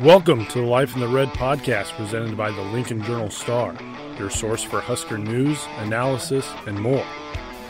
Welcome 0.00 0.44
to 0.46 0.60
the 0.60 0.66
Life 0.66 0.94
in 0.94 1.00
the 1.00 1.06
Red 1.08 1.28
podcast 1.28 1.92
presented 1.92 2.36
by 2.36 2.50
the 2.50 2.60
Lincoln 2.60 3.00
Journal 3.04 3.30
Star, 3.30 3.76
your 4.18 4.28
source 4.28 4.62
for 4.62 4.80
Husker 4.80 5.16
news, 5.16 5.64
analysis, 5.78 6.50
and 6.66 6.78
more. 6.78 7.06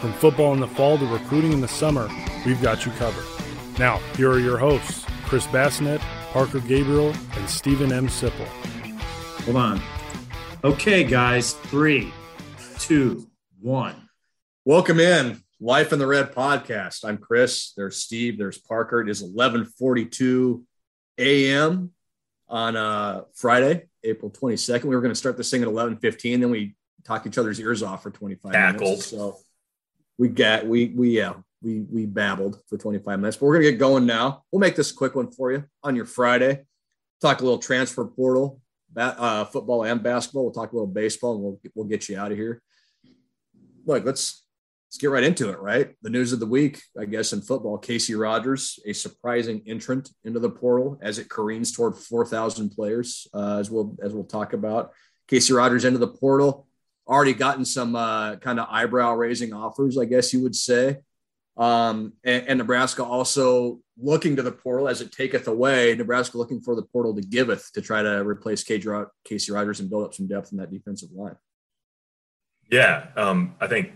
From 0.01 0.15
football 0.15 0.55
in 0.55 0.61
the 0.61 0.67
fall 0.67 0.97
to 0.97 1.07
recruiting 1.07 1.53
in 1.53 1.61
the 1.61 1.69
summer, 1.69 2.09
we've 2.47 2.61
got 2.63 2.87
you 2.87 2.93
covered. 2.93 3.27
Now, 3.79 3.99
here 4.17 4.31
are 4.31 4.39
your 4.41 4.57
hosts, 4.57 5.05
Chris 5.25 5.47
Basnett, 5.49 6.01
Parker 6.33 6.61
Gabriel, 6.61 7.15
and 7.37 7.49
Steven 7.49 7.93
M. 7.93 8.09
Sipple. 8.09 8.47
Hold 9.45 9.57
on. 9.57 9.83
Okay, 10.65 11.05
guys, 11.05 11.53
three, 11.53 12.11
two, 12.79 13.29
one. 13.61 14.09
Welcome 14.65 14.99
in 14.99 15.43
Life 15.61 15.93
in 15.93 15.99
the 15.99 16.07
Red 16.07 16.33
podcast. 16.33 17.05
I'm 17.05 17.19
Chris. 17.19 17.75
There's 17.77 17.99
Steve. 17.99 18.39
There's 18.39 18.59
Parker. 18.59 19.03
It 19.03 19.11
is 19.11 19.23
11:42 19.23 20.63
a.m. 21.19 21.94
on 22.55 22.77
uh, 22.77 23.23
Friday, 23.35 23.89
April 24.05 24.31
22nd. 24.31 24.85
We 24.85 24.95
were 24.95 25.01
going 25.01 25.11
to 25.11 25.17
start 25.17 25.37
this 25.37 25.51
thing 25.51 25.63
at 25.63 25.69
11:15. 25.69 26.41
Then 26.41 26.51
we 26.51 26.77
talked 27.05 27.27
each 27.27 27.37
other's 27.37 27.61
ears 27.61 27.83
off 27.83 28.05
for 28.05 28.11
25 28.11 28.53
Tackled. 28.53 28.81
minutes. 28.81 29.07
So 29.07 29.39
we 30.19 30.29
got 30.29 30.65
we 30.65 30.87
we 30.87 31.11
yeah 31.11 31.35
we 31.63 31.81
we 31.81 32.07
babbled 32.07 32.61
for 32.69 32.79
25 32.79 33.19
minutes. 33.19 33.37
But 33.37 33.47
we're 33.47 33.55
gonna 33.55 33.73
get 33.73 33.79
going 33.79 34.07
now. 34.07 34.45
We'll 34.53 34.61
make 34.61 34.77
this 34.77 34.93
a 34.93 34.95
quick 34.95 35.17
one 35.17 35.33
for 35.33 35.51
you 35.51 35.65
on 35.83 35.97
your 35.97 36.07
Friday. 36.07 36.65
Talk 37.21 37.41
a 37.41 37.45
little 37.45 37.59
transfer 37.59 38.05
portal, 38.05 38.61
uh, 38.97 39.47
football 39.47 39.83
and 39.83 40.01
basketball. 40.01 40.45
We'll 40.45 40.53
talk 40.53 40.71
a 40.71 40.77
little 40.77 40.87
baseball, 40.87 41.35
and 41.35 41.43
we'll 41.43 41.61
we'll 41.75 41.87
get 41.87 42.09
you 42.09 42.19
out 42.19 42.31
of 42.31 42.39
here. 42.39 42.63
Look, 43.85 44.05
let's 44.05 44.44
let's 44.95 45.01
get 45.01 45.11
right 45.11 45.25
into 45.25 45.51
it, 45.51 45.59
right? 45.59 45.97
The 46.03 46.11
news 46.11 46.33
of 46.33 46.39
the 46.39 46.47
week, 46.47 46.81
I 46.97 47.05
guess, 47.05 47.33
in 47.33 47.41
football, 47.43 47.79
Casey 47.79 48.15
Rogers, 48.15 48.79
a 48.87 48.93
surprising 48.93 49.61
entrant 49.67 50.09
into 50.23 50.39
the 50.39 50.51
portal 50.51 51.01
as 51.03 51.19
it 51.19 51.29
careens 51.29 51.73
toward 51.73 51.97
4,000 51.97 52.71
players, 52.71 53.27
uh, 53.35 53.57
as 53.59 53.73
we'll 53.73 53.97
as 54.05 54.15
we'll 54.15 54.23
talk 54.23 54.53
about. 54.53 54.93
Casey 55.27 55.53
Rogers 55.53 55.85
into 55.85 55.99
the 55.99 56.07
portal, 56.07 56.69
already 57.09 57.35
gotten 57.35 57.65
some 57.65 57.97
uh, 57.97 58.37
kind 58.37 58.61
of 58.61 58.69
eyebrow 58.71 59.15
raising 59.15 59.53
offers, 59.53 59.99
I 59.99 60.05
guess 60.05 60.33
you 60.33 60.45
would 60.45 60.55
say. 60.55 60.99
Um, 61.57 62.13
and, 62.23 62.47
and 62.47 62.59
Nebraska 62.59 63.03
also 63.03 63.81
looking 64.01 64.37
to 64.37 64.43
the 64.43 64.53
portal 64.53 64.87
as 64.87 65.01
it 65.01 65.11
taketh 65.11 65.49
away. 65.49 65.97
Nebraska 65.97 66.39
looking 66.39 66.61
for 66.61 66.77
the 66.77 66.83
portal 66.85 67.17
to 67.17 67.21
giveth 67.21 67.73
to 67.73 67.83
try 67.83 68.01
to 68.01 68.25
replace 68.25 68.63
Casey 68.63 69.51
Rogers 69.51 69.81
and 69.81 69.91
build 69.91 70.05
up 70.05 70.15
some 70.15 70.29
depth 70.29 70.53
in 70.53 70.59
that 70.59 70.71
defensive 70.71 71.11
line. 71.13 71.35
Yeah, 72.71 73.09
um, 73.17 73.57
I 73.61 73.67
think 73.67 73.91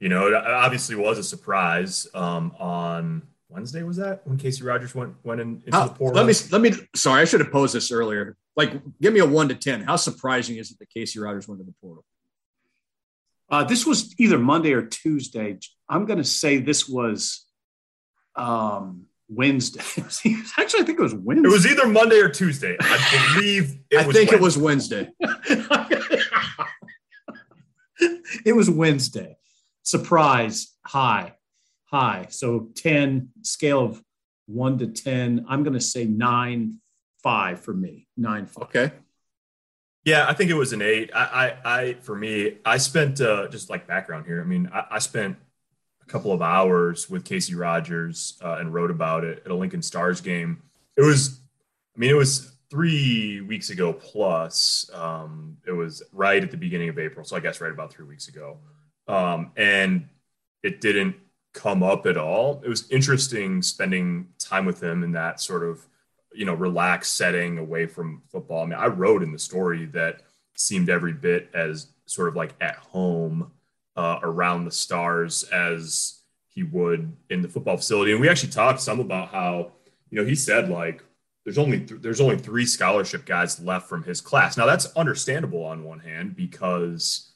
you 0.00 0.08
know 0.08 0.28
it 0.28 0.34
obviously 0.34 0.94
was 0.96 1.18
a 1.18 1.22
surprise 1.24 2.06
um, 2.14 2.54
on 2.58 3.22
Wednesday. 3.48 3.82
Was 3.82 3.96
that 3.96 4.26
when 4.26 4.38
Casey 4.38 4.62
Rogers 4.64 4.94
went 4.94 5.14
went 5.24 5.40
in, 5.40 5.62
into 5.66 5.76
How- 5.76 5.88
the 5.88 5.94
portal? 5.94 6.22
let 6.22 6.26
me 6.26 6.34
let 6.50 6.60
me. 6.60 6.72
Sorry, 6.94 7.22
I 7.22 7.24
should 7.24 7.40
have 7.40 7.50
posed 7.52 7.74
this 7.74 7.90
earlier. 7.90 8.36
Like, 8.56 8.72
give 9.00 9.12
me 9.12 9.20
a 9.20 9.26
one 9.26 9.48
to 9.48 9.54
ten. 9.54 9.82
How 9.82 9.96
surprising 9.96 10.56
is 10.56 10.70
it 10.70 10.78
that 10.80 10.90
Casey 10.90 11.18
Rogers 11.20 11.46
went 11.48 11.60
to 11.60 11.64
the 11.64 11.74
portal? 11.80 12.04
Uh, 13.50 13.64
this 13.64 13.86
was 13.86 14.14
either 14.18 14.38
Monday 14.38 14.72
or 14.72 14.82
Tuesday. 14.82 15.58
I'm 15.88 16.04
going 16.04 16.18
to 16.18 16.24
say 16.24 16.58
this 16.58 16.86
was 16.88 17.46
um, 18.36 19.06
Wednesday. 19.30 19.80
Actually, 20.58 20.82
I 20.82 20.84
think 20.84 20.98
it 20.98 21.02
was 21.02 21.14
Wednesday. 21.14 21.48
It 21.48 21.52
was 21.52 21.66
either 21.66 21.86
Monday 21.86 22.18
or 22.20 22.28
Tuesday. 22.28 22.76
I 22.78 23.34
believe 23.36 23.78
it 23.90 23.96
I 23.98 24.06
was. 24.06 24.14
think 24.16 24.32
it 24.32 24.40
was 24.40 24.58
Wednesday. 24.58 25.08
it 28.44 28.54
was 28.54 28.68
Wednesday. 28.70 29.36
Surprise, 29.88 30.76
high, 30.84 31.32
high. 31.86 32.26
So 32.28 32.68
10, 32.74 33.30
scale 33.40 33.80
of 33.80 34.02
one 34.44 34.76
to 34.80 34.86
10. 34.86 35.46
I'm 35.48 35.62
going 35.62 35.72
to 35.72 35.80
say 35.80 36.04
nine, 36.04 36.80
five 37.22 37.60
for 37.60 37.72
me. 37.72 38.06
Nine, 38.14 38.44
five. 38.44 38.64
Okay. 38.64 38.92
Yeah, 40.04 40.26
I 40.28 40.34
think 40.34 40.50
it 40.50 40.56
was 40.56 40.74
an 40.74 40.82
eight. 40.82 41.10
I, 41.14 41.56
I, 41.64 41.80
I 41.80 41.94
for 42.02 42.14
me, 42.14 42.58
I 42.66 42.76
spent 42.76 43.22
uh, 43.22 43.48
just 43.48 43.70
like 43.70 43.86
background 43.86 44.26
here. 44.26 44.42
I 44.42 44.44
mean, 44.44 44.68
I, 44.70 44.84
I 44.90 44.98
spent 44.98 45.38
a 46.02 46.06
couple 46.06 46.32
of 46.32 46.42
hours 46.42 47.08
with 47.08 47.24
Casey 47.24 47.54
Rogers 47.54 48.38
uh, 48.44 48.56
and 48.60 48.74
wrote 48.74 48.90
about 48.90 49.24
it 49.24 49.40
at 49.46 49.50
a 49.50 49.54
Lincoln 49.54 49.80
Stars 49.80 50.20
game. 50.20 50.62
It 50.98 51.02
was, 51.02 51.40
I 51.96 51.98
mean, 51.98 52.10
it 52.10 52.14
was 52.14 52.52
three 52.68 53.40
weeks 53.40 53.70
ago 53.70 53.94
plus. 53.94 54.90
Um, 54.92 55.56
it 55.66 55.72
was 55.72 56.02
right 56.12 56.44
at 56.44 56.50
the 56.50 56.58
beginning 56.58 56.90
of 56.90 56.98
April, 56.98 57.24
so 57.24 57.36
I 57.36 57.40
guess 57.40 57.58
right 57.62 57.72
about 57.72 57.90
three 57.90 58.04
weeks 58.04 58.28
ago, 58.28 58.58
um, 59.08 59.52
and 59.56 60.08
it 60.62 60.80
didn't 60.80 61.16
come 61.54 61.82
up 61.82 62.06
at 62.06 62.16
all. 62.16 62.62
It 62.64 62.68
was 62.68 62.88
interesting 62.90 63.62
spending 63.62 64.28
time 64.38 64.64
with 64.64 64.82
him 64.82 65.02
in 65.02 65.12
that 65.12 65.40
sort 65.40 65.64
of 65.64 65.86
you 66.32 66.44
know 66.44 66.54
relaxed 66.54 67.16
setting 67.16 67.58
away 67.58 67.86
from 67.86 68.22
football. 68.30 68.62
I 68.62 68.66
mean, 68.66 68.78
I 68.78 68.86
wrote 68.86 69.22
in 69.22 69.32
the 69.32 69.38
story 69.38 69.86
that 69.86 70.22
seemed 70.54 70.90
every 70.90 71.12
bit 71.12 71.50
as 71.54 71.88
sort 72.06 72.28
of 72.28 72.36
like 72.36 72.54
at 72.60 72.76
home 72.76 73.50
uh, 73.96 74.18
around 74.22 74.64
the 74.64 74.70
stars 74.70 75.44
as 75.44 76.20
he 76.46 76.62
would 76.62 77.12
in 77.30 77.42
the 77.42 77.48
football 77.48 77.76
facility. 77.76 78.12
And 78.12 78.20
we 78.20 78.28
actually 78.28 78.52
talked 78.52 78.80
some 78.80 79.00
about 79.00 79.28
how 79.28 79.72
you 80.10 80.18
know 80.20 80.24
he 80.24 80.34
said 80.34 80.68
like 80.68 81.02
there's 81.44 81.58
only 81.58 81.80
th- 81.80 82.00
there's 82.02 82.20
only 82.20 82.36
three 82.36 82.66
scholarship 82.66 83.24
guys 83.24 83.60
left 83.60 83.88
from 83.88 84.02
his 84.02 84.20
class. 84.20 84.56
Now 84.56 84.66
that's 84.66 84.94
understandable 84.96 85.64
on 85.64 85.84
one 85.84 86.00
hand 86.00 86.36
because 86.36 87.32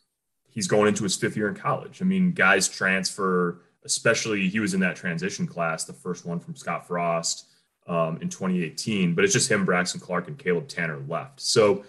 he's 0.52 0.68
going 0.68 0.88
into 0.88 1.02
his 1.02 1.16
fifth 1.16 1.36
year 1.36 1.48
in 1.48 1.54
college. 1.54 2.00
I 2.00 2.04
mean, 2.04 2.32
guys 2.32 2.68
transfer, 2.68 3.62
especially 3.84 4.48
he 4.48 4.60
was 4.60 4.74
in 4.74 4.80
that 4.80 4.96
transition 4.96 5.46
class, 5.46 5.84
the 5.84 5.92
first 5.92 6.24
one 6.24 6.38
from 6.38 6.54
Scott 6.54 6.86
Frost 6.86 7.46
um, 7.86 8.18
in 8.20 8.28
2018, 8.28 9.14
but 9.14 9.24
it's 9.24 9.32
just 9.32 9.50
him, 9.50 9.64
Braxton 9.64 10.00
Clark, 10.00 10.28
and 10.28 10.38
Caleb 10.38 10.68
Tannor 10.68 11.08
left. 11.08 11.40
So 11.40 11.84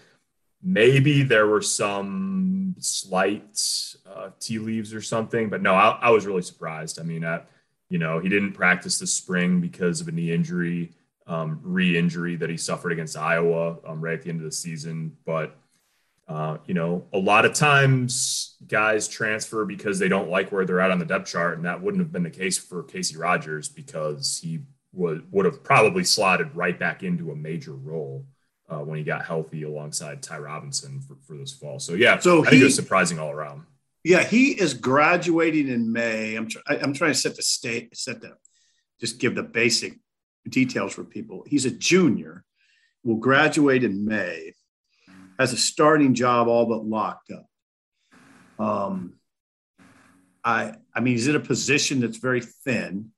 maybe 0.63 1.23
there 1.23 1.45
were 1.45 1.61
some 1.61 2.75
slight 2.79 3.61
uh, 4.09 4.29
tea 4.39 4.59
leaves 4.59 4.93
or 4.93 5.01
something, 5.01 5.49
but 5.49 5.61
no, 5.61 5.73
I, 5.73 5.99
I 6.01 6.09
was 6.09 6.25
really 6.25 6.41
surprised. 6.41 6.99
I 6.99 7.03
mean, 7.03 7.25
I, 7.25 7.41
you 7.89 7.99
know, 7.99 8.19
he 8.19 8.29
didn't 8.29 8.53
practice 8.53 8.97
this 8.97 9.13
spring 9.13 9.59
because 9.59 10.01
of 10.01 10.07
a 10.07 10.11
knee 10.11 10.31
injury, 10.31 10.93
um, 11.27 11.59
re-injury 11.61 12.37
that 12.37 12.49
he 12.49 12.57
suffered 12.57 12.91
against 12.91 13.17
Iowa 13.17 13.77
um, 13.85 14.01
right 14.01 14.15
at 14.15 14.23
the 14.23 14.29
end 14.29 14.39
of 14.39 14.45
the 14.45 14.51
season. 14.51 15.15
But 15.25 15.55
uh, 16.27 16.57
you 16.65 16.73
know, 16.73 17.05
a 17.13 17.17
lot 17.17 17.45
of 17.45 17.53
times 17.53 18.55
guys 18.67 19.07
transfer 19.07 19.65
because 19.65 19.99
they 19.99 20.07
don't 20.07 20.29
like 20.29 20.51
where 20.51 20.65
they're 20.65 20.79
at 20.79 20.91
on 20.91 20.99
the 20.99 21.05
depth 21.05 21.27
chart, 21.29 21.57
and 21.57 21.65
that 21.65 21.81
wouldn't 21.81 22.01
have 22.01 22.11
been 22.11 22.23
the 22.23 22.29
case 22.29 22.57
for 22.57 22.83
Casey 22.83 23.17
Rogers 23.17 23.67
because 23.69 24.39
he 24.41 24.61
would 24.93 25.27
would 25.31 25.45
have 25.45 25.63
probably 25.63 26.03
slotted 26.03 26.55
right 26.55 26.77
back 26.79 27.03
into 27.03 27.31
a 27.31 27.35
major 27.35 27.73
role 27.73 28.25
uh, 28.69 28.77
when 28.79 28.97
he 28.97 29.03
got 29.03 29.25
healthy 29.25 29.63
alongside 29.63 30.21
Ty 30.23 30.37
Robinson 30.39 31.01
for, 31.01 31.17
for 31.27 31.35
this 31.37 31.51
fall. 31.53 31.79
So 31.79 31.93
yeah, 31.93 32.17
So 32.19 32.41
I 32.41 32.49
think 32.49 32.55
he- 32.55 32.61
it 32.61 32.65
was 32.65 32.75
surprising 32.75 33.19
all 33.19 33.31
around. 33.31 33.63
Yeah, 34.05 34.21
he 34.23 34.51
is 34.51 34.73
graduating 34.73 35.69
in 35.69 35.91
May. 35.91 36.35
I'm 36.35 36.47
tr- 36.49 36.59
I- 36.67 36.77
I'm 36.77 36.93
trying 36.93 37.11
to 37.11 37.17
set 37.17 37.35
the 37.37 37.41
state, 37.41 37.95
set 37.97 38.19
the, 38.21 38.33
just 38.99 39.17
give 39.19 39.33
the 39.33 39.43
basic 39.43 39.93
details 40.47 40.93
for 40.93 41.03
people. 41.05 41.45
He's 41.47 41.63
a 41.65 41.71
junior, 41.71 42.43
will 43.05 43.15
graduate 43.15 43.83
in 43.83 44.03
May, 44.05 44.53
has 45.43 45.53
a 45.53 45.57
starting 45.57 46.13
job 46.13 46.47
all 46.47 46.65
but 46.65 46.85
locked 46.85 47.29
up. 47.37 47.47
Um, 48.67 48.95
I 50.43 50.59
I 50.95 50.99
mean, 51.01 51.13
he's 51.15 51.27
in 51.27 51.35
a 51.35 51.47
position 51.53 51.99
that's 51.99 52.17
very 52.29 52.41
thin. 52.65 53.11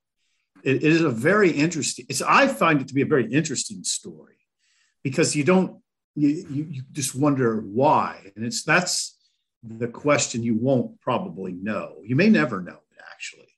It, 0.63 0.77
it 0.77 0.91
is 0.97 1.03
a 1.03 1.09
very 1.29 1.51
interesting. 1.51 2.05
It's 2.09 2.21
I 2.21 2.47
find 2.47 2.81
it 2.81 2.87
to 2.87 2.95
be 2.99 3.03
a 3.03 3.13
very 3.15 3.27
interesting 3.39 3.83
story 3.83 4.39
because 5.03 5.35
you 5.37 5.43
don't 5.43 5.71
you, 6.15 6.29
you, 6.49 6.63
you 6.75 6.81
just 6.99 7.13
wonder 7.15 7.49
why, 7.81 8.31
and 8.35 8.45
it's 8.45 8.63
that's 8.63 8.93
the 9.81 9.91
question 10.05 10.43
you 10.43 10.57
won't 10.67 10.99
probably 11.01 11.53
know. 11.69 11.87
You 12.09 12.15
may 12.15 12.29
never 12.29 12.57
know 12.61 12.79
it 12.93 13.01
actually, 13.13 13.53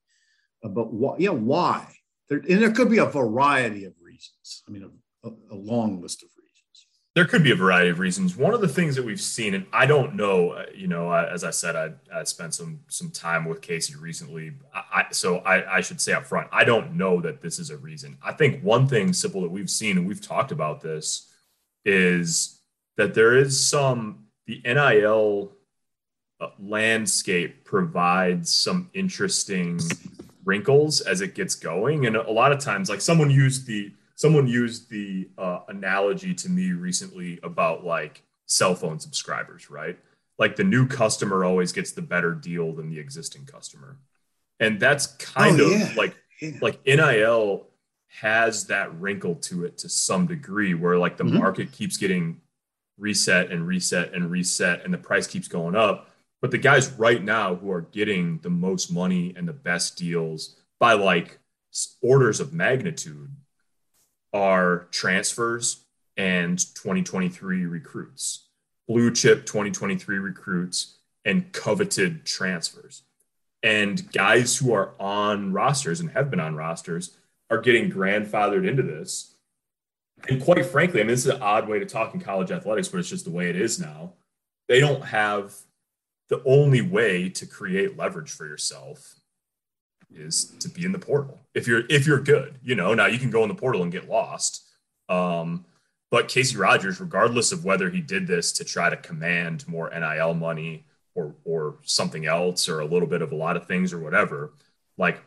Uh, 0.63 0.69
but 0.77 0.87
why? 0.99 1.15
Yeah, 1.25 1.35
why? 1.53 1.87
There, 2.27 2.39
and 2.49 2.61
there 2.61 2.71
could 2.77 2.89
be 2.89 2.99
a 2.99 3.05
variety 3.05 3.83
of 3.85 3.93
reasons. 4.01 4.63
I 4.67 4.71
mean, 4.71 4.83
a, 4.83 5.27
a, 5.27 5.31
a 5.51 5.57
long 5.71 6.01
list 6.01 6.23
of. 6.23 6.29
There 7.17 7.25
could 7.25 7.41
be 7.41 7.49
a 7.49 7.55
variety 7.55 7.89
of 7.89 7.97
reasons. 7.97 8.37
One 8.37 8.53
of 8.53 8.61
the 8.61 8.67
things 8.67 8.95
that 8.95 9.03
we've 9.03 9.19
seen, 9.19 9.55
and 9.55 9.65
I 9.73 9.87
don't 9.87 10.13
know, 10.13 10.51
uh, 10.51 10.65
you 10.75 10.85
know, 10.85 11.11
as 11.11 11.43
I 11.43 11.49
said, 11.49 11.75
I, 11.75 11.89
I 12.13 12.23
spent 12.25 12.53
some 12.53 12.79
some 12.89 13.09
time 13.09 13.45
with 13.45 13.59
Casey 13.59 13.95
recently, 13.95 14.51
I, 14.71 15.05
so 15.09 15.37
I, 15.37 15.77
I 15.77 15.81
should 15.81 15.99
say 15.99 16.13
up 16.13 16.27
front, 16.27 16.47
I 16.51 16.63
don't 16.63 16.93
know 16.93 17.19
that 17.21 17.41
this 17.41 17.57
is 17.57 17.71
a 17.71 17.77
reason. 17.77 18.19
I 18.23 18.33
think 18.33 18.61
one 18.61 18.87
thing 18.87 19.13
simple 19.13 19.41
that 19.41 19.49
we've 19.49 19.67
seen, 19.67 19.97
and 19.97 20.07
we've 20.07 20.21
talked 20.21 20.51
about 20.51 20.81
this, 20.81 21.27
is 21.85 22.59
that 22.97 23.15
there 23.15 23.35
is 23.35 23.67
some 23.67 24.27
the 24.45 24.61
NIL 24.63 25.53
uh, 26.39 26.49
landscape 26.59 27.65
provides 27.65 28.53
some 28.53 28.91
interesting 28.93 29.79
wrinkles 30.45 31.01
as 31.01 31.21
it 31.21 31.33
gets 31.33 31.55
going, 31.55 32.05
and 32.05 32.15
a 32.15 32.31
lot 32.31 32.51
of 32.51 32.59
times, 32.59 32.91
like 32.91 33.01
someone 33.01 33.31
used 33.31 33.65
the 33.65 33.91
someone 34.17 34.47
used 34.47 34.89
the 34.89 35.29
uh, 35.37 35.59
analogy 35.67 36.33
to 36.33 36.49
me 36.49 36.71
recently 36.71 37.39
about 37.43 37.85
like 37.85 38.23
cell 38.47 38.73
phone 38.73 38.99
subscribers, 38.99 39.69
right? 39.69 39.97
Like 40.39 40.55
the 40.55 40.63
new 40.63 40.87
customer 40.87 41.45
always 41.45 41.71
gets 41.71 41.91
the 41.91 42.01
better 42.01 42.33
deal 42.33 42.73
than 42.73 42.89
the 42.89 42.97
existing 42.99 43.45
customer. 43.45 43.99
And 44.59 44.79
that's 44.79 45.05
kind 45.05 45.61
Oh, 45.61 45.65
of 45.67 45.79
yeah. 45.79 45.93
like 45.95 46.15
Yeah. 46.41 46.51
like 46.63 46.83
NIL 46.85 47.67
has 48.07 48.65
that 48.67 48.99
wrinkle 48.99 49.35
to 49.35 49.65
it 49.65 49.77
to 49.79 49.89
some 49.89 50.25
degree 50.25 50.73
where 50.73 50.97
like 50.97 51.17
the 51.17 51.23
mm-hmm. 51.23 51.37
market 51.37 51.71
keeps 51.71 51.97
getting 51.97 52.41
reset 52.97 53.51
and 53.51 53.67
reset 53.67 54.15
and 54.15 54.31
reset 54.31 54.83
and 54.83 54.91
the 54.91 54.97
price 54.97 55.27
keeps 55.27 55.47
going 55.47 55.75
up 55.75 56.09
but 56.41 56.49
the 56.49 56.57
guys 56.57 56.91
right 56.93 57.23
now 57.23 57.53
who 57.53 57.71
are 57.71 57.81
getting 57.81 58.39
the 58.39 58.49
most 58.49 58.91
money 58.91 59.33
and 59.35 59.47
the 59.47 59.53
best 59.53 59.97
deals 59.97 60.55
by 60.79 60.93
like 60.93 61.37
orders 62.01 62.39
of 62.39 62.53
magnitude 62.53 63.29
are 64.37 64.87
transfers 64.91 65.85
and 66.15 66.59
2023 66.75 67.65
recruits 67.65 68.47
blue 68.87 69.11
chip 69.11 69.45
2023 69.45 70.17
recruits 70.17 70.97
and 71.25 71.51
coveted 71.51 72.25
transfers 72.25 73.03
and 73.63 74.11
guys 74.11 74.57
who 74.57 74.73
are 74.73 74.93
on 74.99 75.51
rosters 75.51 75.99
and 75.99 76.11
have 76.11 76.29
been 76.29 76.39
on 76.39 76.55
rosters 76.55 77.17
are 77.49 77.59
getting 77.59 77.91
grandfathered 77.91 78.67
into 78.67 78.83
this. 78.83 79.35
And 80.29 80.41
quite 80.41 80.65
frankly, 80.65 81.01
I 81.01 81.03
mean, 81.03 81.11
this 81.11 81.25
is 81.25 81.33
an 81.33 81.41
odd 81.41 81.67
way 81.67 81.79
to 81.79 81.85
talk 81.85 82.13
in 82.13 82.19
college 82.19 82.51
athletics, 82.51 82.87
but 82.87 82.99
it's 82.99 83.09
just 83.09 83.25
the 83.25 83.31
way 83.31 83.49
it 83.49 83.55
is 83.55 83.79
now. 83.79 84.13
They 84.67 84.79
don't 84.79 85.03
have 85.03 85.53
the 86.29 86.41
only 86.45 86.81
way 86.81 87.29
to 87.29 87.45
create 87.45 87.97
leverage 87.97 88.31
for 88.31 88.45
yourself 88.45 89.16
is 90.13 90.45
to 90.59 90.69
be 90.69 90.85
in 90.85 90.91
the 90.91 90.99
portal. 90.99 91.39
If 91.53 91.67
you're 91.67 91.83
if 91.89 92.07
you're 92.07 92.19
good, 92.19 92.55
you 92.63 92.75
know, 92.75 92.93
now 92.93 93.07
you 93.07 93.19
can 93.19 93.29
go 93.29 93.43
in 93.43 93.49
the 93.49 93.55
portal 93.55 93.83
and 93.83 93.91
get 93.91 94.09
lost. 94.09 94.63
Um, 95.09 95.65
but 96.09 96.27
Casey 96.27 96.57
Rogers, 96.57 96.99
regardless 96.99 97.51
of 97.51 97.65
whether 97.65 97.89
he 97.89 98.01
did 98.01 98.27
this 98.27 98.51
to 98.53 98.63
try 98.63 98.89
to 98.89 98.97
command 98.97 99.67
more 99.67 99.89
NIL 99.89 100.33
money 100.33 100.85
or 101.15 101.35
or 101.43 101.75
something 101.83 102.25
else 102.25 102.69
or 102.69 102.79
a 102.79 102.85
little 102.85 103.07
bit 103.07 103.21
of 103.21 103.31
a 103.31 103.35
lot 103.35 103.57
of 103.57 103.67
things 103.67 103.93
or 103.93 103.99
whatever, 103.99 104.53
like 104.97 105.21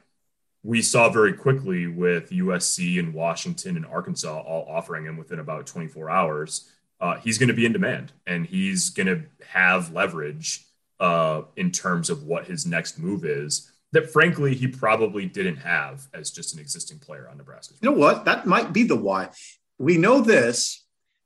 we 0.62 0.82
saw 0.82 1.08
very 1.08 1.32
quickly 1.32 1.86
with 1.86 2.30
USC 2.30 2.98
and 2.98 3.14
Washington 3.14 3.76
and 3.76 3.86
Arkansas 3.86 4.40
all 4.40 4.66
offering 4.68 5.06
him 5.06 5.16
within 5.16 5.38
about 5.38 5.66
24 5.66 6.10
hours. 6.10 6.70
Uh, 7.00 7.16
he's 7.16 7.38
going 7.38 7.48
to 7.48 7.54
be 7.54 7.64
in 7.64 7.72
demand 7.72 8.12
and 8.26 8.46
he's 8.46 8.90
going 8.90 9.06
to 9.06 9.22
have 9.46 9.92
leverage 9.92 10.66
uh, 10.98 11.42
in 11.56 11.70
terms 11.70 12.10
of 12.10 12.24
what 12.24 12.46
his 12.46 12.66
next 12.66 12.98
move 12.98 13.24
is 13.24 13.69
that 13.92 14.10
frankly 14.10 14.54
he 14.54 14.68
probably 14.68 15.26
didn't 15.26 15.56
have 15.56 16.06
as 16.14 16.30
just 16.30 16.54
an 16.54 16.60
existing 16.60 16.98
player 16.98 17.28
on 17.28 17.38
Nebraska. 17.38 17.74
You 17.80 17.90
know 17.90 17.96
what? 17.96 18.24
That 18.24 18.46
might 18.46 18.72
be 18.72 18.84
the 18.84 18.96
why. 18.96 19.30
We 19.78 19.96
know 19.96 20.20
this. 20.20 20.84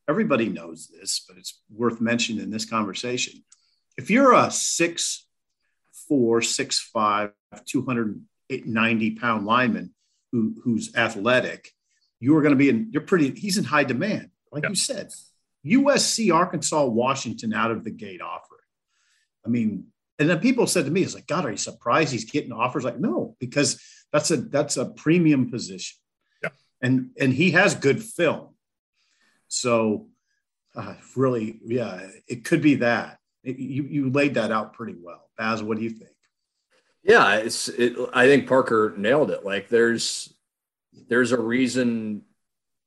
Everybody 0.09 0.49
knows 0.49 0.89
this, 0.89 1.25
but 1.27 1.39
it's 1.39 1.63
worth 1.71 2.01
mentioning 2.01 2.43
in 2.43 2.51
this 2.51 2.65
conversation. 2.65 3.43
If 3.97 4.11
you're 4.11 4.35
a 4.35 4.51
six 4.51 5.27
four, 6.09 6.43
six 6.43 6.79
five, 6.81 7.33
200 7.67 8.21
90 8.67 9.11
pound 9.13 9.47
lineman 9.47 9.95
who, 10.33 10.55
who's 10.63 10.95
athletic, 10.95 11.71
you 12.21 12.37
are 12.37 12.43
going 12.43 12.53
to 12.53 12.57
be 12.57 12.69
in, 12.69 12.89
you're 12.91 13.03
pretty, 13.03 13.31
he's 13.31 13.59
in 13.59 13.65
high 13.65 13.85
demand. 13.85 14.31
Like 14.53 14.69
you 14.69 14.75
said, 14.75 15.11
USC, 15.67 16.33
Arkansas, 16.33 16.85
Washington 16.85 17.53
out 17.53 17.71
of 17.71 17.85
the 17.85 17.91
gate 17.91 18.21
offering. 18.21 18.61
I 19.45 19.49
mean, 19.49 19.87
and 20.19 20.29
then 20.29 20.41
people 20.41 20.67
said 20.67 20.85
to 20.85 20.91
me, 20.91 21.03
it's 21.03 21.15
like, 21.15 21.27
God, 21.27 21.45
are 21.45 21.51
you 21.51 21.57
surprised 21.57 22.13
he's 22.13 22.31
getting 22.31 22.53
offers? 22.53 22.85
Like, 22.85 23.01
no, 23.01 23.37
because 23.41 23.83
that's 24.13 24.31
a, 24.31 24.37
that's 24.37 24.77
a 24.77 24.87
premium 24.87 25.51
position. 25.51 25.99
Yeah. 26.43 26.51
And, 26.81 27.11
and 27.19 27.33
he 27.33 27.53
has 27.53 27.75
good 27.75 28.03
film. 28.03 28.51
So 29.49 30.09
uh, 30.77 30.95
really, 31.17 31.61
yeah, 31.65 32.09
it 32.29 32.45
could 32.45 32.63
be 32.63 32.77
that. 32.77 33.19
It, 33.43 33.59
you, 33.59 33.83
you 33.85 34.11
laid 34.11 34.35
that 34.35 34.51
out 34.51 34.73
pretty 34.73 34.97
well. 35.01 35.29
Baz, 35.37 35.63
what 35.63 35.79
do 35.79 35.85
you 35.85 35.91
think? 35.91 36.11
Yeah, 37.03 37.37
it's. 37.37 37.69
It, 37.69 37.97
I 38.15 38.27
think 38.27 38.49
Parker 38.49 38.95
nailed 38.97 39.31
it. 39.31 39.45
Like 39.45 39.69
there's 39.69 40.33
there's 41.09 41.33
a 41.33 41.41
reason. 41.41 42.23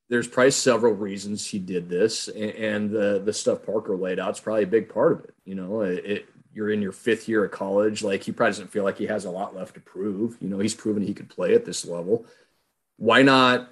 There's 0.10 0.28
probably 0.28 0.52
several 0.52 0.94
reasons 0.94 1.46
he 1.46 1.60
did 1.60 1.88
this, 1.88 2.28
and, 2.28 2.52
and 2.52 2.90
the 2.90 3.22
the 3.24 3.32
stuff 3.32 3.64
Parker 3.64 3.96
laid 3.96 4.18
out 4.18 4.32
is 4.32 4.40
probably 4.40 4.64
a 4.64 4.68
big 4.68 4.90
part 4.90 5.12
of 5.12 5.26
it. 5.26 5.36
You 5.46 5.54
know, 5.54 5.82
it, 5.82 6.06
it, 6.06 6.30
you're 6.57 6.71
in 6.71 6.81
your 6.81 6.92
fifth 6.92 7.30
year 7.30 7.45
of 7.45 7.51
college. 7.51 8.01
Like 8.01 8.24
he 8.24 8.31
probably 8.31 8.50
doesn't 8.50 8.71
feel 8.71 8.83
like 8.83 8.98
he 8.98 9.06
has 9.06 9.25
a 9.25 9.30
lot 9.30 9.56
left 9.56 9.75
to 9.75 9.80
prove. 9.80 10.38
You 10.42 10.50
know, 10.50 10.57
he's 10.57 10.74
proven 10.74 11.04
he 11.04 11.13
could 11.13 11.30
play 11.30 11.54
at 11.54 11.65
this 11.65 11.86
level. 11.86 12.25
Why 12.98 13.21
not 13.21 13.69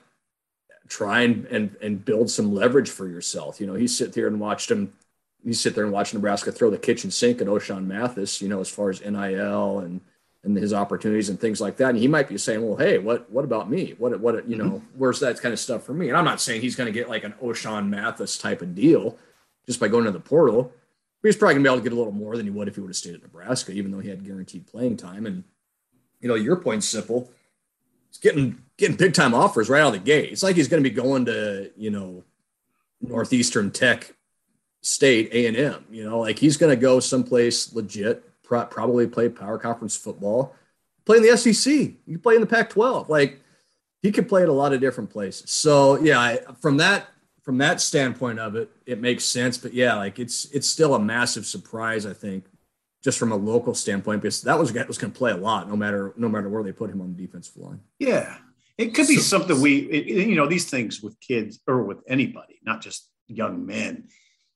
try 0.88 1.22
and 1.22 1.46
and, 1.48 1.76
and 1.82 2.06
build 2.06 2.30
some 2.30 2.54
leverage 2.54 2.92
for 2.92 3.08
yourself? 3.08 3.60
You 3.60 3.66
know, 3.66 3.74
he 3.74 3.88
sit 3.88 4.14
there 4.14 4.28
and 4.28 4.40
watched 4.40 4.70
him. 4.70 4.94
He 5.44 5.54
sit 5.54 5.74
there 5.74 5.84
and 5.84 5.92
watch 5.92 6.14
Nebraska 6.14 6.52
throw 6.52 6.70
the 6.70 6.78
kitchen 6.78 7.10
sink 7.10 7.42
at 7.42 7.48
Ochaun 7.48 7.88
Mathis. 7.88 8.40
You 8.40 8.50
know, 8.50 8.60
as 8.60 8.70
far 8.70 8.92
as 8.92 9.02
NIL 9.02 9.80
and 9.80 10.00
and 10.44 10.56
his 10.56 10.72
opportunities 10.72 11.30
and 11.30 11.40
things 11.40 11.60
like 11.60 11.78
that. 11.78 11.90
And 11.90 11.98
he 11.98 12.08
might 12.08 12.30
be 12.30 12.38
saying, 12.38 12.64
well, 12.64 12.78
hey, 12.78 13.00
what 13.00 13.32
what 13.32 13.46
about 13.46 13.68
me? 13.68 13.96
What 13.98 14.20
what 14.20 14.48
you 14.48 14.58
know, 14.58 14.66
mm-hmm. 14.66 15.00
where's 15.00 15.22
that 15.22 15.42
kind 15.42 15.54
of 15.54 15.60
stuff 15.60 15.82
for 15.82 15.96
me? 15.96 16.10
And 16.10 16.18
I'm 16.18 16.24
not 16.24 16.40
saying 16.40 16.62
he's 16.62 16.76
going 16.76 16.86
to 16.86 17.00
get 17.00 17.10
like 17.10 17.24
an 17.24 17.34
Ochaun 17.42 17.90
Mathis 17.90 18.38
type 18.38 18.62
of 18.62 18.76
deal 18.76 19.18
just 19.66 19.80
by 19.80 19.88
going 19.88 20.06
to 20.06 20.12
the 20.12 20.20
portal. 20.20 20.72
But 21.26 21.30
he's 21.30 21.38
probably 21.38 21.56
to 21.64 21.70
be 21.70 21.74
able 21.74 21.82
to 21.82 21.90
get 21.90 21.92
a 21.92 21.98
little 21.98 22.14
more 22.14 22.38
than 22.38 22.46
he 22.46 22.52
would 22.52 22.68
if 22.68 22.76
he 22.76 22.82
would 22.82 22.90
have 22.90 22.96
stayed 22.96 23.16
at 23.16 23.24
Nebraska, 23.24 23.72
even 23.72 23.90
though 23.90 23.98
he 23.98 24.10
had 24.10 24.24
guaranteed 24.24 24.68
playing 24.68 24.98
time. 24.98 25.26
And 25.26 25.44
you 26.20 26.28
know, 26.28 26.36
your 26.36 26.56
point's 26.56 26.88
simple. 26.88 27.32
He's 28.10 28.20
getting 28.20 28.62
getting 28.78 28.96
big 28.96 29.16
time 29.16 29.34
offers 29.34 29.68
right 29.68 29.82
out 29.82 29.88
of 29.88 29.94
the 29.94 30.06
gate. 30.06 30.32
It's 30.32 30.44
like 30.44 30.56
he's 30.56 30.68
to 30.84 30.88
be 30.88 30.94
going 30.94 31.26
to 31.26 31.72
you 31.76 31.90
know 31.90 32.24
Northeastern 33.02 33.72
Tech 33.72 34.14
State 34.84 35.30
A 35.34 35.48
and 35.48 35.58
M. 35.58 35.86
You 35.90 36.08
know, 36.08 36.20
like 36.20 36.38
he's 36.38 36.58
to 36.70 36.80
go 36.80 37.00
someplace 37.00 37.74
legit 37.74 38.24
pro- 38.44 38.68
probably 38.68 39.08
play 39.08 39.28
power 39.28 39.58
conference 39.58 39.98
football, 39.98 40.54
play 41.06 41.18
in 41.18 41.24
the 41.24 41.36
SEC. 41.36 41.94
You 42.06 42.20
play 42.20 42.36
in 42.36 42.42
the 42.42 42.46
Pac-12. 42.46 43.10
Like 43.10 43.42
he 44.04 44.12
could 44.12 44.30
play 44.30 44.44
at 44.44 44.50
a 44.50 44.54
lot 44.54 44.74
of 44.74 44.80
different 44.80 45.10
places. 45.10 45.50
So 45.50 46.00
yeah, 46.02 46.36
from 46.62 46.78
that 46.78 47.08
from 47.46 47.60
that 47.60 47.80
standpoint 47.80 48.40
of 48.40 48.56
it, 48.56 48.72
it 48.88 49.00
makes 49.00 49.24
sense. 49.24 49.58
But 49.58 49.74
yeah, 49.74 49.96
like 49.96 50.20
it's 50.20 50.46
it's 50.46 50.68
still 50.68 50.96
a 50.96 51.00
massive 51.00 51.46
surprise. 51.46 52.06
I 52.06 52.14
think 52.14 52.46
just 53.04 53.20
from 53.20 53.32
a 53.32 53.36
local 53.36 53.76
standpoint 53.76 54.22
because 54.22 54.42
that 54.42 54.58
was 54.58 54.72
guy 54.72 54.84
was 54.84 54.98
going 54.98 55.14
to 55.14 55.18
play 55.18 55.32
a 55.32 55.38
lot 55.38 55.70
no 55.70 55.76
matter 55.76 56.14
no 56.18 56.28
matter 56.28 56.50
where 56.50 56.64
they 56.64 56.72
put 56.72 56.90
him 56.90 57.02
on 57.02 57.16
the 57.16 57.26
defensive 57.26 57.56
line. 57.58 57.80
Yeah, 58.00 58.36
it 58.78 58.96
could 58.96 59.08
be 59.08 59.18
so, 59.18 59.38
something 59.38 59.62
we 59.62 59.78
it, 59.78 60.28
you 60.28 60.36
know 60.36 60.48
these 60.48 60.70
things 60.70 61.02
with 61.02 61.20
kids 61.22 61.60
or 61.68 61.84
with 61.84 62.00
anybody, 62.08 62.60
not 62.64 62.82
just 62.82 63.10
young 63.28 63.66
men. 63.66 64.10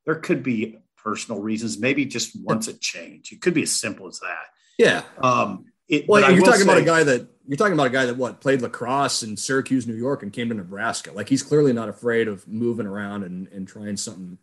There 0.06 0.16
could 0.16 0.42
be 0.42 0.80
personal 0.98 1.42
reasons, 1.42 1.80
maybe 1.80 2.06
just 2.06 2.32
wants 2.42 2.68
a 2.68 2.74
change. 2.74 3.32
It 3.32 3.42
could 3.42 3.54
be 3.54 3.62
as 3.62 3.72
simple 3.72 4.08
as 4.08 4.20
that. 4.20 4.46
Yeah. 4.80 5.04
Um, 5.22 5.66
it, 5.88 6.08
well, 6.08 6.22
you're 6.32 6.44
talking 6.44 6.62
say, 6.62 6.64
about 6.64 6.78
a 6.78 6.86
guy 6.86 7.04
that 7.04 7.28
you're 7.50 7.58
talking 7.58 7.74
about 7.74 7.88
a 7.88 7.90
guy 7.90 8.06
that 8.06 8.16
what 8.16 8.42
played 8.42 8.62
lacrosse 8.62 9.24
in 9.24 9.36
Syracuse, 9.36 9.88
New 9.88 9.96
York, 9.96 10.22
and 10.22 10.32
came 10.32 10.50
to 10.50 10.56
Nebraska. 10.56 11.12
Like 11.12 11.28
he's 11.28 11.42
clearly 11.42 11.74
not 11.74 11.90
afraid 11.90 12.28
of 12.28 12.48
moving 12.48 12.86
around 12.86 13.24
and, 13.24 13.48
and 13.48 13.68
trying 13.68 13.98
something 13.98 14.38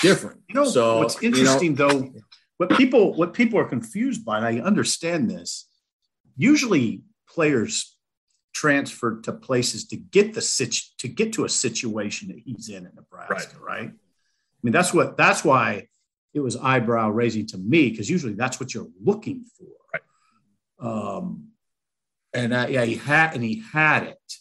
different. 0.00 0.40
You 0.48 0.54
know, 0.54 0.64
so, 0.64 0.98
what's 1.00 1.20
interesting 1.20 1.72
you 1.72 1.76
know, 1.76 1.88
though, 1.88 2.12
what 2.58 2.70
people 2.76 3.14
what 3.14 3.34
people 3.34 3.58
are 3.58 3.64
confused 3.64 4.24
by, 4.24 4.36
and 4.36 4.46
I 4.46 4.60
understand 4.60 5.28
this. 5.28 5.68
Usually, 6.36 7.02
players 7.28 7.96
transfer 8.52 9.20
to 9.22 9.32
places 9.32 9.88
to 9.88 9.96
get 9.96 10.32
the 10.32 10.40
situ- 10.40 10.94
to 10.98 11.08
get 11.08 11.32
to 11.32 11.44
a 11.44 11.48
situation 11.48 12.28
that 12.28 12.38
he's 12.38 12.68
in 12.68 12.86
in 12.86 12.92
Nebraska, 12.94 13.56
right? 13.58 13.80
right? 13.80 13.90
I 13.90 14.60
mean, 14.62 14.72
that's 14.72 14.94
what 14.94 15.16
that's 15.16 15.42
why 15.44 15.88
it 16.34 16.40
was 16.40 16.54
eyebrow 16.54 17.10
raising 17.10 17.48
to 17.48 17.58
me 17.58 17.90
because 17.90 18.08
usually 18.08 18.34
that's 18.34 18.60
what 18.60 18.72
you're 18.72 18.86
looking 19.02 19.44
for. 19.58 19.66
Right. 19.92 20.02
Um, 21.16 21.48
and 22.38 22.54
uh, 22.54 22.66
yeah, 22.70 22.84
he 22.84 22.94
had 22.94 23.34
and 23.34 23.42
he 23.42 23.62
had 23.72 24.04
it. 24.04 24.32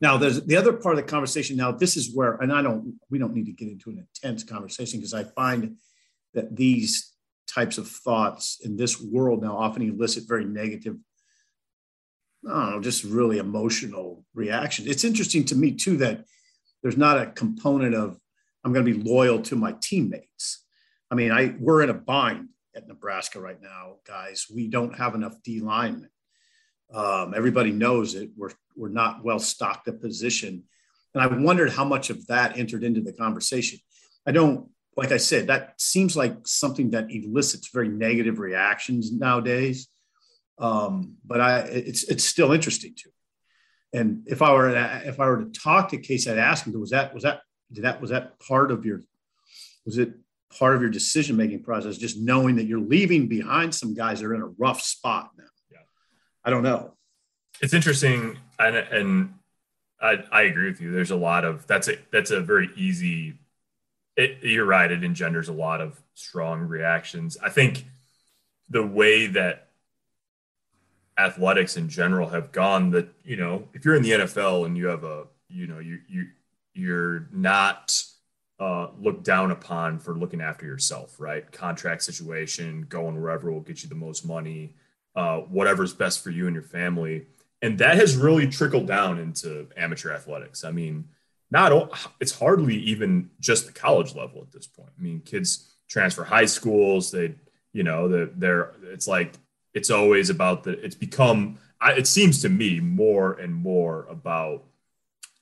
Now, 0.00 0.16
there's 0.16 0.42
the 0.42 0.56
other 0.56 0.72
part 0.72 0.98
of 0.98 1.04
the 1.04 1.10
conversation. 1.10 1.56
Now, 1.56 1.72
this 1.72 1.96
is 1.96 2.14
where, 2.14 2.34
and 2.36 2.52
I 2.52 2.62
don't, 2.62 2.98
we 3.10 3.18
don't 3.18 3.34
need 3.34 3.46
to 3.46 3.52
get 3.52 3.68
into 3.68 3.90
an 3.90 3.98
intense 3.98 4.42
conversation 4.42 4.98
because 4.98 5.14
I 5.14 5.24
find 5.24 5.76
that 6.34 6.56
these 6.56 7.12
types 7.46 7.78
of 7.78 7.86
thoughts 7.88 8.60
in 8.64 8.76
this 8.76 9.00
world 9.00 9.42
now 9.42 9.56
often 9.56 9.82
elicit 9.82 10.24
very 10.26 10.44
negative, 10.44 10.96
I 12.48 12.50
don't 12.50 12.70
know, 12.70 12.80
just 12.80 13.04
really 13.04 13.38
emotional 13.38 14.24
reactions. 14.34 14.88
It's 14.88 15.04
interesting 15.04 15.44
to 15.46 15.54
me 15.54 15.72
too 15.72 15.98
that 15.98 16.24
there's 16.82 16.96
not 16.96 17.20
a 17.20 17.26
component 17.26 17.94
of 17.94 18.18
I'm 18.64 18.72
going 18.72 18.84
to 18.84 18.94
be 18.94 19.02
loyal 19.02 19.42
to 19.42 19.56
my 19.56 19.74
teammates. 19.80 20.64
I 21.10 21.14
mean, 21.14 21.30
I 21.30 21.54
we're 21.58 21.82
in 21.82 21.90
a 21.90 21.94
bind 21.94 22.48
at 22.74 22.86
Nebraska 22.86 23.40
right 23.40 23.60
now, 23.60 23.96
guys. 24.06 24.46
We 24.54 24.68
don't 24.68 24.96
have 24.96 25.14
enough 25.14 25.34
D 25.42 25.60
linemen. 25.60 26.10
Um, 26.92 27.34
everybody 27.34 27.70
knows 27.70 28.14
it. 28.14 28.30
We're 28.36 28.50
we're 28.76 28.88
not 28.88 29.24
well 29.24 29.38
stocked 29.38 29.88
at 29.88 30.00
position, 30.00 30.64
and 31.14 31.22
I 31.22 31.26
wondered 31.26 31.70
how 31.70 31.84
much 31.84 32.10
of 32.10 32.26
that 32.26 32.58
entered 32.58 32.84
into 32.84 33.00
the 33.00 33.12
conversation. 33.12 33.78
I 34.26 34.32
don't 34.32 34.68
like 34.96 35.12
I 35.12 35.18
said 35.18 35.46
that 35.46 35.80
seems 35.80 36.16
like 36.16 36.36
something 36.46 36.90
that 36.90 37.10
elicits 37.10 37.70
very 37.72 37.88
negative 37.88 38.38
reactions 38.38 39.12
nowadays. 39.12 39.88
Um, 40.58 41.16
but 41.24 41.40
I 41.40 41.60
it's 41.60 42.04
it's 42.04 42.24
still 42.24 42.52
interesting 42.52 42.94
to 42.96 43.08
me. 43.08 44.00
And 44.00 44.22
if 44.26 44.42
I 44.42 44.52
were 44.52 44.68
if 45.04 45.20
I 45.20 45.26
were 45.26 45.44
to 45.44 45.50
talk 45.50 45.90
to 45.90 45.98
Case, 45.98 46.28
I'd 46.28 46.38
ask 46.38 46.66
him, 46.66 46.78
was 46.78 46.90
that 46.90 47.14
was 47.14 47.22
that 47.22 47.42
did 47.72 47.84
that 47.84 48.00
was 48.00 48.10
that 48.10 48.38
part 48.40 48.70
of 48.70 48.84
your 48.84 49.02
was 49.84 49.98
it 49.98 50.12
part 50.58 50.74
of 50.74 50.82
your 50.82 50.90
decision 50.90 51.36
making 51.36 51.62
process 51.62 51.96
just 51.96 52.18
knowing 52.18 52.56
that 52.56 52.66
you're 52.66 52.80
leaving 52.80 53.28
behind 53.28 53.74
some 53.74 53.94
guys 53.94 54.20
that 54.20 54.26
are 54.26 54.34
in 54.34 54.42
a 54.42 54.54
rough 54.58 54.82
spot 54.82 55.30
now 55.38 55.44
i 56.44 56.50
don't 56.50 56.62
know 56.62 56.92
it's 57.60 57.74
interesting 57.74 58.38
and, 58.58 58.76
and 58.76 59.34
I, 60.00 60.24
I 60.32 60.42
agree 60.42 60.70
with 60.70 60.80
you. 60.80 60.92
There's 60.92 61.10
a 61.10 61.16
lot 61.16 61.44
of 61.44 61.66
that's 61.66 61.88
a 61.88 61.96
that's 62.10 62.30
a 62.30 62.40
very 62.40 62.70
easy. 62.76 63.38
It, 64.16 64.38
you're 64.42 64.64
right. 64.64 64.90
It 64.90 65.04
engenders 65.04 65.48
a 65.48 65.52
lot 65.52 65.80
of 65.80 66.00
strong 66.14 66.60
reactions. 66.60 67.36
I 67.42 67.50
think 67.50 67.86
the 68.68 68.84
way 68.84 69.26
that 69.28 69.68
athletics 71.18 71.76
in 71.76 71.88
general 71.88 72.30
have 72.30 72.50
gone 72.50 72.90
that 72.90 73.08
you 73.24 73.36
know 73.36 73.68
if 73.74 73.84
you're 73.84 73.94
in 73.94 74.02
the 74.02 74.12
NFL 74.12 74.64
and 74.64 74.76
you 74.76 74.86
have 74.86 75.04
a 75.04 75.24
you 75.48 75.66
know 75.66 75.78
you 75.78 75.98
you 76.08 76.28
you're 76.72 77.28
not 77.32 78.02
uh, 78.58 78.88
looked 78.98 79.24
down 79.24 79.50
upon 79.50 79.98
for 79.98 80.14
looking 80.14 80.40
after 80.40 80.64
yourself, 80.64 81.18
right? 81.18 81.50
Contract 81.50 82.02
situation, 82.02 82.86
going 82.88 83.20
wherever 83.20 83.50
will 83.50 83.60
get 83.60 83.82
you 83.82 83.88
the 83.88 83.94
most 83.94 84.24
money, 84.24 84.74
uh, 85.14 85.38
whatever's 85.38 85.92
best 85.92 86.22
for 86.22 86.30
you 86.30 86.46
and 86.46 86.54
your 86.54 86.62
family, 86.62 87.26
and 87.62 87.78
that 87.78 87.96
has 87.96 88.16
really 88.16 88.46
trickled 88.46 88.86
down 88.86 89.18
into 89.18 89.68
amateur 89.76 90.12
athletics. 90.12 90.64
I 90.64 90.70
mean, 90.70 91.08
not 91.50 91.92
it's 92.20 92.38
hardly 92.38 92.76
even 92.76 93.30
just 93.40 93.66
the 93.66 93.72
college 93.72 94.14
level 94.14 94.40
at 94.42 94.52
this 94.52 94.66
point. 94.66 94.90
I 94.98 95.02
mean, 95.02 95.20
kids 95.20 95.70
transfer 95.88 96.24
high 96.24 96.46
schools, 96.46 97.10
they 97.10 97.34
you 97.72 97.82
know 97.82 98.08
they're, 98.08 98.26
they're 98.26 98.72
it's 98.84 99.08
like 99.08 99.34
it's 99.74 99.90
always 99.90 100.30
about 100.30 100.64
the 100.64 100.72
it's 100.84 100.94
become 100.94 101.58
it 101.82 102.06
seems 102.06 102.42
to 102.42 102.48
me 102.48 102.80
more 102.80 103.34
and 103.34 103.54
more 103.54 104.06
about 104.10 104.64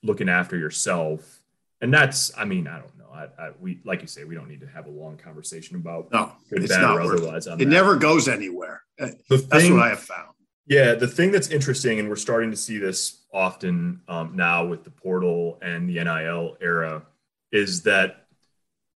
looking 0.03 0.29
after 0.29 0.57
yourself. 0.57 1.41
And 1.81 1.93
that's 1.93 2.31
i 2.37 2.43
mean 2.43 2.67
i 2.67 2.77
don't 2.77 2.97
know. 2.97 3.05
I, 3.13 3.27
I 3.41 3.51
we 3.59 3.79
like 3.85 4.01
you 4.01 4.07
say 4.07 4.25
we 4.25 4.35
don't 4.35 4.49
need 4.49 4.59
to 4.61 4.67
have 4.67 4.85
a 4.85 4.89
long 4.89 5.15
conversation 5.15 5.77
about 5.77 6.11
no 6.11 6.33
good 6.49 6.63
it's 6.63 6.77
not 6.77 6.97
or 6.97 7.01
otherwise 7.01 7.47
it, 7.47 7.61
it 7.61 7.67
never 7.69 7.95
goes 7.95 8.27
anywhere 8.27 8.83
the 8.99 9.37
that's 9.37 9.63
thing, 9.63 9.73
what 9.73 9.83
i 9.83 9.89
have 9.89 9.99
found. 9.99 10.29
Yeah 10.67 10.93
the 10.93 11.07
thing 11.07 11.31
that's 11.31 11.49
interesting 11.49 11.99
and 11.99 12.09
we're 12.09 12.15
starting 12.15 12.51
to 12.51 12.57
see 12.57 12.77
this 12.77 13.25
often 13.33 14.01
um, 14.07 14.35
now 14.35 14.65
with 14.65 14.83
the 14.83 14.91
portal 14.91 15.57
and 15.61 15.89
the 15.89 16.03
nil 16.03 16.57
era 16.61 17.03
is 17.51 17.83
that 17.83 18.27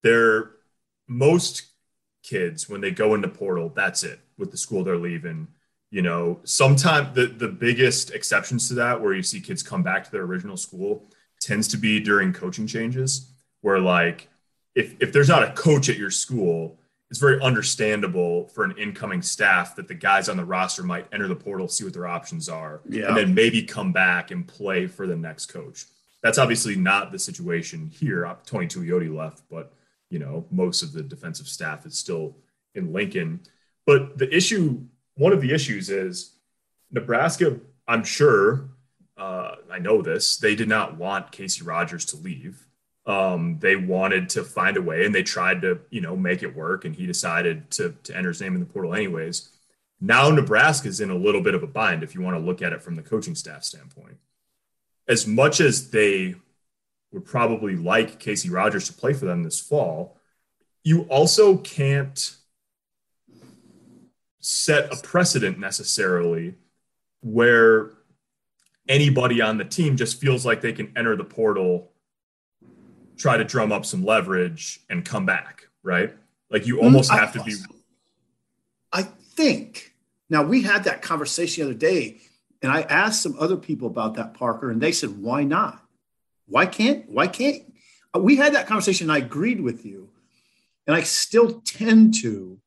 they're 0.03 0.51
most 1.07 1.63
kids 2.23 2.69
when 2.69 2.81
they 2.81 2.91
go 2.91 3.13
into 3.13 3.27
portal 3.27 3.71
that's 3.75 4.03
it 4.03 4.19
with 4.37 4.51
the 4.51 4.57
school 4.57 4.83
they're 4.83 4.97
leaving. 4.97 5.47
You 5.91 6.01
know 6.01 6.39
sometimes 6.43 7.15
the 7.15 7.27
the 7.27 7.47
biggest 7.47 8.11
exceptions 8.11 8.67
to 8.69 8.73
that 8.75 9.01
where 9.01 9.13
you 9.13 9.23
see 9.23 9.41
kids 9.41 9.61
come 9.61 9.83
back 9.83 10.03
to 10.05 10.11
their 10.11 10.23
original 10.23 10.57
school 10.57 11.09
tends 11.41 11.67
to 11.69 11.77
be 11.77 11.99
during 11.99 12.31
coaching 12.31 12.65
changes 12.67 13.31
where 13.61 13.79
like 13.79 14.29
if 14.73 14.95
if 15.01 15.11
there's 15.11 15.27
not 15.29 15.43
a 15.43 15.51
coach 15.51 15.89
at 15.89 15.97
your 15.97 16.11
school 16.11 16.79
it's 17.11 17.19
very 17.19 17.39
understandable 17.41 18.47
for 18.47 18.63
an 18.63 18.73
incoming 18.77 19.21
staff 19.21 19.75
that 19.75 19.87
the 19.87 19.93
guys 19.93 20.29
on 20.29 20.37
the 20.37 20.45
roster 20.45 20.81
might 20.81 21.05
enter 21.11 21.27
the 21.27 21.35
portal 21.35 21.67
see 21.67 21.83
what 21.83 21.93
their 21.93 22.07
options 22.07 22.49
are 22.49 22.81
yeah. 22.89 23.07
and 23.07 23.17
then 23.17 23.33
maybe 23.35 23.61
come 23.61 23.91
back 23.91 24.31
and 24.31 24.47
play 24.47 24.87
for 24.87 25.05
the 25.05 25.15
next 25.15 25.47
coach 25.47 25.85
that's 26.23 26.39
obviously 26.39 26.75
not 26.75 27.11
the 27.11 27.19
situation 27.19 27.91
here 27.93 28.35
tony 28.45 28.65
tuioti 28.65 29.13
left 29.13 29.43
but 29.51 29.73
you 30.11 30.19
know, 30.19 30.45
most 30.51 30.83
of 30.83 30.91
the 30.91 31.01
defensive 31.01 31.47
staff 31.47 31.85
is 31.87 31.97
still 31.97 32.35
in 32.75 32.93
Lincoln. 32.93 33.39
But 33.87 34.17
the 34.19 34.33
issue, 34.35 34.83
one 35.15 35.31
of 35.31 35.41
the 35.41 35.53
issues 35.53 35.89
is 35.89 36.33
Nebraska, 36.91 37.59
I'm 37.87 38.03
sure, 38.03 38.69
uh, 39.17 39.55
I 39.71 39.79
know 39.79 40.01
this, 40.01 40.37
they 40.37 40.53
did 40.53 40.67
not 40.67 40.97
want 40.97 41.31
Casey 41.31 41.63
Rogers 41.63 42.05
to 42.05 42.17
leave. 42.17 42.67
Um, 43.05 43.57
they 43.59 43.75
wanted 43.75 44.29
to 44.29 44.43
find 44.43 44.77
a 44.77 44.81
way 44.81 45.05
and 45.05 45.13
they 45.13 45.23
tried 45.23 45.61
to, 45.63 45.79
you 45.89 46.01
know, 46.01 46.15
make 46.15 46.43
it 46.43 46.55
work. 46.55 46.85
And 46.85 46.95
he 46.95 47.07
decided 47.07 47.71
to, 47.71 47.95
to 48.03 48.15
enter 48.15 48.29
his 48.29 48.41
name 48.41 48.53
in 48.53 48.59
the 48.59 48.65
portal 48.65 48.93
anyways. 48.93 49.49
Now 49.99 50.29
Nebraska's 50.29 51.01
in 51.01 51.09
a 51.09 51.15
little 51.15 51.41
bit 51.41 51.55
of 51.55 51.63
a 51.63 51.67
bind 51.67 52.03
if 52.03 52.13
you 52.13 52.21
want 52.21 52.37
to 52.37 52.43
look 52.43 52.61
at 52.61 52.73
it 52.73 52.81
from 52.81 52.95
the 52.95 53.01
coaching 53.01 53.35
staff 53.35 53.63
standpoint. 53.63 54.17
As 55.07 55.25
much 55.25 55.59
as 55.59 55.89
they 55.89 56.35
would 57.11 57.25
probably 57.25 57.75
like 57.75 58.19
Casey 58.19 58.49
Rogers 58.49 58.87
to 58.87 58.93
play 58.93 59.13
for 59.13 59.25
them 59.25 59.43
this 59.43 59.59
fall. 59.59 60.17
You 60.83 61.01
also 61.03 61.57
can't 61.57 62.35
set 64.39 64.91
a 64.91 65.01
precedent 65.01 65.59
necessarily 65.59 66.55
where 67.21 67.91
anybody 68.87 69.41
on 69.41 69.57
the 69.57 69.65
team 69.65 69.95
just 69.95 70.19
feels 70.19 70.45
like 70.45 70.61
they 70.61 70.73
can 70.73 70.91
enter 70.95 71.15
the 71.15 71.23
portal, 71.23 71.90
try 73.21 73.37
to 73.37 73.43
drum 73.43 73.71
up 73.71 73.85
some 73.85 74.03
leverage, 74.03 74.81
and 74.89 75.05
come 75.05 75.25
back, 75.25 75.67
right? 75.83 76.13
Like 76.49 76.67
you 76.67 76.81
almost 76.81 77.11
mm, 77.11 77.19
have 77.19 77.33
to 77.33 77.43
be. 77.43 77.55
I 78.91 79.03
think. 79.03 79.93
Now, 80.29 80.43
we 80.43 80.61
had 80.61 80.85
that 80.85 81.01
conversation 81.01 81.63
the 81.63 81.71
other 81.71 81.77
day, 81.77 82.21
and 82.61 82.71
I 82.71 82.81
asked 82.81 83.21
some 83.21 83.35
other 83.39 83.57
people 83.57 83.87
about 83.87 84.15
that, 84.15 84.33
Parker, 84.33 84.71
and 84.71 84.79
they 84.79 84.91
said, 84.91 85.21
why 85.21 85.43
not? 85.43 85.83
Why 86.47 86.65
can't, 86.65 87.09
why 87.09 87.27
can't, 87.27 87.63
uh, 88.15 88.19
we 88.19 88.35
had 88.35 88.53
that 88.55 88.67
conversation. 88.67 89.09
And 89.09 89.11
I 89.11 89.25
agreed 89.25 89.61
with 89.61 89.85
you, 89.85 90.09
and 90.87 90.95
I 90.95 91.03
still 91.03 91.61
tend 91.61 92.15
to, 92.21 92.59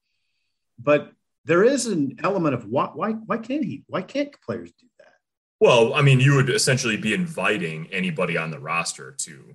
but 0.79 1.13
there 1.45 1.65
is 1.65 1.87
an 1.87 2.19
element 2.23 2.55
of 2.55 2.67
why, 2.67 2.87
why, 2.95 3.13
why 3.13 3.39
can't 3.39 3.65
he? 3.65 3.85
Why 3.87 4.03
can't 4.03 4.31
players 4.43 4.71
do 4.73 4.87
that? 4.99 5.13
Well, 5.61 5.95
I 5.95 6.03
mean, 6.03 6.21
you 6.21 6.35
would 6.37 6.51
essentially 6.51 6.97
be 6.97 7.15
inviting 7.15 7.89
anybody 7.93 8.37
on 8.37 8.51
the 8.51 8.59
roster 8.59 9.13
to, 9.13 9.55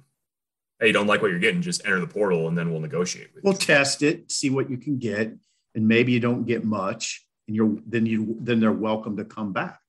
hey, 0.80 0.88
you 0.88 0.94
don't 0.94 1.08
like 1.08 1.22
what 1.22 1.32
you're 1.32 1.40
getting, 1.40 1.62
just 1.62 1.86
enter 1.86 2.00
the 2.00 2.08
portal 2.08 2.48
and 2.48 2.58
then 2.58 2.72
we'll 2.72 2.82
negotiate 2.82 3.30
with 3.34 3.44
we'll 3.44 3.54
you. 3.54 3.60
test 3.60 4.02
it, 4.02 4.32
see 4.32 4.50
what 4.50 4.70
you 4.70 4.78
can 4.78 4.98
get, 4.98 5.34
and 5.76 5.88
maybe 5.88 6.12
you 6.12 6.20
don't 6.20 6.46
get 6.46 6.64
much, 6.64 7.26
and 7.48 7.56
you're 7.56 7.78
then 7.86 8.06
you 8.06 8.38
then 8.40 8.60
they're 8.60 8.72
welcome 8.72 9.18
to 9.18 9.26
come 9.26 9.54
back. 9.54 9.80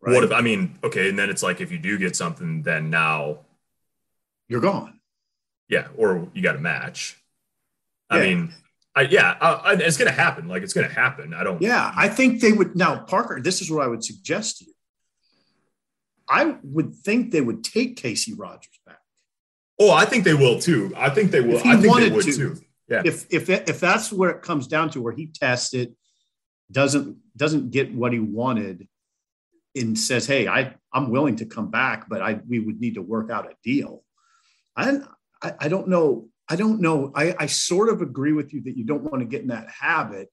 Right? 0.00 0.14
What 0.14 0.24
if 0.24 0.32
I 0.32 0.40
mean, 0.40 0.78
okay, 0.84 1.08
and 1.08 1.18
then 1.18 1.30
it's 1.30 1.42
like 1.42 1.60
if 1.60 1.72
you 1.72 1.78
do 1.78 1.98
get 1.98 2.14
something, 2.14 2.62
then 2.62 2.90
now 2.90 3.38
you're 4.48 4.60
gone. 4.60 5.00
Yeah, 5.68 5.88
or 5.96 6.28
you 6.34 6.42
got 6.42 6.56
a 6.56 6.60
match. 6.60 7.16
I 8.10 8.20
mean, 8.20 8.52
I, 8.94 9.02
yeah, 9.02 9.36
I, 9.40 9.72
it's 9.74 9.96
going 9.96 10.10
to 10.10 10.14
happen. 10.16 10.46
Like 10.46 10.62
it's 10.62 10.74
going 10.74 10.86
to 10.86 10.94
happen. 10.94 11.34
I 11.34 11.42
don't. 11.42 11.60
Yeah, 11.60 11.90
I 11.96 12.08
think 12.08 12.40
they 12.40 12.52
would. 12.52 12.76
Now, 12.76 12.98
Parker, 12.98 13.40
this 13.40 13.60
is 13.60 13.70
what 13.70 13.82
I 13.82 13.88
would 13.88 14.04
suggest 14.04 14.58
to 14.58 14.66
you. 14.66 14.74
I 16.28 16.56
would 16.62 16.94
think 16.94 17.30
they 17.30 17.40
would 17.40 17.64
take 17.64 17.96
Casey 17.96 18.34
Rogers 18.34 18.78
back. 18.86 18.98
Oh, 19.78 19.90
I 19.90 20.04
think 20.04 20.24
they 20.24 20.34
will 20.34 20.60
too. 20.60 20.92
I 20.96 21.10
think 21.10 21.30
they 21.30 21.40
will. 21.40 21.58
I 21.58 21.76
think 21.76 21.96
they 21.96 22.10
would 22.10 22.24
to, 22.24 22.32
too. 22.32 22.60
Yeah. 22.88 23.02
If 23.04 23.26
if 23.30 23.48
if 23.48 23.80
that's 23.80 24.12
where 24.12 24.30
it 24.30 24.42
comes 24.42 24.66
down 24.66 24.90
to, 24.90 25.00
where 25.00 25.12
he 25.12 25.26
tested, 25.26 25.88
it 25.88 26.72
doesn't 26.72 27.16
doesn't 27.36 27.70
get 27.70 27.94
what 27.94 28.12
he 28.12 28.20
wanted, 28.20 28.86
and 29.74 29.98
says, 29.98 30.26
"Hey, 30.26 30.46
I 30.46 30.74
I'm 30.92 31.10
willing 31.10 31.36
to 31.36 31.46
come 31.46 31.70
back, 31.70 32.08
but 32.08 32.22
I 32.22 32.40
we 32.46 32.60
would 32.60 32.80
need 32.80 32.94
to 32.94 33.02
work 33.02 33.30
out 33.30 33.50
a 33.50 33.54
deal." 33.64 34.04
I 34.76 35.00
I, 35.42 35.54
I 35.60 35.68
don't 35.68 35.88
know. 35.88 36.28
I 36.48 36.56
don't 36.56 36.80
know. 36.80 37.10
I, 37.14 37.34
I 37.38 37.46
sort 37.46 37.88
of 37.88 38.02
agree 38.02 38.32
with 38.32 38.52
you 38.52 38.62
that 38.64 38.76
you 38.76 38.84
don't 38.84 39.02
want 39.02 39.20
to 39.20 39.26
get 39.26 39.42
in 39.42 39.48
that 39.48 39.68
habit, 39.68 40.30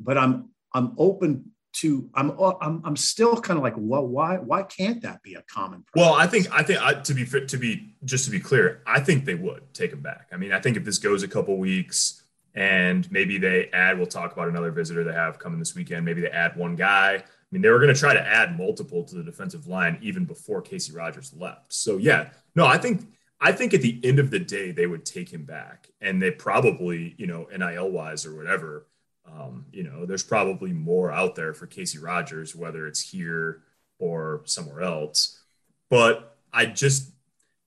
but 0.00 0.18
I'm 0.18 0.50
I'm 0.74 0.94
open 0.98 1.52
to 1.74 2.08
I'm 2.14 2.30
I'm 2.60 2.82
I'm 2.84 2.96
still 2.96 3.36
kind 3.40 3.56
of 3.56 3.62
like, 3.62 3.74
well, 3.76 4.06
why 4.06 4.36
why 4.36 4.62
can't 4.62 5.02
that 5.02 5.22
be 5.22 5.34
a 5.34 5.42
common? 5.42 5.82
Practice? 5.82 5.92
Well, 5.96 6.14
I 6.14 6.26
think 6.26 6.52
I 6.52 6.62
think 6.62 6.80
I, 6.82 6.94
to 6.94 7.14
be 7.14 7.24
to 7.26 7.56
be 7.56 7.94
just 8.04 8.24
to 8.26 8.30
be 8.30 8.40
clear, 8.40 8.82
I 8.86 9.00
think 9.00 9.24
they 9.24 9.34
would 9.34 9.72
take 9.74 9.92
him 9.92 10.00
back. 10.00 10.28
I 10.32 10.36
mean, 10.36 10.52
I 10.52 10.60
think 10.60 10.76
if 10.76 10.84
this 10.84 10.98
goes 10.98 11.22
a 11.22 11.28
couple 11.28 11.58
weeks 11.58 12.22
and 12.54 13.10
maybe 13.10 13.38
they 13.38 13.70
add, 13.72 13.96
we'll 13.96 14.06
talk 14.06 14.32
about 14.32 14.48
another 14.48 14.70
visitor 14.70 15.04
they 15.04 15.12
have 15.12 15.38
coming 15.38 15.58
this 15.58 15.74
weekend. 15.74 16.04
Maybe 16.04 16.20
they 16.20 16.30
add 16.30 16.56
one 16.56 16.76
guy 16.76 17.24
I 17.52 17.54
mean, 17.54 17.60
they 17.60 17.68
were 17.68 17.80
going 17.80 17.92
to 17.92 18.00
try 18.00 18.14
to 18.14 18.26
add 18.26 18.56
multiple 18.56 19.04
to 19.04 19.14
the 19.14 19.22
defensive 19.22 19.66
line 19.66 19.98
even 20.00 20.24
before 20.24 20.62
Casey 20.62 20.90
Rogers 20.90 21.34
left. 21.36 21.70
So 21.70 21.98
yeah, 21.98 22.30
no, 22.54 22.64
I 22.64 22.78
think 22.78 23.06
I 23.42 23.52
think 23.52 23.74
at 23.74 23.82
the 23.82 24.00
end 24.02 24.18
of 24.18 24.30
the 24.30 24.38
day 24.38 24.70
they 24.70 24.86
would 24.86 25.04
take 25.04 25.30
him 25.30 25.44
back, 25.44 25.90
and 26.00 26.22
they 26.22 26.30
probably, 26.30 27.14
you 27.18 27.26
know, 27.26 27.48
NIL 27.54 27.90
wise 27.90 28.24
or 28.24 28.34
whatever, 28.34 28.86
um, 29.30 29.66
you 29.72 29.82
know, 29.82 30.04
there's 30.06 30.22
probably 30.22 30.72
more 30.72 31.10
out 31.12 31.34
there 31.34 31.54
for 31.54 31.66
Casey 31.66 31.98
Rogers, 31.98 32.56
whether 32.56 32.86
it's 32.86 33.00
here 33.00 33.62
or 33.98 34.42
somewhere 34.44 34.82
else. 34.82 35.40
But 35.88 36.36
I 36.52 36.66
just 36.66 37.10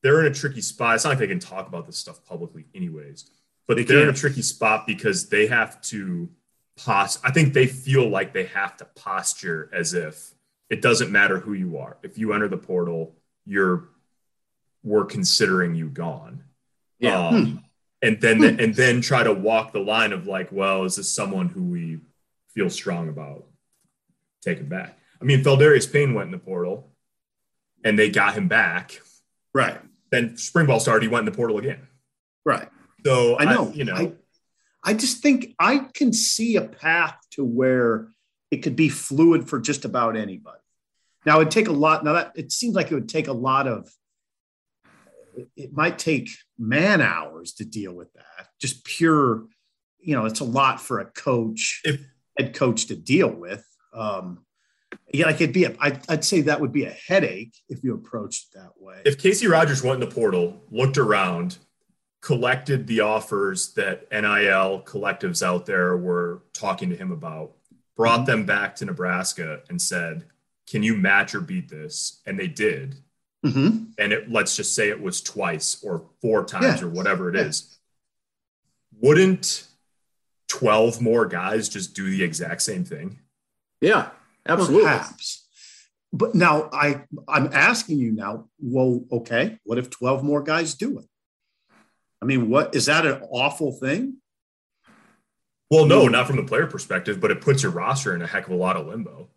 they're 0.02 0.20
in 0.20 0.32
a 0.32 0.36
tricky 0.36 0.62
spot. 0.62 0.96
It's 0.96 1.04
not 1.04 1.12
like 1.12 1.20
they 1.20 1.28
can 1.28 1.40
talk 1.40 1.68
about 1.68 1.86
this 1.86 1.98
stuff 1.98 2.24
publicly, 2.26 2.66
anyways. 2.76 3.30
But 3.68 3.78
they 3.78 3.84
they're 3.84 4.04
in 4.04 4.10
a 4.10 4.14
tricky 4.14 4.42
spot 4.42 4.86
because 4.86 5.30
they 5.30 5.48
have 5.48 5.82
to 5.84 6.30
pos- 6.78 7.20
I 7.24 7.32
think 7.32 7.54
they 7.54 7.68
feel 7.68 8.08
like 8.10 8.34
they 8.34 8.46
have 8.46 8.78
to 8.78 8.86
posture 8.86 9.70
as 9.74 9.94
if 9.94 10.34
it 10.70 10.82
doesn't 10.82 11.12
matter 11.12 11.40
who 11.40 11.54
you 11.54 11.78
are. 11.78 11.98
If 12.04 12.18
you 12.18 12.34
enter 12.34 12.48
the 12.48 12.58
portal, 12.58 13.16
you're 13.46 13.90
we're 14.84 15.06
considering 15.06 15.74
you 15.74 15.90
gone. 15.90 16.44
Yeah. 17.00 17.28
Um, 17.28 17.46
hmm. 17.46 17.58
And 18.02 18.20
then 18.22 18.38
hmm. 18.38 18.60
and 18.60 18.76
then 18.76 19.02
try 19.02 19.24
to 19.24 19.34
walk 19.34 19.72
the 19.72 19.80
line 19.80 20.14
of 20.14 20.28
like, 20.28 20.52
well, 20.52 20.84
is 20.84 20.98
this 20.98 21.12
someone 21.12 21.50
who 21.50 21.64
we 21.64 22.00
feel 22.54 22.70
strong 22.70 23.10
about 23.10 23.46
taking 24.44 24.68
back? 24.68 24.98
I 25.22 25.26
mean, 25.26 25.44
Pheldarius 25.44 25.92
Payne 25.92 26.14
went 26.14 26.28
in 26.28 26.32
the 26.32 26.38
portal 26.38 26.92
and 27.84 27.98
they 27.98 28.10
got 28.10 28.36
him 28.36 28.48
back. 28.48 29.02
Right. 29.54 29.80
Then 30.12 30.38
spring 30.38 30.68
ball 30.68 30.80
started, 30.80 31.04
he 31.04 31.10
went 31.10 31.28
in 31.28 31.32
the 31.32 31.38
portal 31.38 31.58
again. 31.58 31.88
Right. 32.46 32.68
So 33.06 33.38
I 33.40 33.46
know, 33.46 33.70
I, 33.70 33.74
you 33.74 33.86
know, 33.86 33.96
I, 33.96 34.12
I 34.84 34.94
just 34.94 35.22
think 35.22 35.56
I 35.60 35.88
can 35.94 36.12
see 36.14 36.58
a 36.58 36.62
path 36.62 37.18
to 37.32 37.44
where 37.44 38.10
it 38.52 38.58
could 38.58 38.76
be 38.76 38.90
fluid 38.90 39.48
for 39.50 39.60
just 39.60 39.86
about 39.86 40.16
anybody. 40.16 40.60
Now 41.26 41.42
it'd 41.42 41.52
take 41.52 41.68
a 41.68 41.74
lot. 41.74 42.04
Now 42.04 42.14
that 42.14 42.34
it 42.36 42.52
seems 42.52 42.76
like 42.76 42.92
it 42.92 42.96
would 42.96 43.10
take 43.10 43.28
a 43.28 43.34
lot 43.34 43.68
of. 43.68 43.90
It 45.58 45.74
might 45.74 46.00
take 46.00 46.30
man 46.58 47.02
hours 47.02 47.54
to 47.54 47.66
deal 47.66 47.94
with 47.94 48.12
that. 48.14 48.48
Just 48.60 48.86
pure, 48.86 49.46
you 50.00 50.16
know, 50.16 50.26
it's 50.26 50.40
a 50.40 50.46
lot 50.46 50.80
for 50.82 51.00
a 51.00 51.06
coach, 51.06 51.82
If- 51.84 52.02
head 52.38 52.54
coach 52.54 52.88
to 52.88 52.96
deal 52.96 53.30
with. 53.30 53.66
Um, 53.94 54.46
yeah, 55.14 55.26
like 55.28 55.36
it'd 55.36 55.54
be. 55.54 55.66
A, 55.66 55.76
I'd, 55.80 56.00
I'd 56.10 56.26
say 56.26 56.42
that 56.42 56.60
would 56.60 56.72
be 56.72 56.86
a 56.86 56.96
headache 57.08 57.56
if 57.70 57.84
you 57.84 57.94
approached 57.94 58.48
it 58.54 58.60
that 58.60 58.72
way. 58.78 59.02
If 59.06 59.18
Casey 59.18 59.48
Rogers 59.48 59.84
went 59.84 60.02
in 60.02 60.10
the 60.10 60.14
portal, 60.14 60.62
looked 60.72 60.98
around, 60.98 61.58
collected 62.22 62.88
the 62.88 63.02
offers 63.02 63.74
that 63.74 64.08
NIL 64.12 64.82
collectives 64.86 65.44
out 65.44 65.66
there 65.66 65.96
were 65.98 66.44
talking 66.54 66.90
to 66.90 66.96
him 66.96 67.12
about, 67.12 67.52
brought 67.96 68.26
them 68.26 68.46
back 68.46 68.76
to 68.78 68.86
Nebraska 68.86 69.62
and 69.70 69.82
said, 69.82 70.26
Can 70.68 70.82
you 70.84 70.96
match 70.96 71.36
or 71.36 71.42
beat 71.42 71.70
this? 71.70 72.22
And 72.26 72.38
they 72.40 72.48
did. 72.48 72.96
Mhm. 73.46 73.94
And 73.98 74.12
it, 74.12 74.32
let's 74.32 74.56
just 74.56 74.74
say 74.74 74.90
it 74.90 75.02
was 75.02 75.22
twice 75.22 75.82
or 75.84 76.10
four 76.22 76.44
times 76.46 76.82
Yeah. 76.82 76.88
or 76.88 76.90
whatever 76.90 77.30
it 77.30 77.36
Yeah. 77.36 77.44
is. 77.46 77.78
Wouldn't 79.00 79.68
12 80.48 81.02
more 81.02 81.26
guys 81.26 81.70
just 81.70 81.94
do 81.94 82.10
the 82.10 82.24
exact 82.24 82.62
same 82.62 82.84
thing? 82.86 83.20
Yeah, 83.82 84.10
absolutely. 84.48 84.84
Perhaps. 84.84 85.44
But 86.14 86.34
now 86.34 86.70
I 86.72 87.04
I'm 87.28 87.50
asking 87.52 88.00
you 88.00 88.12
now, 88.14 88.50
well, 88.60 89.04
okay, 89.12 89.60
what 89.64 89.78
if 89.78 89.90
12 89.90 90.24
more 90.24 90.42
guys 90.42 90.74
do 90.74 90.98
it? 91.00 91.06
I 92.22 92.26
mean, 92.26 92.50
what 92.50 92.74
is 92.74 92.86
that 92.86 93.06
an 93.06 93.22
awful 93.30 93.74
thing? 93.74 94.18
Well, 95.70 95.86
no, 95.86 96.08
not 96.08 96.28
from 96.28 96.38
the 96.38 96.44
player 96.44 96.68
perspective, 96.68 97.20
but 97.20 97.32
it 97.32 97.42
puts 97.42 97.64
your 97.64 97.72
roster 97.72 98.16
in 98.16 98.22
a 98.22 98.28
heck 98.28 98.48
of 98.48 98.54
a 98.54 98.56
lot 98.56 98.78
of 98.78 98.88
limbo. 98.88 99.30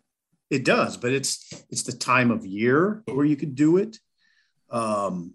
It 0.49 0.65
does, 0.65 0.97
but 0.97 1.11
it's 1.13 1.51
it's 1.69 1.83
the 1.83 1.91
time 1.93 2.31
of 2.31 2.45
year 2.45 3.03
where 3.05 3.25
you 3.25 3.35
could 3.35 3.55
do 3.55 3.77
it. 3.77 3.97
Um 4.71 5.33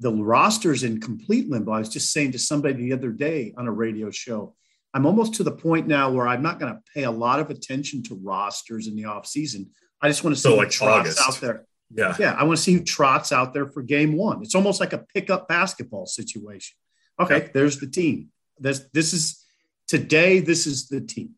the 0.00 0.10
roster's 0.12 0.82
in 0.82 1.00
complete 1.00 1.48
limbo. 1.48 1.70
I 1.72 1.78
was 1.78 1.88
just 1.88 2.12
saying 2.12 2.32
to 2.32 2.38
somebody 2.38 2.74
the 2.74 2.92
other 2.92 3.10
day 3.12 3.54
on 3.56 3.68
a 3.68 3.72
radio 3.72 4.10
show, 4.10 4.56
I'm 4.92 5.06
almost 5.06 5.34
to 5.34 5.44
the 5.44 5.52
point 5.52 5.86
now 5.86 6.10
where 6.10 6.26
I'm 6.26 6.42
not 6.42 6.58
going 6.58 6.74
to 6.74 6.80
pay 6.92 7.04
a 7.04 7.10
lot 7.10 7.38
of 7.38 7.50
attention 7.50 8.02
to 8.04 8.16
rosters 8.16 8.88
in 8.88 8.96
the 8.96 9.04
off 9.04 9.26
season. 9.26 9.70
I 10.00 10.08
just 10.08 10.24
want 10.24 10.34
to 10.34 10.42
see 10.42 10.48
So, 10.48 10.56
like 10.56 10.70
trots 10.70 11.00
August. 11.00 11.20
out 11.24 11.40
there. 11.40 11.66
Yeah. 11.94 12.16
Yeah, 12.18 12.32
I 12.36 12.42
want 12.42 12.56
to 12.56 12.62
see 12.62 12.72
who 12.72 12.82
trots 12.82 13.30
out 13.30 13.54
there 13.54 13.68
for 13.68 13.80
game 13.82 14.16
one. 14.16 14.42
It's 14.42 14.56
almost 14.56 14.80
like 14.80 14.92
a 14.92 14.98
pickup 15.14 15.46
basketball 15.46 16.06
situation. 16.06 16.74
Okay, 17.20 17.50
there's 17.54 17.78
the 17.78 17.86
team. 17.86 18.30
This 18.58 18.84
this 18.92 19.12
is 19.12 19.44
today. 19.86 20.40
This 20.40 20.66
is 20.66 20.88
the 20.88 21.00
team. 21.00 21.36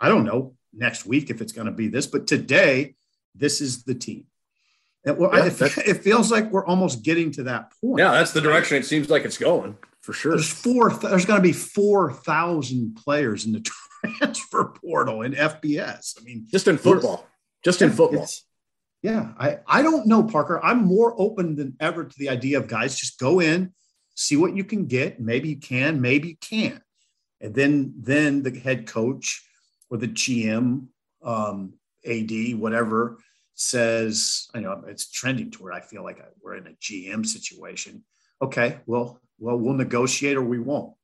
I 0.00 0.08
don't 0.08 0.24
know 0.24 0.56
next 0.72 1.06
week 1.06 1.30
if 1.30 1.40
it's 1.40 1.52
going 1.52 1.66
to 1.66 1.72
be 1.72 1.88
this, 1.88 2.06
but 2.06 2.26
today 2.26 2.94
this 3.34 3.60
is 3.60 3.84
the 3.84 3.94
team. 3.94 4.26
And 5.04 5.18
well, 5.18 5.30
Yeah, 5.34 5.44
I- 5.44 5.46
it 5.86 6.02
feels 6.02 6.30
like 6.30 6.50
we're 6.50 6.66
almost 6.66 7.02
getting 7.02 7.30
to 7.32 7.44
that 7.44 7.72
point. 7.80 7.98
Yeah, 8.00 8.12
that's 8.12 8.32
the 8.32 8.40
direction 8.40 8.76
it 8.76 8.84
seems 8.86 9.08
like 9.10 9.24
it's 9.24 9.38
going 9.38 9.76
for 10.02 10.12
sure. 10.12 10.32
There's 10.32 10.50
four. 10.50 10.90
There's 10.90 11.26
going 11.26 11.38
to 11.40 11.42
be 11.46 11.52
four 11.52 12.12
thousand 12.12 12.96
players 12.96 13.44
in 13.46 13.52
the 13.52 13.60
transfer 14.18 14.64
portal 14.66 15.22
in 15.22 15.32
FBS. 15.32 16.18
I 16.20 16.24
mean, 16.24 16.46
Just 16.50 16.68
in 16.68 16.78
football. 16.78 17.26
Just 17.64 17.82
in 17.82 17.90
football. 17.90 18.26
Yeah, 19.02 19.32
I, 19.38 19.58
I 19.66 19.80
don't 19.82 20.06
know, 20.06 20.22
Parker. 20.22 20.62
I'm 20.62 20.84
more 20.84 21.14
open 21.18 21.56
than 21.56 21.74
ever 21.80 22.04
to 22.04 22.18
the 22.18 22.28
idea 22.28 22.58
of 22.58 22.68
guys 22.68 22.96
just 22.98 23.18
go 23.18 23.40
in, 23.40 23.72
see 24.14 24.36
what 24.36 24.54
you 24.54 24.62
can 24.64 24.86
get. 24.86 25.18
Maybe 25.20 25.48
you 25.50 25.56
can, 25.56 26.00
maybe 26.02 26.28
you 26.28 26.36
can't. 26.36 26.82
And 27.40 27.54
then 27.54 27.94
then 27.98 28.42
the 28.42 28.58
head 28.58 28.86
coach 28.86 29.42
or 29.90 29.98
the 29.98 30.08
GM, 30.08 30.86
um, 31.22 31.74
AD, 32.06 32.54
whatever, 32.58 33.18
says, 33.54 34.48
I 34.54 34.60
know 34.60 34.84
it's 34.86 35.10
trending 35.10 35.50
toward 35.50 35.74
I 35.74 35.80
feel 35.80 36.02
like 36.02 36.18
we're 36.42 36.54
in 36.56 36.66
a 36.66 36.70
GM 36.80 37.26
situation. 37.26 38.04
Okay, 38.40 38.78
well, 38.86 39.20
well, 39.38 39.58
we'll 39.58 39.74
negotiate 39.74 40.36
or 40.36 40.42
we 40.42 40.58
won't. 40.58 40.94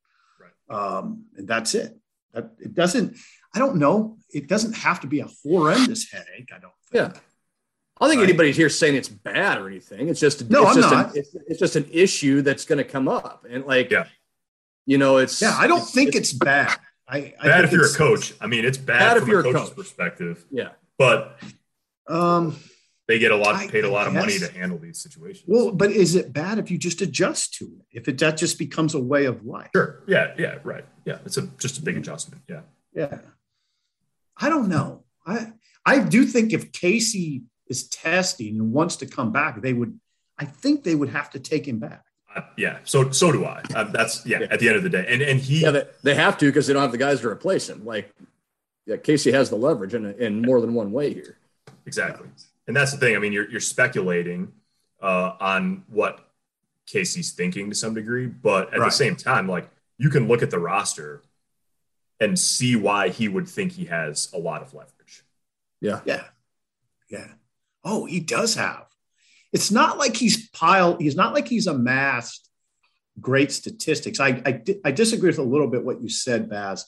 Right. 0.40 0.74
Um, 0.78 1.24
and 1.36 1.46
that's 1.46 1.74
it. 1.74 1.98
That 2.32 2.52
it 2.58 2.74
doesn't, 2.74 3.16
I 3.54 3.58
don't 3.58 3.76
know. 3.76 4.16
It 4.32 4.48
doesn't 4.48 4.74
have 4.74 5.00
to 5.00 5.06
be 5.06 5.20
a 5.20 5.28
horrendous 5.44 6.10
headache. 6.10 6.50
I 6.54 6.58
don't 6.58 6.72
think. 6.90 7.14
Yeah. 7.14 7.20
I 7.98 8.04
don't 8.04 8.10
think 8.10 8.20
Right. 8.20 8.28
anybody's 8.28 8.56
here 8.56 8.68
saying 8.68 8.94
it's 8.94 9.08
bad 9.08 9.58
or 9.58 9.66
anything. 9.68 10.08
It's 10.08 10.20
just 10.20 10.48
No, 10.50 10.62
it's 10.62 10.70
I'm 10.70 10.76
just 10.82 10.90
not. 10.94 11.06
An, 11.10 11.18
it's, 11.18 11.34
it's 11.46 11.58
just 11.60 11.76
an 11.76 11.86
issue 11.90 12.42
that's 12.42 12.64
going 12.64 12.78
to 12.78 12.84
come 12.84 13.08
up, 13.08 13.46
and 13.48 13.64
like, 13.64 13.90
Yeah. 13.90 14.06
you 14.86 14.98
know, 14.98 15.16
it's 15.18 15.40
Yeah, 15.40 15.56
I 15.58 15.66
don't 15.66 15.78
it's- 15.78 15.92
think 15.94 16.14
it's 16.14 16.32
bad. 16.32 16.78
I, 17.08 17.34
I 17.40 17.46
Bad 17.46 17.64
if 17.64 17.72
you're 17.72 17.86
a 17.86 17.92
coach. 17.92 18.34
I 18.40 18.46
mean, 18.46 18.64
it's 18.64 18.78
bad, 18.78 18.98
Bad 18.98 19.16
if 19.18 19.22
from 19.24 19.30
you're 19.30 19.40
a 19.46 19.48
a 19.48 19.52
coach's 19.52 19.68
coach. 19.68 19.76
perspective, 19.76 20.44
yeah. 20.50 20.70
but 20.98 21.38
Um, 22.08 22.56
they 23.08 23.18
get 23.20 23.30
a 23.30 23.36
lot 23.36 23.54
I- 23.54 23.68
paid 23.68 23.84
a 23.84 23.90
lot 23.90 24.06
of 24.08 24.12
money 24.14 24.38
to 24.38 24.50
handle 24.52 24.78
these 24.78 24.98
situations. 25.00 25.44
well, 25.46 25.70
but 25.70 25.90
is 25.92 26.16
it 26.16 26.32
bad 26.32 26.58
if 26.58 26.70
you 26.70 26.78
just 26.78 27.00
adjust 27.02 27.54
to 27.54 27.64
it? 27.66 27.86
If 27.98 28.08
it 28.08 28.18
that 28.18 28.36
just 28.36 28.58
becomes 28.58 28.94
a 28.94 29.00
way 29.00 29.26
of 29.26 29.44
life? 29.46 29.70
sure. 29.74 30.02
Yeah. 30.08 30.34
Yeah. 30.38 30.58
Right. 30.64 30.84
Yeah. 31.04 31.18
It's 31.24 31.36
a 31.36 31.42
just 31.58 31.78
a 31.78 31.82
big 31.82 31.96
adjustment. 31.96 32.42
Yeah. 32.48 32.62
Yeah. 32.92 33.18
I 34.36 34.48
don't 34.48 34.68
know. 34.68 35.04
I 35.26 35.52
I 35.84 36.00
do 36.00 36.24
think 36.24 36.52
if 36.52 36.72
Casey 36.72 37.44
is 37.68 37.88
testing 37.88 38.58
and 38.58 38.72
wants 38.72 38.96
to 38.96 39.06
come 39.06 39.30
back, 39.32 39.62
they 39.62 39.72
would. 39.72 39.98
I 40.38 40.44
think 40.44 40.82
they 40.82 40.94
would 40.96 41.08
have 41.10 41.30
to 41.30 41.38
take 41.38 41.66
him 41.68 41.78
back. 41.78 42.04
Yeah. 42.56 42.78
So 42.84 43.10
so 43.10 43.32
do 43.32 43.44
I. 43.44 43.62
Uh, 43.74 43.84
that's 43.84 44.24
yeah, 44.26 44.40
Yeah. 44.40 44.46
At 44.50 44.60
the 44.60 44.68
end 44.68 44.76
of 44.76 44.82
the 44.82 44.88
day, 44.90 45.04
and 45.08 45.22
and 45.22 45.40
he 45.40 45.62
Yeah, 45.62 45.70
they, 45.70 45.84
they 46.02 46.14
have 46.14 46.38
to 46.38 46.46
because 46.46 46.66
they 46.66 46.72
don't 46.72 46.82
have 46.82 46.92
the 46.92 46.98
guys 46.98 47.20
to 47.20 47.28
replace 47.28 47.68
him. 47.68 47.84
Like, 47.84 48.12
yeah, 48.86 48.96
Casey 48.96 49.32
has 49.32 49.50
the 49.50 49.56
leverage 49.56 49.94
in, 49.94 50.06
in 50.14 50.42
more 50.42 50.60
than 50.60 50.74
one 50.74 50.92
way 50.92 51.12
here. 51.12 51.36
Exactly. 51.86 52.28
And 52.66 52.74
that's 52.76 52.92
the 52.92 52.98
thing. 52.98 53.14
I 53.14 53.18
mean, 53.18 53.32
you're, 53.32 53.48
you're 53.50 53.60
speculating 53.60 54.52
uh, 55.00 55.32
on 55.40 55.84
what 55.88 56.20
Casey's 56.86 57.32
thinking 57.32 57.68
to 57.70 57.76
some 57.76 57.94
degree, 57.94 58.26
but 58.26 58.72
at 58.72 58.80
Right. 58.80 58.86
the 58.86 58.90
same 58.92 59.16
time, 59.16 59.48
like 59.48 59.68
you 59.98 60.10
can 60.10 60.26
look 60.28 60.42
at 60.42 60.50
the 60.50 60.58
roster 60.58 61.22
and 62.20 62.38
see 62.38 62.74
why 62.76 63.08
he 63.10 63.28
would 63.28 63.48
think 63.48 63.72
he 63.72 63.84
has 63.86 64.30
a 64.32 64.38
lot 64.38 64.62
of 64.62 64.72
leverage. 64.74 65.22
Yeah. 65.80 66.00
Yeah. 66.04 66.24
Yeah. 67.08 67.26
Oh, 67.84 68.04
he 68.06 68.18
does 68.20 68.54
have. 68.56 68.85
It's 69.52 69.70
not 69.70 69.98
like 69.98 70.16
he's 70.16 70.48
piled, 70.50 71.00
he's 71.00 71.16
not 71.16 71.32
like 71.34 71.48
he's 71.48 71.66
amassed 71.66 72.48
great 73.20 73.50
statistics. 73.52 74.20
I, 74.20 74.42
I, 74.44 74.62
I 74.84 74.90
disagree 74.90 75.30
with 75.30 75.38
a 75.38 75.42
little 75.42 75.68
bit 75.68 75.84
what 75.84 76.02
you 76.02 76.08
said, 76.08 76.50
Baz, 76.50 76.84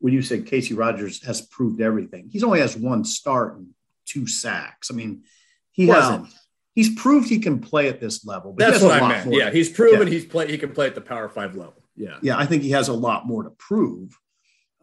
when 0.00 0.12
you 0.12 0.20
said 0.22 0.46
Casey 0.46 0.74
Rogers 0.74 1.24
has 1.24 1.40
proved 1.40 1.80
everything. 1.80 2.28
He's 2.30 2.44
only 2.44 2.60
has 2.60 2.76
one 2.76 3.04
start 3.04 3.56
and 3.56 3.68
two 4.04 4.26
sacks. 4.26 4.90
I 4.90 4.94
mean, 4.94 5.22
he 5.70 5.86
Well- 5.86 6.00
hasn't. 6.00 6.34
He's 6.72 6.94
proved 6.94 7.28
he 7.28 7.40
can 7.40 7.58
play 7.60 7.88
at 7.88 8.00
this 8.00 8.24
level. 8.24 8.52
But 8.52 8.70
That's 8.70 8.82
what 8.82 9.02
I 9.02 9.08
meant. 9.08 9.34
Yeah, 9.34 9.50
he's 9.50 9.68
proven 9.68 10.06
Yeah. 10.06 10.12
he's 10.14 10.24
play 10.24 10.50
he 10.50 10.56
can 10.56 10.72
play 10.72 10.86
at 10.86 10.94
the 10.94 11.00
Power 11.00 11.28
Five 11.28 11.56
level. 11.56 11.82
Yeah. 11.96 12.18
yeah, 12.22 12.38
I 12.38 12.46
think 12.46 12.62
he 12.62 12.70
has 12.70 12.88
a 12.88 12.92
lot 12.94 13.26
more 13.26 13.42
to 13.42 13.50
prove. 13.50 14.16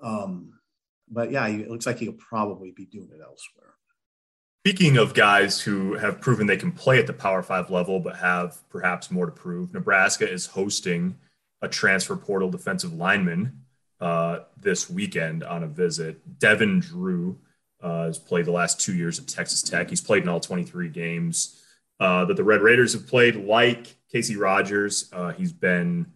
Um, 0.03 0.59
but 1.09 1.31
yeah, 1.31 1.47
it 1.47 1.69
looks 1.71 1.85
like 1.85 1.97
he'll 1.97 2.11
probably 2.11 2.71
be 2.71 2.85
doing 2.85 3.09
it 3.11 3.21
elsewhere. 3.23 3.73
Speaking 4.67 4.97
of 4.97 5.13
guys 5.13 5.61
who 5.61 5.93
have 5.93 6.19
proven 6.19 6.45
they 6.45 6.57
can 6.57 6.73
play 6.73 6.99
at 6.99 7.07
the 7.07 7.13
Power 7.13 7.41
Five 7.41 7.69
level, 7.69 8.01
but 8.01 8.17
have 8.17 8.57
perhaps 8.69 9.09
more 9.09 9.25
to 9.25 9.31
prove, 9.31 9.73
Nebraska 9.73 10.29
is 10.29 10.45
hosting 10.45 11.15
a 11.61 11.69
transfer 11.69 12.17
portal 12.17 12.51
defensive 12.51 12.91
lineman 12.91 13.61
uh, 14.01 14.39
this 14.59 14.89
weekend 14.89 15.41
on 15.45 15.63
a 15.63 15.67
visit. 15.67 16.37
Devin 16.39 16.81
Drew 16.81 17.39
uh, 17.81 18.07
has 18.07 18.19
played 18.19 18.43
the 18.43 18.51
last 18.51 18.81
two 18.81 18.93
years 18.93 19.17
at 19.19 19.27
Texas 19.27 19.61
Tech. 19.61 19.89
He's 19.89 20.01
played 20.01 20.23
in 20.23 20.27
all 20.27 20.41
23 20.41 20.89
games 20.89 21.63
uh, 22.01 22.25
that 22.25 22.35
the 22.35 22.43
Red 22.43 22.59
Raiders 22.59 22.91
have 22.91 23.07
played. 23.07 23.37
Like 23.37 23.95
Casey 24.11 24.35
Rogers, 24.35 25.09
uh, 25.13 25.31
he's 25.31 25.53
been 25.53 26.07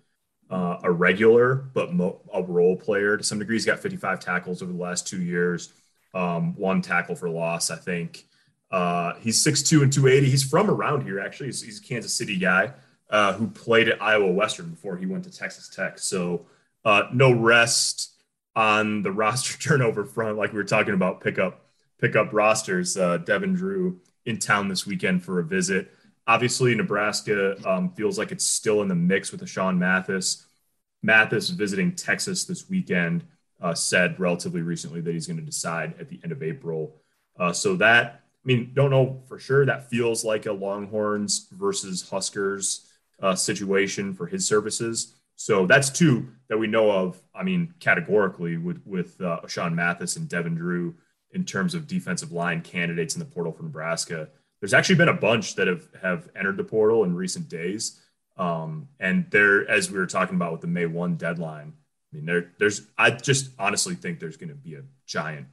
uh, 0.50 0.80
a 0.84 0.92
regular, 0.92 1.56
but 1.56 1.94
mo- 1.94 2.20
a 2.34 2.44
role 2.44 2.76
player 2.76 3.16
to 3.16 3.24
some 3.24 3.40
degree. 3.40 3.56
He's 3.56 3.66
got 3.66 3.80
55 3.80 4.20
tackles 4.20 4.62
over 4.62 4.74
the 4.74 4.78
last 4.78 5.08
two 5.08 5.22
years, 5.22 5.72
um, 6.14 6.54
one 6.58 6.82
tackle 6.82 7.16
for 7.16 7.30
loss, 7.30 7.72
I 7.72 7.78
think. 7.78 8.26
Uh, 8.72 9.16
he's 9.20 9.44
6'2 9.44 9.84
and 9.84 9.92
280. 9.92 10.30
He's 10.30 10.44
from 10.44 10.70
around 10.70 11.04
here, 11.04 11.20
actually. 11.20 11.48
He's, 11.48 11.62
he's 11.62 11.80
a 11.80 11.84
Kansas 11.84 12.14
City 12.14 12.38
guy 12.38 12.72
uh, 13.12 13.34
who 13.34 13.48
played 13.48 13.90
at 13.90 14.02
Iowa 14.02 14.32
Western 14.32 14.70
before 14.70 14.98
he 14.98 15.06
went 15.06 15.26
to 15.26 15.32
Texas 15.32 15.68
Tech. 15.68 16.00
So 16.00 16.46
uh, 16.86 17.04
no 17.14 17.32
rest 17.32 18.14
on 18.56 19.04
the 19.04 19.12
roster 19.24 19.58
turnover 19.60 20.06
front, 20.06 20.38
like 20.38 20.54
we 20.54 20.58
were 20.58 20.64
talking 20.64 20.94
about 20.94 21.22
pickup 21.22 21.66
pickup 22.00 22.34
rosters. 22.34 22.98
Uh, 22.98 23.18
Devin 23.18 23.54
Drew 23.54 24.00
in 24.26 24.40
town 24.40 24.68
this 24.68 24.88
weekend 24.88 25.24
for 25.24 25.40
a 25.40 25.44
visit. 25.44 25.92
Obviously, 26.26 26.74
Nebraska 26.74 27.58
um, 27.68 27.92
feels 27.92 28.18
like 28.18 28.32
it's 28.32 28.46
still 28.46 28.82
in 28.82 28.88
the 28.88 28.96
mix 28.96 29.32
with 29.32 29.42
the 29.42 29.48
Sean 29.48 29.78
Mathis. 29.78 30.46
Mathis 31.04 31.50
visiting 31.50 31.94
Texas 31.94 32.46
this 32.46 32.70
weekend 32.70 33.24
uh, 33.62 33.74
said 33.74 34.20
relatively 34.20 34.62
recently 34.62 35.02
that 35.02 35.12
he's 35.14 35.28
going 35.28 35.38
to 35.38 35.46
decide 35.46 35.94
at 36.00 36.10
the 36.10 36.20
end 36.24 36.32
of 36.32 36.42
April. 36.42 36.96
So 37.54 37.76
that, 37.78 38.21
I 38.43 38.47
mean, 38.47 38.71
don't 38.73 38.89
know 38.89 39.21
for 39.27 39.39
sure. 39.39 39.65
That 39.65 39.89
feels 39.89 40.23
like 40.25 40.45
a 40.45 40.51
Longhorns 40.51 41.47
versus 41.51 42.10
Huskers 42.10 42.88
uh, 43.21 43.36
situation 43.36 44.13
for 44.13 44.25
his 44.25 44.47
services. 44.47 45.15
So 45.36 45.65
that's 45.65 45.89
two 45.89 46.30
that 46.49 46.58
we 46.58 46.67
know 46.67 46.91
of. 46.91 47.21
I 47.36 47.43
mean, 47.43 47.73
categorically 47.80 48.58
with 48.58 48.82
with 48.86 49.19
uh, 49.21 49.47
Sean 49.47 49.75
Mathis 49.75 50.15
and 50.15 50.27
Devin 50.27 50.56
Drew 50.56 50.95
in 51.34 51.45
terms 51.45 51.75
of 51.75 51.88
defensive 51.88 52.32
line 52.32 52.62
candidates 52.62 53.15
in 53.15 53.19
the 53.19 53.25
portal 53.25 53.51
for 53.51 53.63
Nebraska. 53.63 54.30
there's 54.60 54.73
actually 54.73 54.95
been 54.95 55.10
a 55.10 55.13
bunch 55.13 55.56
that 55.56 55.67
have 55.67 55.88
have 56.01 56.30
entered 56.36 56.58
the 56.58 56.63
portal 56.63 57.04
in 57.04 57.15
recent 57.15 57.49
days. 57.49 58.01
Um, 58.38 58.88
and 58.99 59.30
there, 59.30 59.69
as 59.69 59.91
we 59.91 59.97
were 59.97 60.08
talking 60.08 60.36
about 60.36 60.51
with 60.51 60.62
the 60.62 60.67
May 60.67 60.86
one 60.86 61.15
deadline, 61.15 61.73
I 62.12 62.15
mean, 62.15 62.25
there, 62.25 62.51
there's, 62.60 62.88
I 62.97 63.12
just 63.12 63.51
honestly 63.60 63.95
think 63.95 64.19
there's 64.19 64.38
going 64.38 64.49
to 64.49 64.56
be 64.56 64.75
a 64.75 64.84
giant 65.06 65.47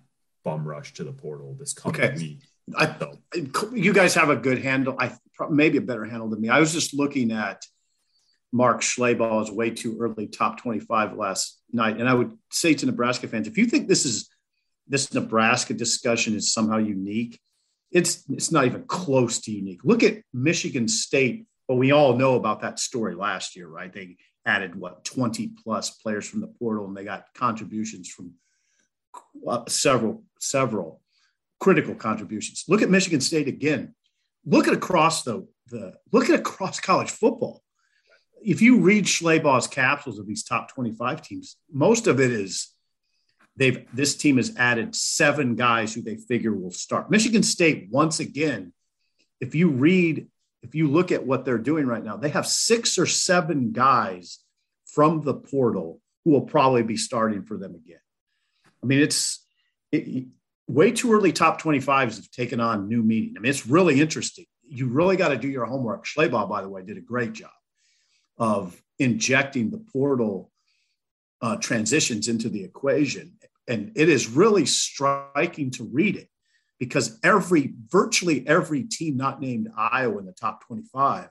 bum 0.44 0.66
rush 0.66 0.94
to 0.94 1.04
the 1.04 1.12
portal 1.12 1.54
this 1.58 1.72
coming 1.72 2.00
okay. 2.00 2.14
week. 2.16 2.40
I, 2.76 2.94
you 3.72 3.92
guys 3.92 4.14
have 4.14 4.30
a 4.30 4.36
good 4.36 4.62
handle. 4.62 4.96
I 4.98 5.12
maybe 5.50 5.78
a 5.78 5.82
better 5.82 6.04
handle 6.04 6.28
than 6.28 6.40
me. 6.40 6.48
I 6.48 6.60
was 6.60 6.72
just 6.72 6.94
looking 6.94 7.30
at 7.30 7.64
Mark 8.52 8.80
Schlabach's 8.80 9.50
way 9.50 9.70
too 9.70 9.98
early 10.00 10.26
top 10.26 10.60
25 10.60 11.14
last 11.14 11.60
night. 11.72 11.98
And 11.98 12.08
I 12.08 12.14
would 12.14 12.36
say 12.50 12.74
to 12.74 12.86
Nebraska 12.86 13.28
fans, 13.28 13.46
if 13.46 13.58
you 13.58 13.66
think 13.66 13.88
this 13.88 14.04
is 14.04 14.28
this 14.86 15.12
Nebraska 15.12 15.74
discussion 15.74 16.34
is 16.34 16.52
somehow 16.52 16.78
unique, 16.78 17.40
it's 17.90 18.24
it's 18.30 18.50
not 18.50 18.64
even 18.64 18.84
close 18.84 19.40
to 19.40 19.52
unique. 19.52 19.80
Look 19.84 20.02
at 20.02 20.22
Michigan 20.32 20.88
State. 20.88 21.46
but 21.66 21.76
we 21.76 21.92
all 21.92 22.16
know 22.16 22.36
about 22.36 22.62
that 22.62 22.78
story 22.78 23.14
last 23.14 23.54
year, 23.54 23.68
right? 23.68 23.92
They 23.92 24.16
added 24.46 24.74
what 24.74 25.04
20 25.04 25.52
plus 25.62 25.90
players 25.90 26.26
from 26.26 26.40
the 26.40 26.46
portal 26.46 26.86
and 26.86 26.96
they 26.96 27.04
got 27.04 27.26
contributions 27.34 28.08
from 28.08 28.32
uh, 29.46 29.64
several 29.68 30.24
several 30.40 31.02
critical 31.60 31.94
contributions. 31.94 32.64
Look 32.68 32.82
at 32.82 32.90
Michigan 32.90 33.20
State 33.20 33.48
again. 33.48 33.94
Look 34.44 34.68
at 34.68 34.74
across 34.74 35.24
the 35.24 35.46
the 35.68 35.94
look 36.12 36.28
at 36.28 36.38
across 36.38 36.80
college 36.90 37.10
football 37.10 37.62
if 38.42 38.62
you 38.62 38.80
read 38.80 39.04
Schlabach's 39.04 39.66
capsules 39.66 40.18
of 40.18 40.26
these 40.26 40.44
top 40.44 40.72
25 40.72 41.22
teams, 41.22 41.56
most 41.72 42.06
of 42.06 42.20
it 42.20 42.30
is 42.30 42.68
they've 43.56 43.86
this 43.92 44.16
team 44.16 44.36
has 44.36 44.56
added 44.56 44.94
seven 44.94 45.54
guys 45.54 45.94
who 45.94 46.02
they 46.02 46.16
figure 46.16 46.52
will 46.52 46.70
start. 46.70 47.10
Michigan 47.10 47.42
State, 47.42 47.88
once 47.90 48.20
again, 48.20 48.72
if 49.40 49.54
you 49.54 49.70
read, 49.70 50.28
if 50.62 50.74
you 50.74 50.88
look 50.88 51.12
at 51.12 51.26
what 51.26 51.44
they're 51.44 51.58
doing 51.58 51.86
right 51.86 52.04
now, 52.04 52.16
they 52.16 52.30
have 52.30 52.46
six 52.46 52.98
or 52.98 53.06
seven 53.06 53.72
guys 53.72 54.38
from 54.86 55.22
the 55.22 55.34
portal 55.34 56.00
who 56.24 56.30
will 56.30 56.42
probably 56.42 56.82
be 56.82 56.96
starting 56.96 57.42
for 57.42 57.56
them 57.56 57.74
again. 57.74 58.00
I 58.82 58.86
mean, 58.86 59.00
it's 59.00 59.44
it, 59.92 60.26
way 60.68 60.92
too 60.92 61.12
early 61.12 61.32
top 61.32 61.60
25s 61.60 62.16
have 62.16 62.30
taken 62.30 62.60
on 62.60 62.88
new 62.88 63.02
meaning. 63.02 63.34
I 63.36 63.40
mean, 63.40 63.50
it's 63.50 63.66
really 63.66 64.00
interesting. 64.00 64.44
You 64.68 64.86
really 64.86 65.16
got 65.16 65.28
to 65.28 65.38
do 65.38 65.48
your 65.48 65.64
homework. 65.64 66.04
Schlabach, 66.04 66.48
by 66.48 66.62
the 66.62 66.68
way, 66.68 66.82
did 66.82 66.98
a 66.98 67.02
great 67.02 67.32
job 67.32 67.50
of 68.36 68.80
injecting 68.98 69.70
the 69.70 69.78
portal 69.78 70.50
uh, 71.40 71.56
transitions 71.56 72.28
into 72.28 72.48
the 72.48 72.64
equation. 72.64 73.32
And 73.66 73.92
it 73.96 74.08
is 74.08 74.28
really 74.28 74.66
striking 74.66 75.70
to 75.72 75.84
read 75.84 76.16
it 76.16 76.28
because 76.78 77.18
every 77.22 77.74
virtually 77.88 78.46
every 78.46 78.84
team 78.84 79.16
not 79.16 79.40
named 79.40 79.68
Iowa 79.76 80.18
in 80.18 80.26
the 80.26 80.32
top 80.32 80.64
25 80.66 81.28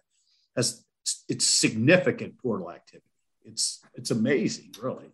has 0.55 0.83
it's 1.29 1.45
significant 1.45 2.37
portal 2.37 2.71
activity. 2.71 3.05
It's 3.45 3.81
it's 3.93 4.11
amazing, 4.11 4.73
really. 4.81 5.05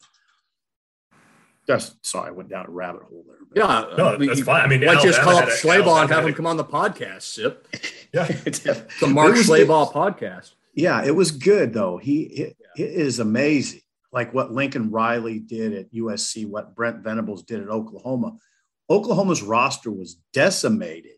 That's 1.68 1.96
sorry, 2.02 2.30
I 2.30 2.32
went 2.32 2.50
down 2.50 2.66
a 2.66 2.70
rabbit 2.70 3.04
hole 3.04 3.26
there. 3.28 3.38
But. 3.50 3.58
Yeah, 3.58 3.96
no, 3.98 4.18
that's 4.18 4.42
fine. 4.42 4.62
I 4.62 4.68
mean, 4.68 4.82
let's 4.82 5.04
just 5.04 5.22
call 5.22 5.38
up 5.38 5.48
Schlabach 5.50 6.02
and 6.02 6.12
have 6.12 6.28
him 6.28 6.34
come 6.34 6.46
on 6.46 6.58
the 6.58 6.66
podcast. 6.66 7.22
Sip. 7.22 7.68
Yeah, 8.14 8.26
the 9.00 9.08
Mark 9.08 9.36
Schlabach 9.36 9.94
podcast. 9.94 10.54
Yeah, 10.76 11.04
it 11.04 11.16
was 11.16 11.32
good 11.32 11.74
though. 11.74 11.98
He 11.98 12.24
it, 12.24 12.58
it 12.76 12.92
is 12.92 13.20
amazing, 13.20 13.82
like 14.12 14.34
what 14.34 14.52
Lincoln 14.52 14.92
Riley 14.92 15.40
did 15.40 15.74
at 15.74 15.94
USC, 15.94 16.48
what 16.48 16.76
Brent 16.76 16.98
Venables 16.98 17.44
did 17.44 17.62
at 17.62 17.70
Oklahoma. 17.70 18.38
Oklahoma's 18.90 19.42
roster 19.42 19.92
was 19.92 20.16
decimated 20.34 21.14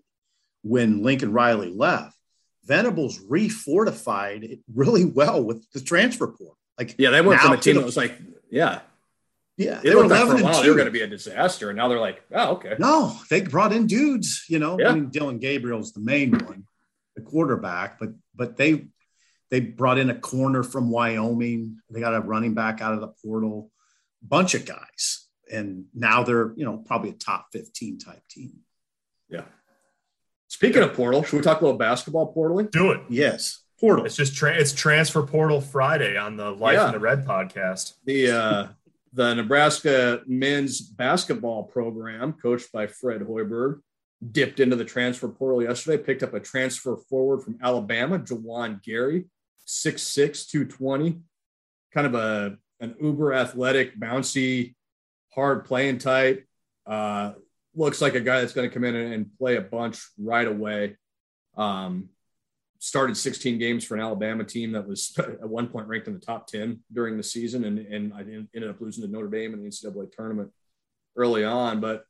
when 0.62 1.04
Lincoln 1.04 1.32
Riley 1.32 1.74
left. 1.74 2.16
Venables 2.66 3.20
refortified 3.20 4.44
it 4.44 4.60
really 4.74 5.06
well 5.06 5.44
with 5.44 5.70
the 5.72 5.80
transfer 5.80 6.28
portal. 6.28 6.58
Like, 6.78 6.96
yeah, 6.98 7.12
they 7.12 7.22
went 7.22 7.42
from 7.42 7.54
a 7.54 7.58
team 7.58 7.76
that 7.76 7.86
was 7.86 7.98
like, 7.98 8.18
yeah, 8.50 8.82
yeah, 9.58 9.80
they, 9.82 9.90
they 9.90 9.96
were 9.96 10.04
11 10.04 10.42
like 10.42 10.62
They 10.62 10.70
were 10.70 10.76
going 10.76 10.86
to 10.86 10.92
be 10.92 11.02
a 11.02 11.08
disaster, 11.08 11.70
and 11.70 11.78
now 11.78 11.88
they're 11.88 12.00
like, 12.00 12.24
oh, 12.34 12.54
okay. 12.56 12.76
No, 12.78 13.18
they 13.30 13.42
brought 13.42 13.72
in 13.74 13.88
dudes. 13.88 14.46
You 14.50 14.60
know, 14.60 14.78
yeah. 14.80 14.90
I 14.90 14.94
mean, 14.94 15.10
Dillon 15.10 15.40
Gabriel's 15.40 15.94
the 15.94 16.02
main 16.02 16.32
one, 16.32 16.66
the 17.16 17.22
quarterback, 17.22 18.00
but 18.00 18.10
but 18.36 18.58
they 18.58 18.88
they 19.52 19.60
brought 19.60 19.98
in 19.98 20.10
a 20.10 20.16
corner 20.16 20.64
from 20.64 20.90
Wyoming. 20.90 21.78
They 21.90 22.00
got 22.00 22.16
a 22.16 22.20
running 22.20 22.54
back 22.54 22.82
out 22.82 22.94
of 22.94 23.02
the 23.02 23.08
portal, 23.08 23.72
bunch 24.22 24.56
of 24.56 24.66
guys. 24.66 25.28
And 25.52 25.86
now 25.94 26.24
they're, 26.24 26.54
you 26.56 26.66
know, 26.66 26.78
probably 26.78 27.12
a 27.12 27.14
top 27.14 27.48
15 27.54 28.00
type 28.00 28.22
team. 28.30 28.58
Yeah. 29.30 29.44
Speaking 30.48 30.82
of 30.82 30.94
portal, 30.94 31.24
should 31.24 31.38
we 31.38 31.44
talk 31.44 31.62
about 31.62 31.78
basketball 31.78 32.34
portaling? 32.34 32.72
Do 32.72 32.92
it. 32.92 33.02
Yes. 33.10 33.62
Portal. 33.80 34.06
It's 34.06 34.16
just 34.16 34.36
tra- 34.36 34.56
it's 34.56 34.74
transfer 34.74 35.22
portal 35.22 35.62
Friday 35.62 36.18
on 36.18 36.38
the 36.38 36.50
Life 36.50 36.76
yeah. 36.76 36.88
in 36.88 36.92
the 36.94 37.00
Red 37.00 37.26
podcast. 37.26 37.94
The 38.06 38.32
uh 38.32 38.68
the 39.16 39.34
Nebraska 39.34 40.22
men's 40.28 40.82
basketball 40.82 41.64
program, 41.64 42.34
coached 42.34 42.72
by 42.72 42.86
Fred 42.86 43.22
Hoiberg, 43.22 43.80
dipped 44.32 44.60
into 44.60 44.76
the 44.76 44.86
transfer 44.86 45.30
portal 45.30 45.64
yesterday, 45.64 46.04
picked 46.04 46.22
up 46.22 46.34
a 46.34 46.40
transfer 46.40 46.98
forward 47.10 47.42
from 47.42 47.58
Alabama, 47.62 48.20
Juwan 48.20 48.84
Gary, 48.84 49.26
Six 49.68 50.04
six 50.04 50.46
two 50.46 50.66
twenty, 50.66 51.22
kind 51.92 52.06
of 52.06 52.14
a 52.14 52.58
an 52.80 52.96
uber 53.02 53.34
athletic, 53.34 54.00
bouncy, 54.00 54.76
hard 55.34 55.66
playing 55.66 55.98
type. 55.98 56.46
Uh, 56.86 57.34
looks 57.74 58.00
like 58.00 58.14
a 58.14 58.22
guy 58.22 58.42
that's 58.42 58.54
going 58.54 58.70
to 58.70 58.74
come 58.74 58.84
in 58.84 58.96
and 58.96 59.36
play 59.40 59.56
a 59.56 59.62
bunch 59.62 60.08
right 60.20 60.48
away. 60.48 60.98
Um, 61.58 62.10
started 62.80 63.18
16 63.18 63.58
games 63.58 63.84
for 63.84 63.96
an 63.96 64.02
Alabama 64.02 64.44
team 64.44 64.72
that 64.74 64.88
was 64.88 65.16
at 65.20 65.48
one 65.48 65.68
point 65.68 65.88
ranked 65.88 66.08
in 66.08 66.14
the 66.14 66.20
top 66.20 66.48
10 66.48 66.80
during 66.92 67.18
the 67.18 67.24
season, 67.24 67.66
and, 67.66 67.80
and 67.80 68.14
I 68.14 68.20
ended 68.20 68.70
up 68.70 68.82
losing 68.82 69.04
to 69.04 69.12
Notre 69.12 69.28
Dame 69.28 69.54
in 69.54 69.64
the 69.64 69.70
NCAA 69.70 70.12
tournament 70.12 70.52
early 71.16 71.44
on. 71.44 71.80
But 71.80 72.06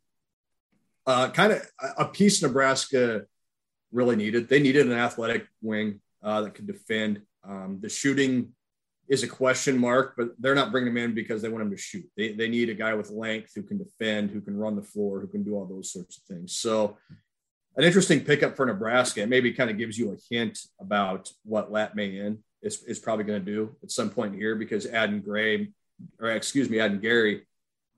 uh, 1.05 1.29
kind 1.29 1.53
of 1.53 1.61
a 1.97 2.05
piece 2.05 2.41
Nebraska 2.41 3.25
really 3.91 4.15
needed. 4.15 4.49
They 4.49 4.59
needed 4.59 4.87
an 4.87 4.93
athletic 4.93 5.47
wing 5.61 6.01
uh, 6.23 6.41
that 6.41 6.55
could 6.55 6.67
defend. 6.67 7.21
Um, 7.47 7.79
the 7.81 7.89
shooting 7.89 8.53
is 9.07 9.21
a 9.21 9.27
question 9.27 9.77
mark, 9.77 10.15
but 10.17 10.29
they're 10.39 10.55
not 10.55 10.71
bringing 10.71 10.91
him 10.91 10.97
in 10.97 11.13
because 11.13 11.41
they 11.41 11.49
want 11.49 11.63
him 11.63 11.71
to 11.71 11.77
shoot. 11.77 12.05
They, 12.17 12.33
they 12.33 12.49
need 12.49 12.69
a 12.69 12.73
guy 12.73 12.95
with 12.95 13.11
length 13.11 13.51
who 13.55 13.61
can 13.61 13.77
defend, 13.77 14.31
who 14.31 14.41
can 14.41 14.57
run 14.57 14.75
the 14.75 14.81
floor, 14.81 15.21
who 15.21 15.27
can 15.27 15.43
do 15.43 15.55
all 15.55 15.65
those 15.65 15.91
sorts 15.91 16.17
of 16.17 16.23
things. 16.23 16.55
So, 16.55 16.97
an 17.77 17.83
interesting 17.83 18.21
pickup 18.21 18.55
for 18.55 18.65
Nebraska. 18.65 19.21
It 19.21 19.29
maybe 19.29 19.53
kind 19.53 19.69
of 19.69 19.77
gives 19.77 19.97
you 19.97 20.13
a 20.13 20.33
hint 20.33 20.59
about 20.79 21.29
what 21.43 21.71
Lat 21.71 21.95
Mayen 21.95 22.43
is, 22.61 22.83
is 22.83 22.99
probably 22.99 23.25
going 23.25 23.43
to 23.43 23.51
do 23.51 23.75
at 23.83 23.91
some 23.91 24.09
point 24.09 24.35
here 24.35 24.55
because 24.55 24.85
Adden 24.87 25.23
Gray, 25.23 25.71
or 26.19 26.31
excuse 26.31 26.69
me, 26.69 26.77
Adden 26.77 27.01
Gary 27.01 27.45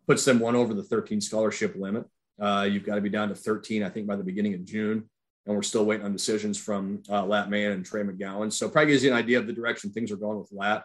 puts 0.07 0.25
them 0.25 0.39
one 0.39 0.55
over 0.55 0.73
the 0.73 0.83
13 0.83 1.21
scholarship 1.21 1.75
limit. 1.75 2.05
Uh, 2.39 2.67
you've 2.69 2.85
got 2.85 2.95
to 2.95 3.01
be 3.01 3.09
down 3.09 3.29
to 3.29 3.35
13, 3.35 3.83
I 3.83 3.89
think, 3.89 4.07
by 4.07 4.15
the 4.15 4.23
beginning 4.23 4.53
of 4.53 4.65
June 4.65 5.09
and 5.47 5.55
we're 5.55 5.63
still 5.63 5.85
waiting 5.85 6.05
on 6.05 6.11
decisions 6.11 6.57
from 6.57 7.01
uh, 7.09 7.25
Lat 7.25 7.49
Mayen 7.49 7.71
and 7.71 7.85
Trey 7.85 8.03
McGowan. 8.03 8.51
So 8.51 8.69
probably 8.69 8.91
gives 8.91 9.03
you 9.03 9.11
an 9.11 9.17
idea 9.17 9.39
of 9.39 9.47
the 9.47 9.53
direction 9.53 9.89
things 9.89 10.11
are 10.11 10.17
going 10.17 10.37
with 10.37 10.51
Lat, 10.51 10.83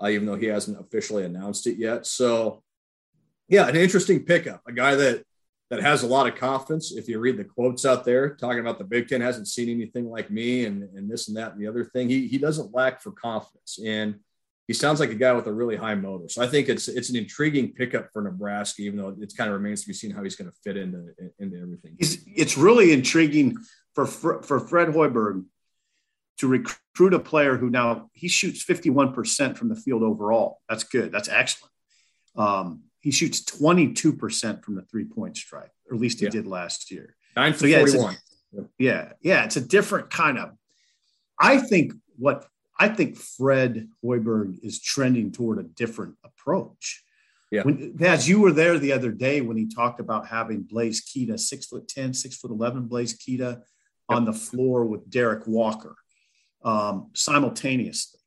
uh, 0.00 0.08
even 0.08 0.24
though 0.24 0.36
he 0.36 0.46
hasn't 0.46 0.80
officially 0.80 1.24
announced 1.24 1.66
it 1.66 1.78
yet. 1.78 2.06
So 2.06 2.62
yeah, 3.48 3.66
an 3.66 3.76
interesting 3.76 4.24
pickup, 4.24 4.62
a 4.66 4.72
guy 4.72 4.94
that 4.94 5.24
that 5.74 5.82
has 5.82 6.02
a 6.02 6.06
lot 6.06 6.28
of 6.28 6.36
confidence. 6.36 6.92
If 6.92 7.08
you 7.08 7.18
read 7.18 7.36
the 7.36 7.44
quotes 7.44 7.84
out 7.84 8.04
there 8.04 8.34
talking 8.36 8.60
about 8.60 8.78
the 8.78 8.84
Big 8.84 9.08
Ten 9.08 9.20
hasn't 9.20 9.48
seen 9.48 9.68
anything 9.68 10.08
like 10.08 10.30
me 10.30 10.66
and, 10.66 10.84
and 10.96 11.10
this 11.10 11.28
and 11.28 11.36
that 11.36 11.52
and 11.52 11.60
the 11.60 11.66
other 11.66 11.84
thing, 11.84 12.08
he, 12.08 12.28
he 12.28 12.38
doesn't 12.38 12.72
lack 12.72 13.02
for 13.02 13.10
confidence. 13.10 13.78
And 13.84 14.20
he 14.68 14.72
sounds 14.72 15.00
like 15.00 15.10
a 15.10 15.16
guy 15.16 15.32
with 15.32 15.46
a 15.48 15.52
really 15.52 15.76
high 15.76 15.96
motor. 15.96 16.28
So 16.28 16.42
I 16.42 16.46
think 16.46 16.68
it's 16.68 16.86
it's 16.86 17.10
an 17.10 17.16
intriguing 17.16 17.72
pickup 17.72 18.10
for 18.12 18.22
Nebraska, 18.22 18.82
even 18.82 18.98
though 18.98 19.14
it 19.20 19.36
kind 19.36 19.50
of 19.50 19.54
remains 19.54 19.82
to 19.82 19.88
be 19.88 19.94
seen 19.94 20.12
how 20.12 20.22
he's 20.22 20.36
going 20.36 20.50
to 20.50 20.56
fit 20.62 20.76
into 20.76 21.12
into 21.38 21.60
everything. 21.60 21.96
It's, 21.98 22.18
it's 22.26 22.56
really 22.56 22.92
intriguing 22.92 23.56
for 23.94 24.06
for 24.06 24.60
Fred 24.60 24.88
Hoiberg 24.88 25.44
to 26.38 26.48
recruit 26.48 27.14
a 27.14 27.18
player 27.18 27.56
who 27.56 27.70
now 27.70 28.10
he 28.12 28.28
shoots 28.28 28.64
51% 28.64 29.56
from 29.56 29.68
the 29.68 29.76
field 29.76 30.02
overall. 30.02 30.60
That's 30.68 30.84
good. 30.84 31.12
That's 31.12 31.28
excellent. 31.28 31.72
Um, 32.36 32.83
he 33.04 33.10
shoots 33.10 33.42
22% 33.42 34.64
from 34.64 34.76
the 34.76 34.82
three 34.82 35.04
point 35.04 35.36
strike, 35.36 35.70
or 35.86 35.94
at 35.94 36.00
least 36.00 36.20
he 36.20 36.24
yeah. 36.24 36.30
did 36.30 36.46
last 36.46 36.90
year. 36.90 37.14
Nine 37.36 37.52
for 37.52 37.58
so, 37.60 37.66
yeah, 37.66 37.78
41. 37.80 38.14
A, 38.14 38.62
yeah, 38.78 39.12
yeah, 39.20 39.44
it's 39.44 39.56
a 39.56 39.60
different 39.60 40.08
kind 40.08 40.38
of. 40.38 40.52
I 41.38 41.58
think 41.58 41.92
what 42.16 42.46
I 42.80 42.88
think 42.88 43.16
Fred 43.16 43.90
Hoiberg 44.02 44.58
is 44.62 44.80
trending 44.80 45.32
toward 45.32 45.58
a 45.58 45.64
different 45.64 46.14
approach. 46.24 47.04
Yeah. 47.52 47.64
When, 47.64 47.94
as 48.00 48.26
you 48.26 48.40
were 48.40 48.52
there 48.52 48.78
the 48.78 48.92
other 48.92 49.12
day 49.12 49.42
when 49.42 49.58
he 49.58 49.68
talked 49.68 50.00
about 50.00 50.28
having 50.28 50.62
Blaise 50.62 51.04
Keita, 51.04 51.38
six 51.38 51.66
foot 51.66 51.86
10, 51.86 52.14
six 52.14 52.36
foot 52.38 52.52
11, 52.52 52.86
Blaise 52.86 53.18
Keita 53.18 53.60
on 54.08 54.24
the 54.24 54.32
floor 54.32 54.86
with 54.86 55.10
Derek 55.10 55.46
Walker 55.46 55.94
um, 56.64 57.10
simultaneously. 57.12 58.20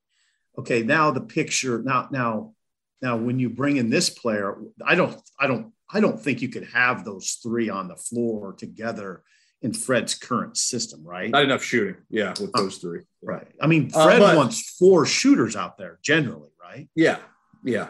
Okay, 0.60 0.84
now 0.84 1.10
the 1.10 1.22
picture. 1.22 1.82
Now, 1.82 2.10
now, 2.12 2.54
now, 3.02 3.16
when 3.18 3.40
you 3.40 3.50
bring 3.50 3.78
in 3.78 3.90
this 3.90 4.10
player, 4.10 4.58
I 4.86 4.96
don't, 4.96 5.20
I 5.40 5.48
don't, 5.48 5.72
I 5.90 6.00
don't 6.00 6.20
think 6.20 6.42
you 6.42 6.50
could 6.50 6.68
have 6.74 7.06
those 7.06 7.38
three 7.44 7.70
on 7.70 7.88
the 7.88 7.96
floor 7.96 8.54
together 8.54 9.24
in 9.62 9.74
Fred's 9.74 10.16
current 10.16 10.58
system, 10.58 11.04
right? 11.04 11.30
Not 11.30 11.44
enough 11.44 11.64
shooting. 11.64 11.96
Yeah, 12.10 12.34
with 12.40 12.52
those 12.54 12.78
three. 12.78 13.02
Right. 13.22 13.48
I 13.62 13.68
mean, 13.68 13.92
Uh, 13.94 14.06
Fred 14.06 14.20
but- 14.20 14.38
wants 14.38 14.76
four 14.78 15.06
shooters 15.06 15.56
out 15.56 15.78
there 15.78 16.00
generally, 16.02 16.50
right? 16.62 16.90
Yeah, 16.96 17.20
yeah, 17.64 17.90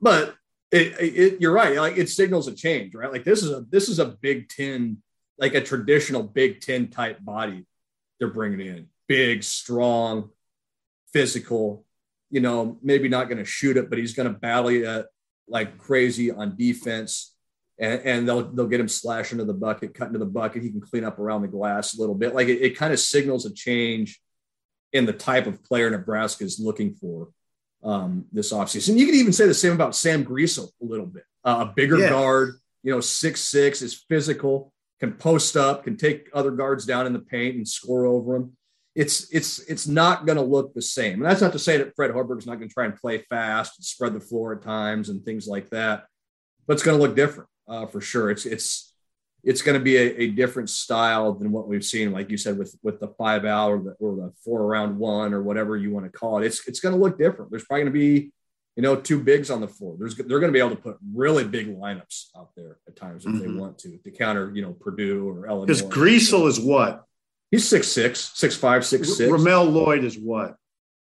but 0.00 0.34
it, 0.70 0.94
it, 1.00 1.40
you're 1.40 1.52
right. 1.52 1.76
Like 1.76 1.96
it 1.98 2.08
signals 2.08 2.46
a 2.46 2.54
change, 2.54 2.94
right? 2.94 3.10
Like 3.10 3.24
this 3.24 3.42
is 3.42 3.50
a 3.50 3.64
this 3.70 3.88
is 3.88 3.98
a 3.98 4.06
Big 4.06 4.48
Ten, 4.48 4.98
like 5.38 5.54
a 5.54 5.60
traditional 5.60 6.22
Big 6.22 6.60
Ten 6.60 6.88
type 6.88 7.18
body 7.24 7.66
they're 8.18 8.28
bringing 8.28 8.60
in, 8.60 8.86
big, 9.08 9.42
strong, 9.42 10.30
physical. 11.12 11.84
You 12.30 12.40
know, 12.40 12.78
maybe 12.82 13.08
not 13.08 13.28
going 13.28 13.38
to 13.38 13.44
shoot 13.44 13.76
it, 13.76 13.90
but 13.90 13.98
he's 13.98 14.14
going 14.14 14.32
to 14.32 14.38
battle 14.38 14.68
it 14.70 15.06
like 15.48 15.78
crazy 15.78 16.30
on 16.30 16.56
defense. 16.56 17.34
And, 17.78 18.00
and 18.02 18.28
they'll 18.28 18.42
they'll 18.42 18.68
get 18.68 18.80
him 18.80 18.88
slash 18.88 19.32
into 19.32 19.44
the 19.44 19.54
bucket, 19.54 19.94
cut 19.94 20.08
into 20.08 20.18
the 20.18 20.26
bucket. 20.26 20.62
He 20.62 20.70
can 20.70 20.80
clean 20.82 21.02
up 21.04 21.18
around 21.18 21.42
the 21.42 21.48
glass 21.48 21.96
a 21.96 22.00
little 22.00 22.14
bit. 22.14 22.34
Like 22.34 22.48
it, 22.48 22.60
it 22.62 22.76
kind 22.76 22.92
of 22.92 23.00
signals 23.00 23.46
a 23.46 23.52
change 23.52 24.20
in 24.92 25.06
the 25.06 25.12
type 25.12 25.46
of 25.46 25.64
player 25.64 25.88
Nebraska 25.88 26.44
is 26.44 26.60
looking 26.60 26.94
for 26.94 27.28
um, 27.82 28.26
this 28.32 28.52
offseason. 28.52 28.98
You 28.98 29.06
can 29.06 29.14
even 29.14 29.32
say 29.32 29.46
the 29.46 29.54
same 29.54 29.72
about 29.72 29.96
Sam 29.96 30.24
Griesel 30.24 30.68
a 30.82 30.84
little 30.84 31.06
bit. 31.06 31.24
Uh, 31.42 31.66
a 31.68 31.72
bigger 31.74 31.98
Yeah. 31.98 32.10
guard, 32.10 32.56
you 32.82 32.92
know, 32.92 33.00
six 33.00 33.40
six 33.40 33.80
is 33.82 33.94
physical, 33.94 34.72
can 35.00 35.14
post 35.14 35.56
up, 35.56 35.84
can 35.84 35.96
take 35.96 36.28
other 36.34 36.50
guards 36.50 36.84
down 36.84 37.06
in 37.06 37.14
the 37.14 37.18
paint 37.20 37.56
and 37.56 37.66
score 37.66 38.04
over 38.04 38.34
them. 38.34 38.56
It's 38.94 39.32
it's 39.32 39.60
it's 39.60 39.86
not 39.86 40.26
going 40.26 40.36
to 40.36 40.42
look 40.42 40.74
the 40.74 40.82
same. 40.82 41.14
And 41.14 41.24
that's 41.24 41.40
not 41.40 41.52
to 41.52 41.58
say 41.58 41.76
that 41.76 41.94
Fred 41.94 42.10
Hoiberg's 42.10 42.46
not 42.46 42.56
going 42.56 42.68
to 42.68 42.74
try 42.74 42.86
and 42.86 42.96
play 42.96 43.18
fast 43.18 43.78
and 43.78 43.84
spread 43.84 44.14
the 44.14 44.20
floor 44.20 44.54
at 44.54 44.62
times 44.62 45.08
and 45.08 45.24
things 45.24 45.46
like 45.46 45.70
that, 45.70 46.06
but 46.66 46.72
it's 46.74 46.82
going 46.82 46.98
to 46.98 47.02
look 47.02 47.14
different 47.14 47.48
uh, 47.68 47.86
for 47.86 48.00
sure. 48.00 48.30
It's 48.30 48.46
it's 48.46 48.92
it's 49.44 49.62
going 49.62 49.78
to 49.78 49.82
be 49.82 49.96
a, 49.96 50.22
a 50.22 50.26
different 50.32 50.68
style 50.68 51.32
than 51.32 51.50
what 51.52 51.66
we've 51.68 51.84
seen, 51.84 52.12
like 52.12 52.30
you 52.30 52.36
said, 52.36 52.58
with 52.58 52.76
with 52.82 52.98
the 52.98 53.08
five 53.16 53.44
out 53.44 53.70
or 53.70 53.78
the, 53.78 53.92
or 54.00 54.16
the 54.16 54.32
four 54.44 54.66
round 54.66 54.98
one 54.98 55.32
or 55.32 55.42
whatever 55.42 55.76
you 55.76 55.92
want 55.92 56.04
to 56.06 56.12
call 56.12 56.38
it. 56.42 56.46
It's 56.46 56.66
it's 56.66 56.80
going 56.80 56.94
to 56.94 57.00
look 57.00 57.16
different. 57.16 57.50
There's 57.52 57.64
probably 57.64 57.84
going 57.84 57.92
to 57.94 57.98
be, 57.98 58.32
you 58.74 58.82
know, 58.82 58.96
two 58.96 59.22
bigs 59.22 59.50
on 59.50 59.60
the 59.60 59.68
floor. 59.68 59.94
There's 59.98 60.16
they're 60.16 60.40
going 60.40 60.52
to 60.52 60.52
be 60.52 60.58
able 60.58 60.70
to 60.76 60.82
put 60.82 60.98
really 61.14 61.44
big 61.44 61.68
lineups 61.74 62.30
out 62.36 62.50
there 62.56 62.78
at 62.88 62.96
times 62.96 63.24
if 63.24 63.32
they 63.40 63.46
Mhm. 63.46 63.58
want 63.60 63.78
to 63.78 63.98
to 63.98 64.10
counter, 64.10 64.50
you 64.52 64.62
know, 64.62 64.72
Purdue 64.72 65.28
or 65.28 65.46
Illinois. 65.46 65.66
Because 65.66 65.82
Griesel 65.82 66.48
is 66.48 66.58
what? 66.58 67.04
He's 67.50 67.68
six 67.68 67.88
six, 67.88 68.30
six 68.34 68.56
five, 68.56 68.84
six 68.86 69.16
six, 69.16 69.30
Ramel 69.30 69.64
Lloyd 69.64 70.04
is 70.04 70.18
what? 70.18 70.56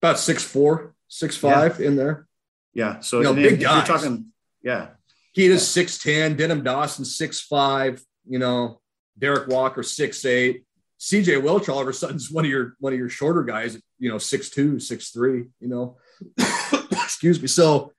about 0.01 0.19
six 0.19 0.43
four, 0.43 0.93
six 1.07 1.35
five 1.35 1.79
in 1.79 1.95
there. 1.95 2.27
Yeah. 2.73 2.99
So 2.99 3.17
You 3.19 3.23
know, 3.23 3.33
big 3.33 3.45
if 3.45 3.51
you're 3.61 3.69
guys. 3.69 3.87
talking, 3.87 4.27
yeah. 4.61 4.89
He 5.33 5.45
is 5.47 5.67
six 5.67 5.97
ten. 5.97 6.35
Denim 6.35 6.63
Dawson 6.63 7.05
six 7.05 7.41
five. 7.41 8.01
You 8.27 8.39
know, 8.39 8.79
Derek 9.17 9.47
Walker 9.47 9.81
six 9.83 10.23
eight. 10.25 10.63
CJ 10.99 11.41
Welch 11.41 11.67
all 11.69 11.81
of 11.81 11.87
a 11.87 11.93
sudden 11.93 12.15
is 12.15 12.31
one 12.31 12.45
of 12.45 12.51
your 12.51 12.75
one 12.79 12.93
of 12.93 12.99
your 12.99 13.09
shorter 13.09 13.43
guys. 13.43 13.79
You 13.99 14.09
know, 14.09 14.17
six 14.17 14.49
two, 14.49 14.79
six 14.79 15.09
three. 15.09 15.45
You 15.59 15.67
know, 15.67 15.97
excuse 16.91 17.41
me. 17.41 17.47
So 17.47 17.91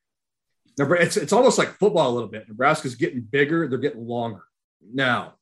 it's 0.79 1.17
it's 1.17 1.33
almost 1.33 1.59
like 1.59 1.71
football 1.79 2.11
a 2.11 2.15
little 2.15 2.29
bit. 2.29 2.49
Nebraska's 2.49 2.95
getting 2.95 3.21
bigger. 3.23 3.67
They're 3.67 3.79
getting 3.79 4.07
longer. 4.07 4.45
Now, 4.95 5.35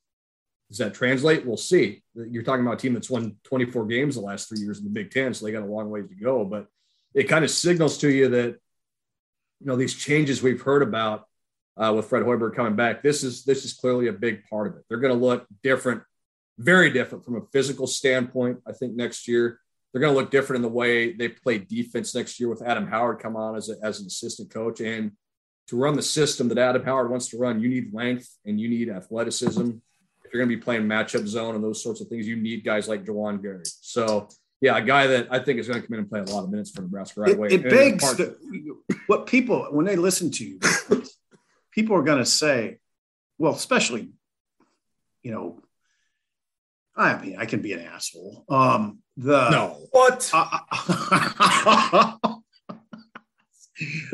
does 0.69 0.79
that 0.79 0.93
translate? 0.93 1.45
We'll 1.45 1.57
see. 1.57 2.03
You're 2.15 2.43
talking 2.43 2.65
about 2.65 2.75
a 2.75 2.77
team 2.77 2.93
that's 2.93 3.09
won 3.09 3.37
24 3.43 3.85
games 3.85 4.15
the 4.15 4.21
last 4.21 4.49
three 4.49 4.59
years 4.59 4.79
in 4.79 4.83
the 4.83 4.89
Big 4.89 5.11
Ten, 5.11 5.33
so 5.33 5.45
they 5.45 5.51
got 5.51 5.63
a 5.63 5.67
long 5.67 5.89
ways 5.89 6.07
to 6.09 6.15
go. 6.15 6.43
But 6.43 6.67
it 7.13 7.29
kind 7.29 7.45
of 7.45 7.51
signals 7.51 7.97
to 7.99 8.09
you 8.09 8.29
that 8.29 8.57
you 9.59 9.67
know 9.67 9.75
these 9.75 9.93
changes 9.93 10.41
we've 10.41 10.61
heard 10.61 10.81
about 10.81 11.27
uh, 11.77 11.93
with 11.95 12.07
Fred 12.07 12.23
Hoiberg 12.23 12.55
coming 12.55 12.75
back. 12.75 13.03
This 13.03 13.23
is 13.23 13.43
this 13.43 13.63
is 13.63 13.73
clearly 13.73 14.07
a 14.07 14.13
big 14.13 14.43
part 14.49 14.67
of 14.67 14.77
it. 14.77 14.83
They're 14.89 14.99
going 14.99 15.17
to 15.17 15.25
look 15.25 15.45
different, 15.63 16.01
very 16.57 16.89
different 16.89 17.23
from 17.23 17.35
a 17.35 17.45
physical 17.51 17.87
standpoint. 17.87 18.59
I 18.67 18.71
think 18.71 18.95
next 18.95 19.27
year 19.27 19.59
they're 19.95 20.01
going 20.01 20.13
to 20.13 20.19
look 20.19 20.31
different 20.31 20.57
in 20.57 20.69
the 20.69 20.75
way 20.75 21.13
they 21.13 21.29
play 21.29 21.57
defense 21.57 22.13
next 22.13 22.39
year 22.39 22.49
with 22.49 22.61
Adam 22.61 22.87
Howard 22.87 23.19
come 23.19 23.37
on 23.37 23.55
as, 23.55 23.69
a, 23.69 23.75
as 23.81 24.01
an 24.01 24.07
assistant 24.07 24.49
coach. 24.49 24.81
And 24.81 25.11
to 25.67 25.77
run 25.77 25.95
the 25.95 26.01
system 26.01 26.49
that 26.49 26.57
Adam 26.57 26.83
Howard 26.83 27.09
wants 27.09 27.29
to 27.29 27.37
run, 27.37 27.61
you 27.61 27.69
need 27.69 27.93
length 27.93 28.29
and 28.45 28.59
you 28.59 28.67
need 28.67 28.89
athleticism. 28.89 29.71
If 30.35 30.37
you're 30.37 30.45
going 30.45 30.49
to 30.49 30.57
be 30.57 30.61
playing 30.61 30.83
matchup 30.83 31.25
zone 31.27 31.55
and 31.55 31.63
those 31.63 31.81
sorts 31.81 32.01
of 32.01 32.07
things, 32.07 32.27
you 32.27 32.35
need 32.35 32.65
guys 32.65 32.87
like 32.89 33.05
Juwan 33.05 33.41
Gary. 33.41 33.63
So. 33.81 34.27
Yeah, 34.61 34.77
a 34.77 34.81
guy 34.81 35.05
that 35.07 35.27
I 35.29 35.39
think 35.39 35.59
is 35.59 35.67
going 35.67 35.81
to 35.81 35.85
come 35.85 35.95
in 35.95 35.99
and 35.99 36.09
play 36.09 36.21
a 36.21 36.23
lot 36.23 36.45
of 36.45 36.49
minutes 36.49 36.71
for 36.71 36.81
Nebraska 36.81 37.19
right 37.19 37.31
It, 37.31 37.37
away. 37.37 37.47
it 37.49 37.69
begs 37.69 38.15
the, 38.15 38.37
what 39.07 39.27
people 39.27 39.67
when 39.69 39.85
they 39.85 39.97
listen 39.97 40.31
to 40.31 40.45
you, 40.45 40.59
people 41.71 41.95
are 41.97 42.01
going 42.01 42.19
to 42.19 42.25
say, 42.25 42.79
well, 43.37 43.53
especially, 43.53 44.13
you 45.23 45.31
know, 45.31 45.61
I 46.95 47.21
mean, 47.21 47.35
I 47.37 47.45
can 47.45 47.61
be 47.61 47.73
an 47.73 47.81
asshole. 47.81 48.45
Um, 48.49 48.99
the 49.17 49.49
no. 49.49 49.87
What? 49.91 50.31
I, 50.33 52.15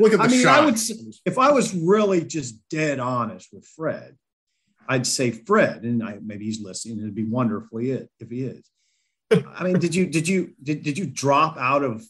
Look 0.00 0.12
at 0.12 0.18
the 0.18 0.24
I 0.24 0.28
mean, 0.28 0.42
shot. 0.42 0.60
I 0.60 0.64
would 0.64 0.76
if 1.24 1.38
I 1.38 1.52
was 1.52 1.72
really 1.72 2.24
just 2.24 2.56
dead 2.68 2.98
honest 2.98 3.48
with 3.52 3.64
Fred, 3.64 4.16
I'd 4.88 5.06
say 5.06 5.30
Fred, 5.30 5.82
and 5.82 6.02
I, 6.02 6.18
maybe 6.22 6.44
he's 6.44 6.60
listening. 6.60 6.98
It'd 6.98 7.14
be 7.14 7.24
wonderful 7.24 7.78
if 7.80 8.30
he 8.30 8.44
is. 8.44 8.64
I 9.30 9.64
mean, 9.64 9.78
did 9.78 9.94
you 9.94 10.06
did 10.06 10.28
you 10.28 10.54
did, 10.62 10.82
did 10.82 10.98
you 10.98 11.06
drop 11.06 11.56
out 11.56 11.82
of 11.82 12.04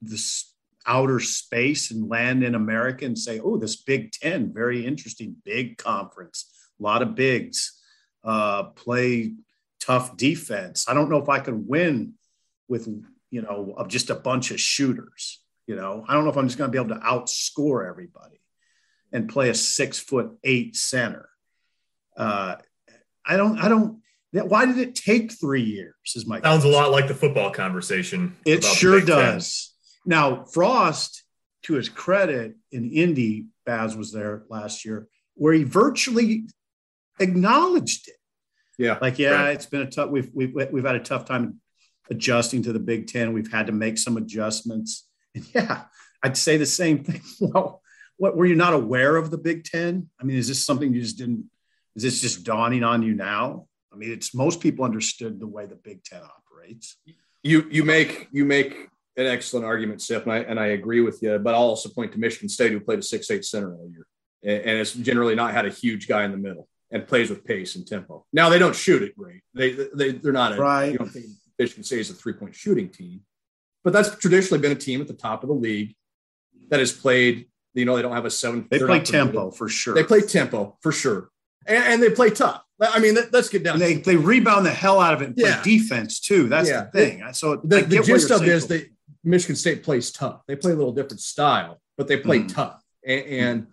this 0.00 0.54
outer 0.86 1.20
space 1.20 1.90
and 1.90 2.08
land 2.08 2.42
in 2.42 2.54
America 2.54 3.04
and 3.04 3.18
say, 3.18 3.40
"Oh, 3.40 3.58
this 3.58 3.76
Big 3.76 4.12
Ten, 4.12 4.52
very 4.52 4.86
interesting, 4.86 5.36
big 5.44 5.76
conference, 5.78 6.50
a 6.80 6.82
lot 6.82 7.02
of 7.02 7.14
bigs, 7.14 7.78
uh, 8.24 8.64
play 8.64 9.34
tough 9.80 10.16
defense." 10.16 10.88
I 10.88 10.94
don't 10.94 11.10
know 11.10 11.22
if 11.22 11.28
I 11.28 11.40
can 11.40 11.66
win 11.66 12.14
with 12.68 12.86
you 13.30 13.42
know 13.42 13.74
of 13.76 13.88
just 13.88 14.10
a 14.10 14.14
bunch 14.14 14.50
of 14.50 14.60
shooters. 14.60 15.40
You 15.66 15.76
know, 15.76 16.04
I 16.08 16.14
don't 16.14 16.24
know 16.24 16.30
if 16.30 16.36
I'm 16.38 16.48
just 16.48 16.56
going 16.56 16.70
to 16.70 16.72
be 16.72 16.82
able 16.82 16.94
to 16.98 17.04
outscore 17.04 17.86
everybody 17.86 18.40
and 19.12 19.28
play 19.28 19.50
a 19.50 19.54
six 19.54 19.98
foot 19.98 20.30
eight 20.44 20.76
center. 20.76 21.28
Uh, 22.18 22.56
I 23.26 23.36
don't. 23.36 23.58
I 23.58 23.68
don't. 23.68 24.00
that- 24.32 24.48
Why 24.48 24.66
did 24.66 24.78
it 24.78 24.94
take 24.94 25.32
three 25.32 25.62
years? 25.62 25.94
Is 26.16 26.26
my 26.26 26.40
Sounds 26.40 26.64
a 26.64 26.68
lot 26.68 26.90
like 26.90 27.08
the 27.08 27.14
football 27.14 27.50
conversation. 27.50 28.36
It 28.44 28.64
sure 28.64 29.00
does. 29.00 29.72
Now, 30.04 30.44
Frost, 30.44 31.22
to 31.64 31.74
his 31.74 31.88
credit, 31.88 32.54
in 32.72 32.90
Indy, 32.90 33.46
Baz 33.66 33.96
was 33.96 34.12
there 34.12 34.44
last 34.48 34.84
year, 34.84 35.06
where 35.34 35.52
he 35.52 35.64
virtually 35.64 36.44
acknowledged 37.20 38.08
it. 38.08 38.16
yeah. 38.78 38.98
Like, 39.00 39.18
yeah, 39.18 39.30
Right. 39.32 39.50
it's 39.54 39.66
been 39.66 39.82
a 39.82 39.90
tough. 39.90 40.10
We've 40.10 40.30
we've 40.34 40.54
we've 40.72 40.84
had 40.84 40.96
a 40.96 41.00
tough 41.00 41.24
time 41.26 41.60
adjusting 42.10 42.62
to 42.64 42.72
the 42.72 42.78
Big 42.78 43.06
Ten. 43.06 43.32
We've 43.32 43.52
had 43.52 43.66
to 43.66 43.72
make 43.72 43.98
some 43.98 44.16
adjustments. 44.16 45.06
And 45.34 45.46
yeah, 45.54 45.84
I'd 46.22 46.36
say 46.36 46.56
the 46.56 46.66
same 46.66 47.04
thing. 47.04 47.20
Well, 47.40 47.82
what 48.16 48.36
were 48.36 48.46
you 48.46 48.56
not 48.56 48.74
aware 48.74 49.14
of 49.16 49.30
the 49.30 49.38
Big 49.38 49.62
Ten? 49.64 50.08
I 50.20 50.24
mean, 50.24 50.36
is 50.38 50.48
this 50.48 50.64
something 50.64 50.92
you 50.92 51.00
just 51.02 51.18
didn't? 51.18 51.48
Is 51.98 52.04
this 52.04 52.20
just 52.20 52.44
dawning 52.44 52.84
on 52.84 53.02
you 53.02 53.12
now? 53.12 53.66
I 53.92 53.96
mean, 53.96 54.12
it's 54.12 54.32
most 54.32 54.60
people 54.60 54.84
understood 54.84 55.40
the 55.40 55.48
way 55.48 55.66
the 55.66 55.74
Big 55.74 56.04
Ten 56.04 56.20
operates. 56.22 56.96
you 57.42 57.66
you 57.72 57.82
make 57.82 58.28
you 58.30 58.44
make 58.44 58.88
an 59.16 59.26
excellent 59.26 59.66
argument, 59.66 60.00
Sip, 60.00 60.22
and 60.22 60.32
I 60.32 60.38
and 60.38 60.60
I 60.60 60.66
agree 60.66 61.00
with 61.00 61.20
you. 61.22 61.36
But 61.40 61.56
I'll 61.56 61.62
also 61.62 61.88
point 61.88 62.12
to 62.12 62.20
Michigan 62.20 62.48
State, 62.48 62.70
who 62.70 62.78
played 62.78 63.00
a 63.00 63.02
six 63.02 63.28
eight 63.32 63.44
center 63.44 63.74
all 63.74 63.90
year, 63.90 64.06
and, 64.44 64.70
and 64.70 64.78
it's 64.78 64.92
generally 64.92 65.34
not 65.34 65.52
had 65.52 65.66
a 65.66 65.70
huge 65.70 66.06
guy 66.06 66.22
in 66.22 66.30
the 66.30 66.38
middle 66.38 66.68
and 66.92 67.04
plays 67.04 67.30
with 67.30 67.44
pace 67.44 67.74
and 67.74 67.84
tempo. 67.84 68.24
Now 68.32 68.48
they 68.48 68.60
don't 68.60 68.76
shoot 68.76 69.02
it 69.02 69.16
great. 69.16 69.40
They 69.52 69.72
they 69.92 70.12
they're 70.12 70.30
not 70.30 70.52
a, 70.52 70.56
Right. 70.56 70.92
You 70.92 70.98
don't 70.98 71.10
think 71.10 71.26
Michigan 71.58 71.82
State 71.82 71.98
is 71.98 72.10
a 72.10 72.14
three 72.14 72.34
point 72.34 72.54
shooting 72.54 72.90
team, 72.90 73.22
but 73.82 73.92
that's 73.92 74.14
traditionally 74.14 74.60
been 74.60 74.70
a 74.70 74.76
team 74.76 75.00
at 75.00 75.08
the 75.08 75.14
top 75.14 75.42
of 75.42 75.48
the 75.48 75.56
league 75.56 75.96
that 76.68 76.78
has 76.78 76.92
played. 76.92 77.48
You 77.74 77.86
know, 77.86 77.96
they 77.96 78.02
don't 78.02 78.12
have 78.12 78.24
a 78.24 78.30
seven. 78.30 78.68
They 78.70 78.78
play 78.78 79.00
tempo 79.00 79.50
for 79.50 79.68
sure. 79.68 79.94
They 79.94 80.04
play 80.04 80.20
tempo 80.20 80.76
for 80.80 80.92
sure, 80.92 81.30
and, 81.68 81.84
and 81.84 82.02
they 82.02 82.10
play 82.10 82.30
tough. 82.30 82.62
I 82.80 83.00
mean, 83.00 83.14
let, 83.14 83.34
us 83.34 83.48
get 83.48 83.62
down. 83.64 83.74
and 83.74 83.82
they 83.82 83.94
they 83.94 84.16
rebound 84.16 84.64
the 84.66 84.70
hell 84.70 85.00
out 85.00 85.12
of 85.14 85.22
it 85.22 85.26
and 85.26 85.36
play 85.36 85.50
Yeah. 85.50 85.62
defense 85.62 86.20
too. 86.20 86.48
That's 86.48 86.68
Yeah. 86.68 86.84
the 86.84 86.90
thing. 86.90 87.22
So 87.32 87.56
the, 87.56 87.80
the 87.82 88.02
gist 88.02 88.30
of 88.30 88.42
it 88.42 88.48
is 88.48 88.66
that 88.68 88.88
Michigan 89.24 89.56
State 89.56 89.82
plays 89.82 90.10
tough. 90.12 90.42
They 90.46 90.56
play 90.56 90.72
a 90.72 90.76
little 90.76 90.92
different 90.92 91.20
style, 91.20 91.80
but 91.96 92.06
they 92.08 92.18
play 92.18 92.40
Mhm. 92.40 92.54
tough. 92.54 92.82
And, 93.06 93.24
and 93.26 93.66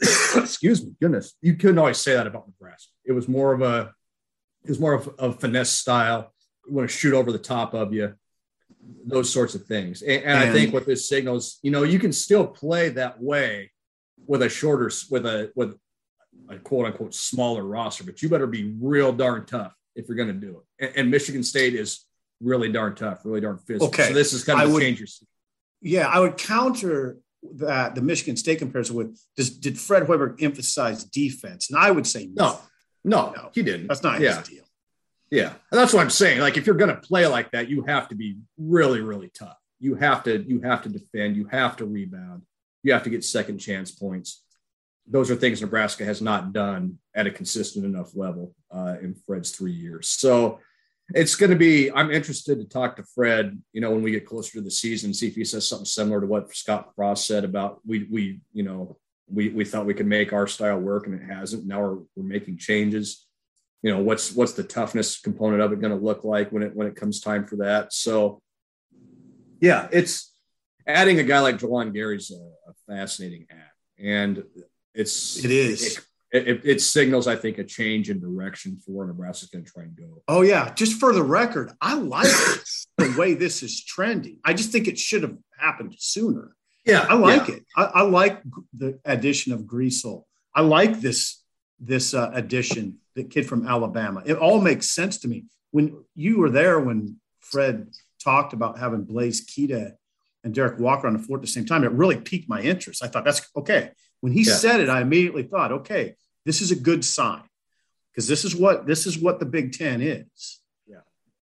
excuse 0.36 0.84
me, 0.84 0.92
goodness, 1.00 1.34
you 1.42 1.54
couldn't 1.56 1.78
always 1.78 1.98
say 1.98 2.14
that 2.14 2.26
about 2.26 2.46
Nebraska. 2.46 2.90
It 3.04 3.12
was 3.12 3.28
more 3.28 3.52
of 3.52 3.62
a, 3.62 3.92
it 4.64 4.68
was 4.68 4.78
more 4.80 4.94
of 4.94 5.12
a 5.18 5.32
finesse 5.32 5.70
style. 5.70 6.32
You 6.66 6.74
want 6.74 6.88
to 6.88 6.96
shoot 6.96 7.14
over 7.14 7.32
the 7.32 7.38
top 7.38 7.74
of 7.74 7.92
you, 7.92 8.14
those 9.04 9.28
sorts 9.28 9.56
of 9.56 9.64
things. 9.66 10.02
And, 10.02 10.22
and 10.22 10.38
I 10.38 10.52
think 10.52 10.72
what 10.72 10.86
this 10.86 11.08
signals, 11.08 11.58
you 11.62 11.72
know, 11.72 11.82
you 11.82 11.98
can 11.98 12.12
still 12.12 12.46
play 12.46 12.90
that 12.90 13.20
way 13.20 13.72
with 14.24 14.42
a 14.42 14.48
shorter, 14.48 14.90
with 15.10 15.26
a 15.26 15.50
with 15.56 15.76
a 16.54 16.58
quote 16.58 16.86
unquote 16.86 17.14
smaller 17.14 17.64
roster, 17.64 18.04
but 18.04 18.22
you 18.22 18.28
better 18.28 18.46
be 18.46 18.74
real 18.80 19.12
darn 19.12 19.46
tough 19.46 19.74
if 19.94 20.08
you're 20.08 20.16
going 20.16 20.28
to 20.28 20.34
do 20.34 20.58
it. 20.78 20.86
And, 20.86 20.96
and 20.96 21.10
Michigan 21.10 21.42
State 21.42 21.74
is 21.74 22.04
really 22.40 22.70
darn 22.70 22.94
tough, 22.94 23.20
really 23.24 23.40
darn 23.40 23.58
physical. 23.58 23.88
Okay. 23.88 24.08
So 24.08 24.14
this 24.14 24.32
is 24.32 24.44
kind 24.44 24.60
of 24.60 24.74
a 24.74 24.80
change 24.80 24.98
your 24.98 25.08
yeah, 25.82 26.06
I 26.06 26.20
would 26.20 26.36
counter 26.38 27.18
that 27.56 27.96
the 27.96 28.02
Michigan 28.02 28.36
State 28.36 28.60
comparison 28.60 28.94
with 28.94 29.18
does 29.36 29.50
did 29.50 29.78
Fred 29.78 30.04
Hoiberg 30.04 30.42
emphasize 30.42 31.04
defense? 31.04 31.70
And 31.70 31.78
I 31.78 31.90
would 31.90 32.06
say 32.06 32.28
No, 32.32 32.58
no, 33.04 33.32
No. 33.36 33.50
he 33.52 33.62
didn't. 33.62 33.88
that's 33.88 34.02
not 34.02 34.20
yeah. 34.20 34.38
his 34.38 34.48
deal. 34.48 34.64
Yeah, 35.30 35.48
and 35.48 35.80
that's 35.80 35.92
what 35.92 36.02
I'm 36.02 36.10
saying. 36.10 36.40
Like 36.40 36.56
if 36.56 36.66
you're 36.66 36.76
going 36.76 36.94
to 36.94 37.00
play 37.00 37.26
like 37.26 37.50
that, 37.52 37.68
you 37.68 37.82
have 37.82 38.08
to 38.08 38.14
be 38.14 38.36
really, 38.58 39.00
really 39.00 39.30
tough. 39.36 39.56
You 39.80 39.96
have 39.96 40.22
to 40.24 40.42
you 40.42 40.60
have 40.60 40.82
to 40.82 40.88
defend. 40.88 41.36
You 41.36 41.46
have 41.46 41.76
to 41.78 41.84
rebound. 41.86 42.42
You 42.84 42.92
have 42.92 43.02
to 43.04 43.10
get 43.10 43.24
second 43.24 43.58
chance 43.58 43.90
points. 43.90 44.44
Those 45.06 45.30
are 45.30 45.36
things 45.36 45.60
Nebraska 45.60 46.04
has 46.04 46.22
not 46.22 46.52
done 46.52 46.98
at 47.14 47.26
a 47.26 47.30
consistent 47.30 47.84
enough 47.84 48.14
level 48.14 48.54
uh, 48.70 48.96
in 49.02 49.14
Fred's 49.26 49.50
three 49.50 49.72
years. 49.72 50.08
So 50.08 50.60
it's 51.14 51.34
going 51.34 51.50
to 51.50 51.56
be. 51.56 51.90
I'm 51.90 52.10
interested 52.10 52.58
to 52.58 52.64
talk 52.64 52.96
to 52.96 53.04
Fred. 53.14 53.60
You 53.72 53.80
know, 53.80 53.90
when 53.90 54.02
we 54.02 54.12
get 54.12 54.26
closer 54.26 54.52
to 54.52 54.60
the 54.60 54.70
season, 54.70 55.12
see 55.12 55.28
if 55.28 55.34
he 55.34 55.44
says 55.44 55.68
something 55.68 55.84
similar 55.84 56.20
to 56.20 56.26
what 56.26 56.54
Scott 56.54 56.92
Frost 56.94 57.26
said 57.26 57.44
about 57.44 57.80
we 57.84 58.04
we 58.04 58.40
you 58.52 58.62
know 58.62 58.96
we 59.28 59.48
we 59.48 59.64
thought 59.64 59.86
we 59.86 59.94
could 59.94 60.06
make 60.06 60.32
our 60.32 60.46
style 60.46 60.78
work 60.78 61.06
and 61.06 61.20
it 61.20 61.24
hasn't. 61.24 61.66
Now 61.66 61.80
we're 61.80 61.98
we're 62.16 62.28
making 62.28 62.58
changes. 62.58 63.26
You 63.82 63.92
know, 63.92 64.02
what's 64.02 64.32
what's 64.32 64.52
the 64.52 64.62
toughness 64.62 65.20
component 65.20 65.62
of 65.62 65.72
it 65.72 65.80
going 65.80 65.96
to 65.96 66.02
look 66.02 66.24
like 66.24 66.52
when 66.52 66.62
it 66.62 66.74
when 66.74 66.86
it 66.86 66.96
comes 66.96 67.20
time 67.20 67.46
for 67.46 67.56
that? 67.56 67.92
So, 67.92 68.40
yeah, 69.60 69.88
it's 69.90 70.32
adding 70.86 71.18
a 71.18 71.24
guy 71.24 71.40
like 71.40 71.58
Juwan 71.58 71.92
Gary's 71.92 72.30
a, 72.30 72.70
a 72.70 72.74
fascinating 72.86 73.46
act, 73.50 73.76
and 73.98 74.44
it's 74.94 75.44
it 75.44 75.50
is. 75.50 75.98
It, 76.32 76.48
it, 76.48 76.60
it, 76.64 76.80
signals, 76.80 77.26
I 77.26 77.36
think, 77.36 77.58
a 77.58 77.64
change 77.64 78.08
in 78.08 78.18
direction 78.18 78.78
for 78.78 78.92
where 78.92 79.06
Nebraska's 79.06 79.50
going 79.50 79.66
to 79.66 79.70
try 79.70 79.82
and 79.82 79.94
go. 79.94 80.22
Oh 80.28 80.40
yeah, 80.40 80.72
just 80.72 80.98
for 80.98 81.12
the 81.12 81.22
record, 81.22 81.72
I 81.78 81.92
like 81.94 82.32
the 82.96 83.14
way 83.18 83.34
this 83.34 83.62
is 83.62 83.84
trending. 83.84 84.38
I 84.42 84.54
just 84.54 84.72
think 84.72 84.88
it 84.88 84.98
should 84.98 85.24
have 85.24 85.36
happened 85.58 85.94
sooner. 85.98 86.56
Yeah, 86.86 87.06
I 87.08 87.14
like 87.14 87.48
yeah. 87.48 87.56
it. 87.56 87.66
I, 87.76 87.82
I, 87.82 88.02
like 88.02 88.42
the 88.72 88.98
addition 89.04 89.52
of 89.52 89.62
Griesel. 89.62 90.24
I 90.54 90.62
like 90.62 91.00
this 91.00 91.42
this 91.78 92.14
uh, 92.14 92.30
addition, 92.32 92.98
the 93.14 93.24
kid 93.24 93.46
from 93.46 93.66
Alabama. 93.66 94.22
It 94.24 94.38
all 94.38 94.60
makes 94.60 94.90
sense 94.90 95.18
to 95.18 95.28
me. 95.28 95.44
When 95.70 96.04
you 96.14 96.38
were 96.38 96.50
there, 96.50 96.80
when 96.80 97.16
Fred 97.40 97.88
talked 98.22 98.52
about 98.52 98.78
having 98.78 99.04
Blaise 99.04 99.46
Keita 99.46 99.92
and 100.44 100.54
Derek 100.54 100.78
Walker 100.78 101.06
on 101.06 101.12
the 101.12 101.18
floor 101.18 101.38
at 101.38 101.42
the 101.42 101.48
same 101.48 101.66
time, 101.66 101.84
it 101.84 101.92
really 101.92 102.16
piqued 102.16 102.48
my 102.48 102.60
interest. 102.60 103.04
I 103.04 103.08
thought 103.08 103.24
that's 103.24 103.48
okay. 103.56 103.90
When 104.22 104.32
he 104.32 104.44
yeah. 104.44 104.54
said 104.54 104.80
it, 104.80 104.88
I 104.88 105.02
immediately 105.02 105.42
thought, 105.42 105.72
okay, 105.72 106.14
this 106.46 106.62
is 106.62 106.70
a 106.70 106.76
good 106.76 107.04
sign 107.04 107.42
because 108.10 108.26
this 108.26 108.44
is 108.44 108.56
what 108.56 108.86
this 108.86 109.06
is 109.06 109.18
what 109.18 109.38
the 109.38 109.46
Big 109.46 109.72
Ten 109.72 110.00
is. 110.00 110.60
Yeah, 110.86 111.00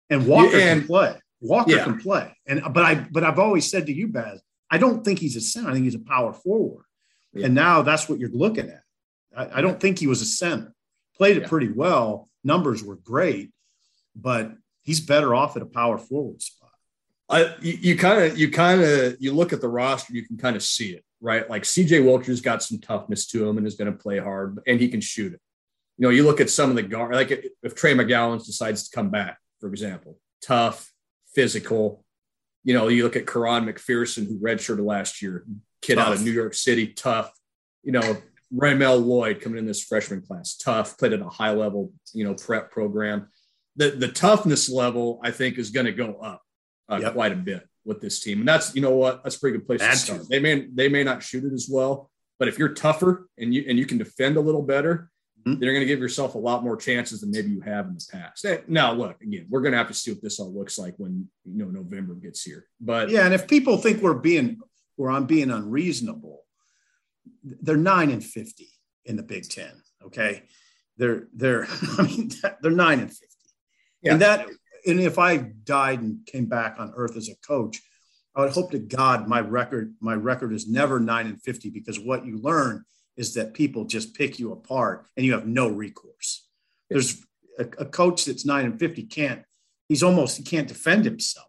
and 0.09 0.25
Walker 0.25 0.57
and, 0.57 0.81
can 0.81 0.87
play. 0.87 1.19
Walker 1.41 1.71
yeah. 1.71 1.83
can 1.83 1.99
play, 1.99 2.35
and 2.47 2.63
but 2.73 2.83
I 2.83 2.95
but 2.95 3.23
I've 3.23 3.39
always 3.39 3.69
said 3.69 3.85
to 3.85 3.93
you, 3.93 4.07
Baz, 4.07 4.41
I 4.73 4.79
don't 4.79 5.05
think 5.05 5.19
he's 5.19 5.35
a 5.35 5.41
center. 5.41 5.69
I 5.69 5.73
think 5.73 5.83
he's 5.83 5.93
a 5.93 5.99
power 5.99 6.33
forward. 6.33 6.85
Yeah. 7.31 7.45
And 7.45 7.55
now 7.55 7.83
that's 7.83 8.09
what 8.09 8.17
you're 8.17 8.29
looking 8.29 8.69
at. 8.69 8.81
I, 9.35 9.59
I, 9.59 9.61
don't 9.61 9.79
think 9.79 9.99
he 9.99 10.07
was 10.07 10.21
a 10.21 10.25
center. 10.25 10.73
Played 11.15 11.37
it 11.37 11.43
yeah. 11.43 11.47
pretty 11.47 11.69
well. 11.69 12.29
Numbers 12.43 12.83
were 12.83 12.95
great, 12.95 13.51
but 14.15 14.51
he's 14.81 14.99
better 14.99 15.35
off 15.35 15.55
at 15.55 15.61
a 15.61 15.67
power 15.67 15.97
forward 15.97 16.41
spot. 16.41 16.69
I, 17.29 17.55
you 17.61 17.97
kind 17.97 18.23
of, 18.23 18.37
you 18.37 18.51
kind 18.51 18.81
of, 18.81 19.17
you 19.19 19.31
look 19.31 19.53
at 19.53 19.61
the 19.61 19.69
roster, 19.69 20.13
you 20.13 20.25
can 20.25 20.37
kind 20.37 20.55
of 20.55 20.63
see 20.63 20.89
it, 20.91 21.03
right? 21.23 21.49
Like 21.49 21.63
CJ 21.63 22.03
Wilcher's 22.03 22.41
got 22.41 22.61
some 22.61 22.79
toughness 22.79 23.25
to 23.27 23.47
him 23.47 23.57
and 23.57 23.65
is 23.65 23.75
going 23.75 23.91
to 23.91 23.97
play 23.97 24.19
hard, 24.19 24.59
and 24.67 24.79
he 24.79 24.89
can 24.89 25.01
shoot 25.01 25.33
it. 25.33 25.39
You 25.97 26.03
know, 26.03 26.09
you 26.09 26.23
look 26.25 26.41
at 26.41 26.49
some 26.49 26.69
of 26.69 26.75
the 26.75 26.83
guard, 26.83 27.15
like 27.15 27.31
if 27.63 27.75
Trey 27.75 27.95
McGowens 27.95 28.45
decides 28.45 28.89
to 28.89 28.95
come 28.95 29.09
back, 29.09 29.37
for 29.59 29.69
example, 29.69 30.19
tough, 30.41 30.91
physical, 31.33 32.03
you 32.63 32.73
know, 32.73 32.89
you 32.89 33.03
look 33.03 33.15
at 33.15 33.25
Quaran 33.25 33.65
McPherson, 33.65 34.27
who 34.27 34.37
redshirted 34.37 34.85
last 34.85 35.21
year, 35.21 35.45
kid 35.81 35.95
tough. 35.95 36.07
out 36.07 36.13
of 36.13 36.23
New 36.23 36.31
York 36.31 36.53
City, 36.53 36.87
tough. 36.87 37.31
You 37.83 37.93
know, 37.93 38.17
Ramel 38.51 38.97
Lloyd 38.97 39.39
coming 39.39 39.59
in 39.59 39.65
this 39.65 39.83
freshman 39.83 40.21
class, 40.21 40.55
tough, 40.57 40.97
played 40.97 41.13
at 41.13 41.21
a 41.21 41.29
high 41.29 41.51
level, 41.51 41.93
you 42.13 42.25
know, 42.25 42.33
prep 42.33 42.69
program. 42.69 43.29
The 43.77 43.91
the 43.91 44.09
toughness 44.09 44.69
level, 44.69 45.21
I 45.23 45.31
think, 45.31 45.57
is 45.57 45.69
going 45.69 45.85
to 45.85 45.93
go 45.93 46.15
up 46.15 46.41
uh, 46.89 46.99
yep. 47.01 47.13
quite 47.13 47.31
a 47.31 47.37
bit 47.37 47.65
with 47.85 48.01
this 48.01 48.19
team, 48.19 48.39
and 48.39 48.47
that's 48.47 48.75
you 48.75 48.81
know 48.81 48.91
what 48.91 49.23
that's 49.23 49.35
a 49.35 49.39
pretty 49.39 49.57
good 49.57 49.67
place 49.67 49.81
to 49.81 49.95
start. 49.95 50.29
They 50.29 50.39
may 50.39 50.67
they 50.73 50.89
may 50.89 51.03
not 51.03 51.23
shoot 51.23 51.43
it 51.43 51.53
as 51.53 51.67
well, 51.69 52.09
but 52.39 52.47
if 52.47 52.57
you're 52.57 52.73
tougher 52.73 53.27
and 53.37 53.53
you 53.53 53.65
and 53.67 53.77
you 53.77 53.85
can 53.85 53.97
defend 53.97 54.37
a 54.37 54.41
little 54.41 54.61
better, 54.61 55.09
mm-hmm. 55.39 55.51
then 55.51 55.61
you're 55.61 55.73
going 55.73 55.85
to 55.85 55.87
give 55.87 55.99
yourself 55.99 56.35
a 56.35 56.39
lot 56.39 56.63
more 56.63 56.77
chances 56.77 57.21
than 57.21 57.31
maybe 57.31 57.49
you 57.49 57.61
have 57.61 57.87
in 57.87 57.95
the 57.95 58.05
past. 58.11 58.45
Now, 58.67 58.93
look 58.93 59.21
again, 59.21 59.47
we're 59.49 59.61
going 59.61 59.73
to 59.73 59.77
have 59.77 59.87
to 59.87 59.93
see 59.93 60.11
what 60.11 60.21
this 60.21 60.39
all 60.39 60.53
looks 60.53 60.77
like 60.77 60.95
when 60.97 61.27
you 61.45 61.63
know 61.63 61.69
November 61.69 62.13
gets 62.15 62.43
here. 62.43 62.65
But 62.79 63.09
yeah, 63.09 63.25
and 63.25 63.33
if 63.33 63.47
people 63.47 63.77
think 63.77 64.01
we're 64.01 64.13
being 64.13 64.59
or 64.97 65.11
I'm 65.11 65.25
being 65.25 65.51
unreasonable, 65.51 66.43
they're 67.43 67.77
nine 67.77 68.11
and 68.11 68.23
fifty 68.23 68.69
in 69.05 69.15
the 69.15 69.23
Big 69.23 69.49
Ten. 69.49 69.71
Okay, 70.05 70.43
they're 70.97 71.27
they're 71.33 71.67
I 71.97 72.03
mean 72.03 72.31
they're 72.61 72.71
nine 72.71 72.99
and 72.99 73.09
fifty, 73.09 73.49
yeah. 74.01 74.13
and 74.13 74.21
that 74.21 74.47
and 74.85 74.99
if 74.99 75.17
I 75.17 75.37
died 75.37 76.01
and 76.01 76.25
came 76.25 76.45
back 76.45 76.75
on 76.79 76.93
Earth 76.95 77.15
as 77.17 77.29
a 77.29 77.47
coach. 77.47 77.81
I 78.35 78.41
would 78.41 78.53
hope 78.53 78.71
to 78.71 78.79
God 78.79 79.27
my 79.27 79.41
record 79.41 79.93
my 79.99 80.15
record 80.15 80.53
is 80.53 80.67
never 80.67 80.99
nine 80.99 81.27
and 81.27 81.39
fifty 81.39 81.69
because 81.69 81.99
what 81.99 82.25
you 82.25 82.39
learn 82.39 82.83
is 83.15 83.33
that 83.35 83.53
people 83.53 83.85
just 83.85 84.15
pick 84.15 84.39
you 84.39 84.51
apart 84.51 85.05
and 85.15 85.25
you 85.25 85.33
have 85.33 85.45
no 85.45 85.67
recourse. 85.69 86.47
There's 86.89 87.21
a, 87.59 87.63
a 87.77 87.85
coach 87.85 88.25
that's 88.25 88.45
nine 88.45 88.65
and 88.65 88.79
50 88.79 89.03
can't, 89.03 89.43
he's 89.87 90.03
almost, 90.03 90.37
he 90.37 90.43
can't 90.43 90.67
defend 90.67 91.05
himself. 91.05 91.47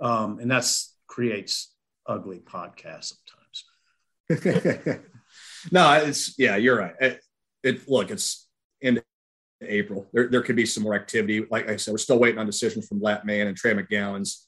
Um, 0.00 0.38
and 0.40 0.50
that's 0.50 0.94
creates 1.06 1.72
ugly 2.06 2.40
podcasts 2.40 3.14
sometimes. 4.28 5.00
no, 5.72 5.92
it's, 5.92 6.38
yeah, 6.38 6.56
you're 6.56 6.78
right. 6.78 6.94
It, 7.00 7.20
it 7.62 7.88
look, 7.88 8.10
it's 8.10 8.48
in 8.80 9.00
April. 9.62 10.06
There, 10.12 10.28
there 10.28 10.42
could 10.42 10.56
be 10.56 10.66
some 10.66 10.82
more 10.82 10.94
activity. 10.94 11.46
Like 11.50 11.68
I 11.68 11.76
said, 11.76 11.92
we're 11.92 11.98
still 11.98 12.18
waiting 12.18 12.38
on 12.38 12.46
decisions 12.46 12.86
from 12.86 13.00
Lat 13.00 13.24
Mayen 13.24 13.48
and 13.48 13.56
Trey 13.56 13.74
McGowens 13.74 14.46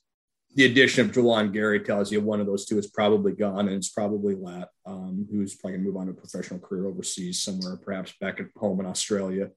the 0.55 0.65
addition 0.65 1.07
of 1.07 1.15
Juwan 1.15 1.53
Gary 1.53 1.81
tells 1.81 2.11
you 2.11 2.21
one 2.21 2.41
of 2.41 2.47
those 2.47 2.65
two 2.65 2.79
is 2.79 2.89
probably 2.89 3.33
gone, 3.33 3.69
and 3.69 3.77
it's 3.77 3.91
probably 3.91 4.35
Lat, 4.35 4.69
um, 4.87 5.27
who's 5.31 5.55
probably 5.55 5.79
going 5.79 5.85
to 5.85 5.89
move 5.89 5.97
on 5.97 6.07
to 6.07 6.13
a 6.13 6.15
professional 6.15 6.59
career 6.59 6.87
overseas 6.87 7.41
somewhere, 7.41 7.77
perhaps 7.77 8.15
back 8.21 8.41
at 8.41 8.47
home 8.57 8.81
in 8.81 8.87
Australia. 8.87 9.51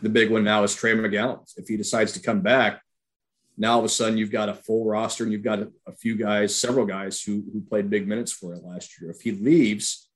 The 0.00 0.08
big 0.08 0.30
one 0.30 0.44
now 0.44 0.62
is 0.62 0.74
Trey 0.74 0.94
McGowens. 0.94 1.52
If 1.56 1.68
he 1.68 1.76
decides 1.76 2.12
to 2.12 2.20
come 2.20 2.40
back, 2.40 2.80
now 3.58 3.74
all 3.74 3.78
of 3.80 3.84
a 3.84 3.88
sudden 3.88 4.16
you've 4.16 4.32
got 4.32 4.48
a 4.48 4.54
full 4.54 4.86
roster 4.86 5.24
and 5.24 5.32
you've 5.32 5.44
got 5.44 5.60
a, 5.60 5.70
a 5.86 5.92
few 5.92 6.16
guys, 6.16 6.58
several 6.58 6.86
guys 6.86 7.22
who, 7.22 7.44
who 7.52 7.60
played 7.60 7.90
big 7.90 8.08
minutes 8.08 8.32
for 8.32 8.54
it 8.54 8.64
last 8.64 9.00
year. 9.00 9.10
If 9.10 9.20
he 9.20 9.32
leaves, 9.32 10.08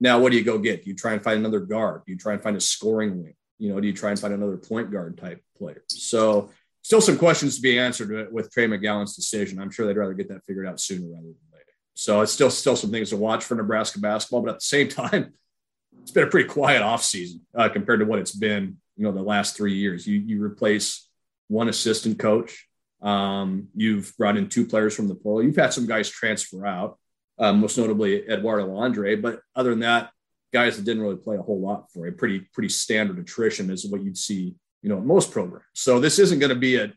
now 0.00 0.18
what 0.18 0.32
do 0.32 0.38
you 0.38 0.44
go 0.44 0.58
get? 0.58 0.82
Do 0.82 0.90
you 0.90 0.96
try 0.96 1.12
and 1.12 1.22
find 1.22 1.38
another 1.38 1.60
guard? 1.60 2.02
Do 2.04 2.12
you 2.12 2.18
try 2.18 2.32
and 2.32 2.42
find 2.42 2.56
a 2.56 2.60
scoring 2.60 3.22
wing? 3.22 3.34
You 3.60 3.72
know, 3.72 3.80
do 3.80 3.86
you 3.86 3.92
try 3.92 4.10
and 4.10 4.18
find 4.18 4.34
another 4.34 4.56
point 4.56 4.90
guard 4.90 5.18
type 5.18 5.42
player? 5.56 5.84
So 5.88 6.50
still 6.82 7.00
some 7.00 7.18
questions 7.18 7.56
to 7.56 7.62
be 7.62 7.78
answered 7.78 8.32
with 8.32 8.50
Trey 8.50 8.66
McGowens' 8.66 9.14
decision. 9.14 9.60
I'm 9.60 9.70
sure 9.70 9.86
they'd 9.86 9.96
rather 9.96 10.14
get 10.14 10.28
that 10.28 10.44
figured 10.46 10.66
out 10.66 10.80
sooner 10.80 11.06
rather 11.06 11.22
than 11.22 11.36
later. 11.52 11.66
So 11.94 12.22
it's 12.22 12.32
still 12.32 12.50
still 12.50 12.76
some 12.76 12.90
things 12.90 13.10
to 13.10 13.16
watch 13.16 13.44
for 13.44 13.54
Nebraska 13.54 14.00
basketball, 14.00 14.42
but 14.42 14.50
at 14.50 14.56
the 14.56 14.64
same 14.64 14.88
time, 14.88 15.34
it's 16.02 16.10
been 16.10 16.24
a 16.24 16.30
pretty 16.30 16.48
quiet 16.48 16.82
offseason 16.82 17.40
uh, 17.54 17.68
compared 17.68 18.00
to 18.00 18.06
what 18.06 18.18
it's 18.18 18.34
been, 18.34 18.78
you 18.96 19.04
know, 19.04 19.12
the 19.12 19.22
last 19.22 19.56
three 19.56 19.74
years. 19.74 20.06
You 20.06 20.18
you 20.18 20.42
replace 20.42 21.08
one 21.48 21.68
assistant 21.68 22.18
coach. 22.18 22.66
Um, 23.02 23.68
you've 23.74 24.16
brought 24.16 24.36
in 24.36 24.48
two 24.48 24.66
players 24.66 24.94
from 24.94 25.08
the 25.08 25.14
portal. 25.14 25.46
You've 25.46 25.56
had 25.56 25.72
some 25.72 25.86
guys 25.86 26.08
transfer 26.08 26.66
out, 26.66 26.98
um, 27.38 27.60
most 27.60 27.78
notably 27.78 28.28
Eduardo 28.28 28.76
Andre. 28.76 29.16
But 29.16 29.40
other 29.56 29.70
than 29.70 29.80
that, 29.80 30.10
guys 30.52 30.76
that 30.76 30.84
didn't 30.84 31.02
really 31.02 31.16
play 31.16 31.36
a 31.36 31.42
whole 31.42 31.60
lot 31.60 31.90
for 31.92 32.06
you. 32.06 32.12
Pretty 32.12 32.40
pretty 32.52 32.68
standard 32.68 33.18
attrition 33.18 33.70
is 33.70 33.86
what 33.86 34.02
you'd 34.02 34.18
see 34.18 34.54
you 34.82 34.88
know, 34.88 35.00
most 35.00 35.30
programs. 35.30 35.64
So 35.74 36.00
this 36.00 36.18
isn't 36.18 36.38
going 36.38 36.50
to 36.50 36.58
be 36.58 36.76
a, 36.76 36.92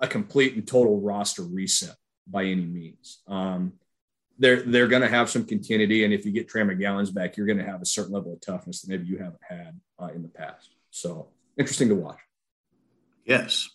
a 0.00 0.06
complete 0.06 0.54
and 0.54 0.66
total 0.66 1.00
roster 1.00 1.42
reset 1.42 1.96
by 2.26 2.44
any 2.44 2.66
means. 2.66 3.22
Um, 3.26 3.74
they're 4.38 4.62
they're 4.62 4.88
going 4.88 5.02
to 5.02 5.08
have 5.08 5.30
some 5.30 5.44
continuity, 5.44 6.04
and 6.04 6.12
if 6.12 6.24
you 6.24 6.32
get 6.32 6.48
Trey 6.48 6.62
McGowens 6.62 7.14
back, 7.14 7.36
you're 7.36 7.46
going 7.46 7.58
to 7.58 7.64
have 7.64 7.82
a 7.82 7.86
certain 7.86 8.12
level 8.12 8.32
of 8.32 8.40
toughness 8.40 8.80
that 8.80 8.90
maybe 8.90 9.06
you 9.06 9.18
haven't 9.18 9.42
had 9.46 9.78
uh, 9.98 10.08
in 10.14 10.22
the 10.22 10.28
past. 10.28 10.70
So 10.90 11.28
interesting 11.56 11.88
to 11.90 11.94
watch. 11.94 12.18
Yes. 13.24 13.68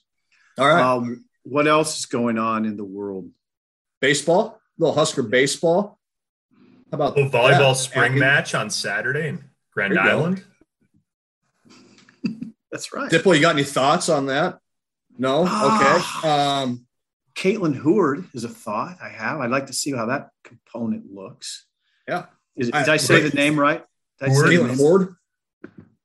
All 0.57 0.67
right. 0.67 0.82
Um, 0.82 1.25
what 1.43 1.67
else 1.67 1.99
is 1.99 2.05
going 2.05 2.38
on 2.38 2.65
in 2.65 2.75
the 2.75 2.84
world? 2.84 3.30
Baseball, 4.01 4.59
little 4.78 4.95
Husker 4.95 5.23
baseball. 5.23 5.96
How 6.91 6.95
about 6.95 7.17
a 7.17 7.23
volleyball 7.23 7.73
that? 7.73 7.75
spring 7.75 8.17
match 8.17 8.55
on 8.55 8.69
Saturday 8.69 9.27
in 9.27 9.43
Grand 9.73 9.99
Island? 9.99 10.43
That's 12.71 12.93
right. 12.93 13.11
Diplo, 13.11 13.35
you 13.35 13.41
got 13.41 13.55
any 13.55 13.63
thoughts 13.63 14.09
on 14.09 14.27
that? 14.27 14.59
No? 15.17 15.45
Ah. 15.47 15.95
Okay. 16.21 16.29
Um, 16.29 16.85
Caitlin 17.35 17.73
Heward 17.73 18.25
is 18.33 18.43
a 18.43 18.49
thought 18.49 18.97
I 19.01 19.09
have. 19.09 19.39
I'd 19.41 19.51
like 19.51 19.67
to 19.67 19.73
see 19.73 19.91
how 19.91 20.07
that 20.07 20.29
component 20.43 21.13
looks. 21.13 21.65
Yeah. 22.07 22.25
Is, 22.55 22.67
did 22.67 22.89
I, 22.89 22.93
I 22.93 22.97
say 22.97 23.21
the 23.21 23.35
name 23.35 23.59
right? 23.59 23.83
Did 24.19 24.29
Hord? 24.29 24.45
Caitlin 24.47 24.77
Hord? 24.77 25.15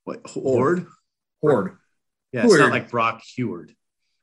What? 0.04 0.26
Hord? 0.26 0.86
Hord. 1.40 1.78
Yeah, 2.32 2.44
it's 2.44 2.58
not 2.58 2.70
like 2.70 2.90
Brock 2.90 3.22
Heward. 3.34 3.74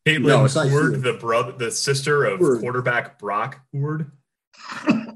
Caitlin 0.06 0.28
no, 0.28 0.46
Heward, 0.46 1.02
the 1.02 1.14
brother, 1.14 1.52
the 1.54 1.72
sister 1.72 2.26
of 2.26 2.40
Heward. 2.40 2.62
quarterback 2.62 3.18
Brock 3.18 3.60
Heward. 3.72 4.12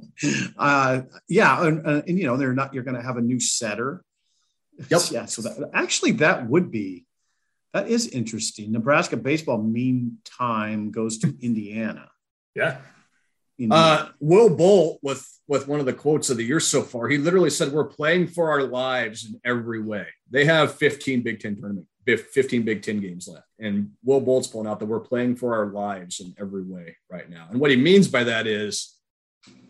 uh, 0.57 1.01
yeah, 1.27 1.65
and, 1.65 1.85
uh, 1.85 2.01
and, 2.07 2.17
you 2.19 2.25
know 2.25 2.37
they're 2.37 2.53
not. 2.53 2.73
You're 2.73 2.83
going 2.83 2.97
to 2.97 3.01
have 3.03 3.17
a 3.17 3.21
new 3.21 3.39
setter. 3.39 4.03
Yep. 4.89 5.01
Yeah. 5.11 5.25
So 5.25 5.41
that 5.43 5.69
actually 5.73 6.11
that 6.13 6.47
would 6.47 6.71
be 6.71 7.05
That 7.73 7.87
is 7.87 8.07
interesting. 8.07 8.71
Nebraska 8.71 9.17
baseball 9.17 9.61
meantime 9.61 10.91
goes 10.91 11.17
to 11.19 11.35
Indiana. 11.41 12.09
Yeah. 12.55 12.77
Uh, 13.69 14.09
Will 14.19 14.49
Bolt 14.55 14.99
with 15.01 15.27
with 15.47 15.67
one 15.67 15.79
of 15.79 15.85
the 15.85 15.93
quotes 15.93 16.29
of 16.29 16.37
the 16.37 16.43
year 16.43 16.59
so 16.59 16.81
far. 16.81 17.07
He 17.07 17.17
literally 17.17 17.49
said, 17.49 17.71
"We're 17.71 17.85
playing 17.85 18.27
for 18.27 18.49
our 18.49 18.63
lives 18.63 19.25
in 19.25 19.39
every 19.45 19.81
way." 19.81 20.07
They 20.29 20.45
have 20.45 20.75
15 20.75 21.21
Big 21.21 21.39
Ten 21.39 21.55
tournament, 21.55 21.87
15 22.05 22.63
Big 22.63 22.81
Ten 22.81 22.99
games 22.99 23.27
left, 23.27 23.47
and 23.59 23.91
Will 24.03 24.21
Bolt's 24.21 24.47
pulling 24.47 24.67
out 24.67 24.79
that 24.79 24.87
we're 24.87 24.99
playing 24.99 25.35
for 25.35 25.55
our 25.55 25.67
lives 25.67 26.19
in 26.19 26.33
every 26.39 26.63
way 26.63 26.97
right 27.09 27.29
now. 27.29 27.47
And 27.49 27.59
what 27.59 27.71
he 27.71 27.77
means 27.77 28.07
by 28.07 28.23
that 28.23 28.47
is 28.47 28.92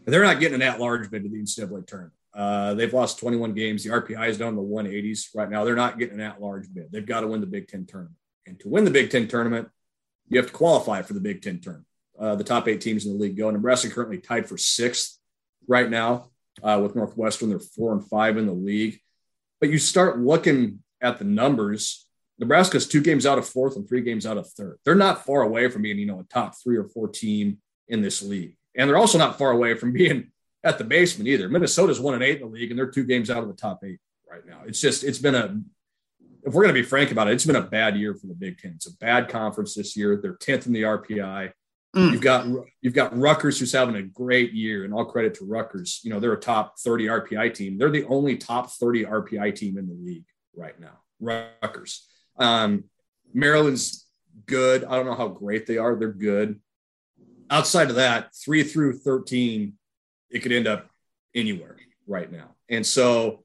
they're 0.05 0.23
not 0.23 0.39
getting 0.39 0.55
an 0.55 0.61
at-large 0.61 1.09
bid 1.09 1.23
to 1.23 1.29
the 1.29 1.37
NCAA 1.37 1.87
tournament. 1.87 2.13
Uh, 2.33 2.73
they've 2.73 2.93
lost 2.93 3.19
21 3.19 3.53
games. 3.53 3.83
The 3.83 3.91
RPI 3.91 4.29
is 4.29 4.37
down 4.37 4.49
in 4.49 4.55
the 4.55 4.61
180s 4.61 5.27
right 5.35 5.49
now. 5.49 5.63
They're 5.63 5.75
not 5.75 5.99
getting 5.99 6.15
an 6.15 6.21
at-large 6.21 6.73
bid. 6.73 6.91
They've 6.91 7.05
got 7.05 7.21
to 7.21 7.27
win 7.27 7.41
the 7.41 7.47
Big 7.47 7.67
Ten 7.67 7.85
tournament, 7.85 8.17
and 8.45 8.59
to 8.59 8.69
win 8.69 8.85
the 8.85 8.91
Big 8.91 9.11
Ten 9.11 9.27
tournament, 9.27 9.69
you 10.29 10.39
have 10.39 10.47
to 10.47 10.53
qualify 10.53 11.01
for 11.01 11.13
the 11.13 11.19
Big 11.19 11.41
Ten 11.41 11.59
tournament 11.59 11.87
uh, 12.19 12.35
the 12.35 12.43
top 12.43 12.67
eight 12.67 12.81
teams 12.81 13.05
in 13.05 13.13
the 13.13 13.19
league 13.19 13.37
go. 13.37 13.49
Nebraska 13.49 13.89
currently 13.89 14.17
tied 14.17 14.47
for 14.47 14.57
sixth 14.57 15.19
right 15.67 15.89
now 15.89 16.29
uh, 16.61 16.79
with 16.81 16.95
Northwestern. 16.95 17.49
They're 17.49 17.59
four 17.59 17.93
and 17.93 18.07
five 18.07 18.37
in 18.37 18.45
the 18.45 18.53
league. 18.53 18.99
But 19.59 19.69
you 19.69 19.79
start 19.79 20.19
looking 20.19 20.79
at 21.01 21.17
the 21.17 21.25
numbers. 21.25 22.07
Nebraska's 22.39 22.87
two 22.87 23.01
games 23.01 23.25
out 23.25 23.37
of 23.37 23.47
fourth 23.47 23.75
and 23.75 23.87
three 23.87 24.01
games 24.01 24.25
out 24.25 24.37
of 24.37 24.49
third. 24.51 24.79
They're 24.83 24.95
not 24.95 25.25
far 25.25 25.41
away 25.41 25.69
from 25.69 25.83
being, 25.83 25.99
you 25.99 26.05
know, 26.05 26.19
a 26.19 26.23
top 26.23 26.55
three 26.61 26.77
or 26.77 26.85
four 26.85 27.07
team 27.07 27.59
in 27.87 28.01
this 28.01 28.21
league. 28.21 28.55
And 28.75 28.89
they're 28.89 28.97
also 28.97 29.17
not 29.17 29.37
far 29.37 29.51
away 29.51 29.75
from 29.75 29.93
being 29.93 30.31
at 30.63 30.77
the 30.77 30.83
basement 30.83 31.27
either. 31.27 31.49
Minnesota's 31.49 31.99
one 31.99 32.13
and 32.13 32.23
eight 32.23 32.41
in 32.41 32.47
the 32.47 32.53
league, 32.53 32.71
and 32.71 32.77
they're 32.77 32.91
two 32.91 33.05
games 33.05 33.29
out 33.29 33.43
of 33.43 33.47
the 33.47 33.55
top 33.55 33.83
eight 33.83 33.99
right 34.29 34.45
now. 34.45 34.61
It's 34.65 34.81
just, 34.81 35.03
it's 35.03 35.19
been 35.19 35.35
a, 35.35 35.59
if 36.45 36.53
we're 36.53 36.63
going 36.63 36.73
to 36.73 36.81
be 36.81 36.87
frank 36.87 37.11
about 37.11 37.27
it, 37.27 37.33
it's 37.33 37.45
been 37.45 37.55
a 37.55 37.61
bad 37.61 37.97
year 37.97 38.15
for 38.15 38.27
the 38.27 38.33
Big 38.33 38.57
Ten. 38.57 38.73
It's 38.75 38.87
a 38.87 38.97
bad 38.97 39.29
conference 39.29 39.75
this 39.75 39.95
year. 39.95 40.19
They're 40.21 40.35
10th 40.35 40.67
in 40.67 40.73
the 40.73 40.83
RPI. 40.83 41.51
Mm. 41.95 42.11
You've 42.11 42.21
got 42.21 42.47
you've 42.81 42.95
got 42.95 43.15
Rutgers 43.15 43.59
who's 43.59 43.71
having 43.71 43.95
a 43.95 44.01
great 44.01 44.51
year, 44.51 44.83
and 44.83 44.93
all 44.93 45.05
credit 45.05 45.35
to 45.35 45.45
Rutgers. 45.45 46.01
You 46.03 46.11
know 46.11 46.19
they're 46.19 46.33
a 46.33 46.39
top 46.39 46.79
30 46.79 47.05
RPI 47.05 47.53
team. 47.53 47.77
They're 47.77 47.91
the 47.91 48.05
only 48.05 48.35
top 48.35 48.71
30 48.71 49.05
RPI 49.05 49.55
team 49.55 49.77
in 49.77 49.87
the 49.87 49.93
league 49.93 50.25
right 50.55 50.79
now. 50.79 51.01
Rutgers. 51.19 52.07
Um, 52.37 52.85
Maryland's 53.31 54.07
good. 54.47 54.83
I 54.83 54.95
don't 54.95 55.05
know 55.05 55.13
how 55.13 55.27
great 55.27 55.67
they 55.67 55.77
are. 55.77 55.95
They're 55.95 56.11
good. 56.11 56.59
Outside 57.53 57.91
of 57.91 57.97
that, 57.97 58.33
three 58.35 58.63
through 58.63 58.93
13, 58.97 59.73
it 60.31 60.39
could 60.39 60.51
end 60.51 60.65
up 60.65 60.89
anywhere 61.35 61.77
right 62.07 62.31
now. 62.31 62.55
And 62.67 62.83
so 62.83 63.43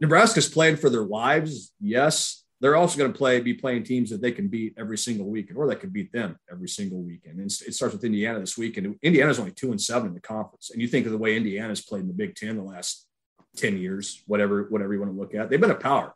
Nebraska's 0.00 0.48
playing 0.48 0.76
for 0.76 0.90
their 0.90 1.02
lives. 1.02 1.72
Yes, 1.80 2.44
they're 2.60 2.76
also 2.76 2.96
going 2.96 3.12
to 3.12 3.18
play 3.18 3.40
be 3.40 3.54
playing 3.54 3.82
teams 3.82 4.10
that 4.10 4.22
they 4.22 4.30
can 4.30 4.46
beat 4.46 4.74
every 4.78 4.96
single 4.96 5.26
weekend, 5.26 5.58
or 5.58 5.66
that 5.66 5.80
can 5.80 5.90
beat 5.90 6.12
them 6.12 6.38
every 6.48 6.68
single 6.68 7.02
weekend. 7.02 7.40
And 7.40 7.46
it 7.50 7.74
starts 7.74 7.94
with 7.94 8.04
Indiana 8.04 8.38
this 8.38 8.56
weekend. 8.56 8.96
Indiana's 9.02 9.40
only 9.40 9.50
two 9.50 9.72
and 9.72 9.80
seven 9.80 10.08
in 10.08 10.14
the 10.14 10.20
conference, 10.20 10.70
and 10.70 10.80
you 10.80 10.86
think 10.86 11.06
of 11.06 11.10
the 11.10 11.18
way 11.18 11.36
Indiana's 11.36 11.82
played 11.82 12.02
in 12.02 12.06
the 12.06 12.14
Big 12.14 12.36
Ten 12.36 12.56
the 12.56 12.62
last 12.62 13.08
ten 13.56 13.76
years, 13.76 14.22
whatever 14.28 14.68
whatever 14.68 14.92
you 14.92 15.00
want 15.00 15.12
to 15.12 15.18
look 15.18 15.34
at. 15.34 15.50
They've 15.50 15.60
been 15.60 15.72
a 15.72 15.74
power 15.74 16.14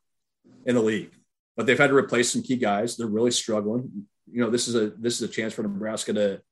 in 0.65 0.77
the 0.77 0.83
league, 0.83 1.11
but 1.57 1.67
they've 1.67 1.79
had 1.79 1.91
to 1.91 1.97
replace 1.97 2.31
some 2.31 2.43
key 2.43 2.57
guys. 2.57 2.97
They're 2.97 3.09
really 3.09 3.33
struggling. 3.33 4.07
You 4.31 4.43
know, 4.43 4.51
this 4.51 4.69
is 4.69 4.77
a 4.77 4.91
this 4.91 5.21
is 5.21 5.23
a 5.23 5.33
chance 5.33 5.55
for 5.55 5.63
Nebraska 5.63 6.13
to 6.13 6.43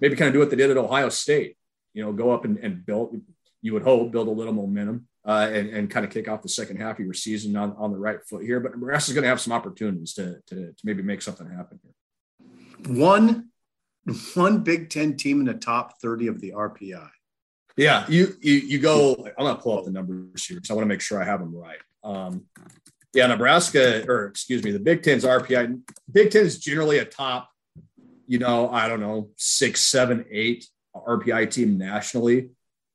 maybe 0.00 0.16
kind 0.16 0.28
of 0.28 0.34
do 0.34 0.38
what 0.38 0.50
they 0.50 0.56
did 0.56 0.70
at 0.70 0.76
Ohio 0.76 1.08
State. 1.08 1.56
You 1.94 2.04
know, 2.04 2.12
go 2.12 2.30
up 2.30 2.44
and, 2.44 2.58
and 2.58 2.84
build. 2.84 3.20
You 3.62 3.72
would 3.72 3.82
hope 3.82 4.12
build 4.12 4.28
a 4.28 4.30
little 4.30 4.52
momentum 4.52 5.08
uh, 5.26 5.48
and, 5.52 5.70
and 5.70 5.90
kind 5.90 6.04
of 6.04 6.12
kick 6.12 6.28
off 6.28 6.42
the 6.42 6.48
second 6.48 6.76
half 6.76 6.98
of 6.98 7.04
your 7.04 7.14
season 7.14 7.56
on, 7.56 7.74
on 7.78 7.90
the 7.90 7.98
right 7.98 8.18
foot 8.28 8.44
here. 8.44 8.60
But 8.60 8.72
Nebraska's 8.72 9.14
going 9.14 9.24
to 9.24 9.28
have 9.28 9.40
some 9.40 9.52
opportunities 9.52 10.14
to, 10.14 10.40
to, 10.46 10.54
to 10.72 10.76
maybe 10.84 11.02
make 11.02 11.22
something 11.22 11.48
happen 11.50 11.80
here. 11.82 12.94
One, 12.94 13.48
one 14.34 14.58
Big 14.60 14.90
Ten 14.90 15.16
team 15.16 15.40
in 15.40 15.46
the 15.46 15.54
top 15.54 16.00
30 16.00 16.28
of 16.28 16.40
the 16.40 16.52
RPI. 16.52 17.08
Yeah, 17.76 18.06
you 18.08 18.34
you, 18.40 18.54
you 18.54 18.78
go. 18.78 19.14
I'm 19.14 19.44
going 19.44 19.56
to 19.56 19.62
pull 19.62 19.78
up 19.78 19.84
the 19.84 19.90
numbers 19.90 20.46
here 20.46 20.56
because 20.56 20.70
I 20.70 20.74
want 20.74 20.84
to 20.84 20.88
make 20.88 21.02
sure 21.02 21.20
I 21.20 21.26
have 21.26 21.40
them 21.40 21.54
right. 21.54 21.78
Um, 22.02 22.46
yeah, 23.12 23.26
Nebraska, 23.26 24.04
or 24.08 24.26
excuse 24.26 24.62
me, 24.62 24.70
the 24.70 24.78
Big 24.78 25.02
Ten's 25.02 25.24
RPI. 25.24 25.80
Big 26.10 26.30
Ten 26.30 26.46
is 26.46 26.58
generally 26.58 26.98
a 26.98 27.04
top, 27.04 27.50
you 28.26 28.38
know, 28.38 28.70
I 28.70 28.88
don't 28.88 29.00
know, 29.00 29.30
six, 29.36 29.82
seven, 29.82 30.24
eight 30.30 30.66
RPI 30.94 31.50
team 31.50 31.78
nationally. 31.78 32.50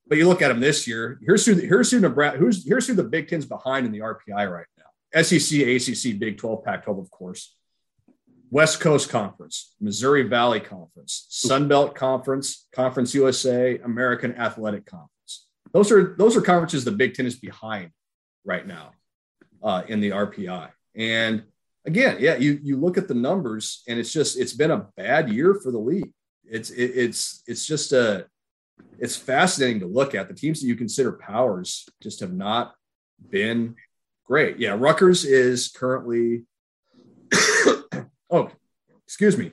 But 0.07 0.17
you 0.17 0.27
look 0.27 0.41
at 0.41 0.49
them 0.49 0.59
this 0.59 0.87
year. 0.87 1.19
Here's 1.23 1.45
who 1.45 1.53
here's 1.55 1.91
who 1.91 1.99
Nebraska 1.99 2.37
who's 2.37 2.67
here's 2.67 2.87
who 2.87 2.93
the 2.93 3.03
Big 3.03 3.29
Ten's 3.29 3.45
behind 3.45 3.85
in 3.85 3.91
the 3.91 3.99
RPI 3.99 4.51
right 4.51 4.65
now. 4.77 5.21
SEC, 5.23 5.59
ACC, 5.59 6.19
Big 6.19 6.37
12, 6.37 6.63
Pac-12, 6.63 6.99
of 6.99 7.11
course. 7.11 7.55
West 8.49 8.81
Coast 8.81 9.09
Conference, 9.09 9.75
Missouri 9.79 10.23
Valley 10.23 10.59
Conference, 10.59 11.25
Sun 11.29 11.69
Belt 11.69 11.95
Conference, 11.95 12.67
Conference 12.73 13.13
USA, 13.13 13.77
American 13.79 14.35
Athletic 14.35 14.85
Conference. 14.85 15.47
Those 15.71 15.91
are 15.91 16.15
those 16.17 16.35
are 16.35 16.41
conferences 16.41 16.83
the 16.83 16.91
Big 16.91 17.13
Ten 17.13 17.25
is 17.25 17.37
behind 17.37 17.91
right 18.43 18.67
now 18.67 18.91
uh, 19.63 19.83
in 19.87 20.01
the 20.01 20.09
RPI. 20.09 20.69
And 20.95 21.43
again, 21.85 22.17
yeah, 22.19 22.35
you 22.35 22.59
you 22.61 22.77
look 22.77 22.97
at 22.97 23.07
the 23.07 23.13
numbers, 23.13 23.83
and 23.87 23.99
it's 23.99 24.11
just 24.11 24.39
it's 24.39 24.53
been 24.53 24.71
a 24.71 24.87
bad 24.97 25.29
year 25.29 25.55
for 25.55 25.71
the 25.71 25.79
league. 25.79 26.11
It's 26.45 26.69
it, 26.69 26.91
it's 26.95 27.43
it's 27.47 27.65
just 27.65 27.91
a 27.93 28.25
it's 28.99 29.15
fascinating 29.15 29.79
to 29.81 29.87
look 29.87 30.15
at. 30.15 30.27
The 30.27 30.33
teams 30.33 30.61
that 30.61 30.67
you 30.67 30.75
consider 30.75 31.13
powers 31.13 31.87
just 32.01 32.19
have 32.19 32.33
not 32.33 32.73
been 33.29 33.75
great. 34.25 34.57
Yeah, 34.57 34.75
Rutgers 34.77 35.25
is 35.25 35.69
currently. 35.69 36.43
oh, 38.29 38.49
excuse 39.05 39.37
me, 39.37 39.51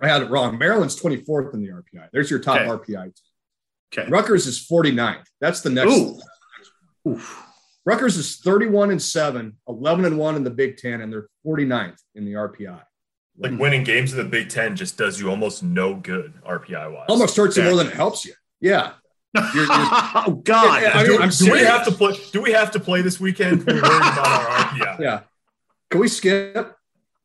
I 0.00 0.08
had 0.08 0.22
it 0.22 0.30
wrong. 0.30 0.58
Maryland's 0.58 1.00
24th 1.00 1.54
in 1.54 1.62
the 1.62 1.68
RPI. 1.68 2.08
There's 2.12 2.30
your 2.30 2.40
top 2.40 2.60
okay. 2.60 2.92
RPI. 2.92 3.12
Okay. 3.92 4.08
Rutgers 4.08 4.46
is 4.46 4.66
49th. 4.66 5.26
That's 5.40 5.60
the 5.60 5.70
next. 5.70 5.92
Ooh. 7.06 7.20
Rutgers 7.84 8.16
is 8.16 8.36
31 8.36 8.90
and 8.92 9.02
7, 9.02 9.56
11 9.68 10.04
and 10.04 10.18
1 10.18 10.36
in 10.36 10.44
the 10.44 10.50
Big 10.50 10.76
Ten, 10.76 11.00
and 11.00 11.12
they're 11.12 11.28
49th 11.44 11.98
in 12.14 12.24
the 12.24 12.34
RPI. 12.34 12.80
Like 13.38 13.58
winning 13.58 13.82
games 13.82 14.12
in 14.12 14.18
the 14.18 14.24
Big 14.24 14.50
Ten 14.50 14.76
just 14.76 14.98
does 14.98 15.18
you 15.18 15.30
almost 15.30 15.62
no 15.62 15.94
good 15.94 16.34
RPI 16.46 16.92
wise. 16.92 17.06
Almost 17.08 17.36
hurts 17.36 17.56
you 17.56 17.64
more 17.64 17.76
than 17.76 17.88
it 17.88 17.94
helps 17.94 18.24
you. 18.24 18.34
Yeah. 18.60 18.92
You're, 19.34 19.64
you're, 19.64 19.64
oh 19.70 20.42
God! 20.44 20.84
I 20.84 21.08
mean, 21.08 21.28
do, 21.30 21.46
do 21.46 21.52
we 21.52 21.60
have 21.60 21.86
to 21.86 21.92
play? 21.92 22.14
Do 22.32 22.42
we 22.42 22.52
have 22.52 22.70
to 22.72 22.80
play 22.80 23.00
this 23.00 23.18
weekend? 23.18 23.64
We're 23.66 23.76
worried 23.76 23.84
about 23.84 24.26
our 24.26 24.46
RPI. 24.66 24.98
Yeah. 25.00 25.20
Can 25.90 26.00
we 26.00 26.08
skip? 26.08 26.76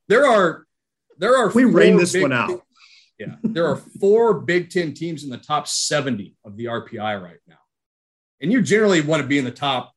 There 0.07 0.25
are 0.25 0.65
there 1.17 1.35
are 1.35 1.51
we 1.51 1.65
rain 1.65 1.97
this 1.97 2.15
one 2.15 2.31
out. 2.31 2.61
Yeah, 3.19 3.35
there 3.43 3.67
are 3.67 3.75
four 3.75 4.35
Big 4.39 4.69
Ten 4.69 4.93
teams 4.93 5.25
in 5.25 5.29
the 5.29 5.37
top 5.37 5.67
seventy 5.67 6.37
of 6.45 6.55
the 6.55 6.65
RPI 6.65 7.21
right 7.21 7.39
now, 7.45 7.59
and 8.41 8.53
you 8.53 8.61
generally 8.61 9.01
want 9.01 9.21
to 9.21 9.27
be 9.27 9.37
in 9.37 9.43
the 9.43 9.51
top 9.51 9.93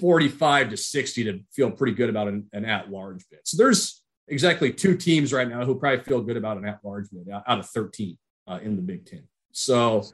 forty-five 0.00 0.70
to 0.70 0.76
sixty 0.76 1.24
to 1.24 1.40
feel 1.52 1.70
pretty 1.70 1.94
good 1.94 2.10
about 2.10 2.28
an, 2.28 2.46
an 2.52 2.64
at-large 2.64 3.24
bid. 3.30 3.40
So 3.44 3.56
there's 3.56 4.02
exactly 4.28 4.72
two 4.72 4.96
teams 4.96 5.32
right 5.32 5.48
now 5.48 5.64
who 5.64 5.78
probably 5.78 6.04
feel 6.04 6.20
good 6.20 6.36
about 6.36 6.58
an 6.58 6.66
at-large 6.66 7.08
bid 7.10 7.28
out 7.30 7.58
of 7.58 7.68
thirteen 7.68 8.18
uh, 8.46 8.58
in 8.62 8.76
the 8.76 8.82
Big 8.82 9.06
Ten. 9.06 9.24
So 9.52 10.04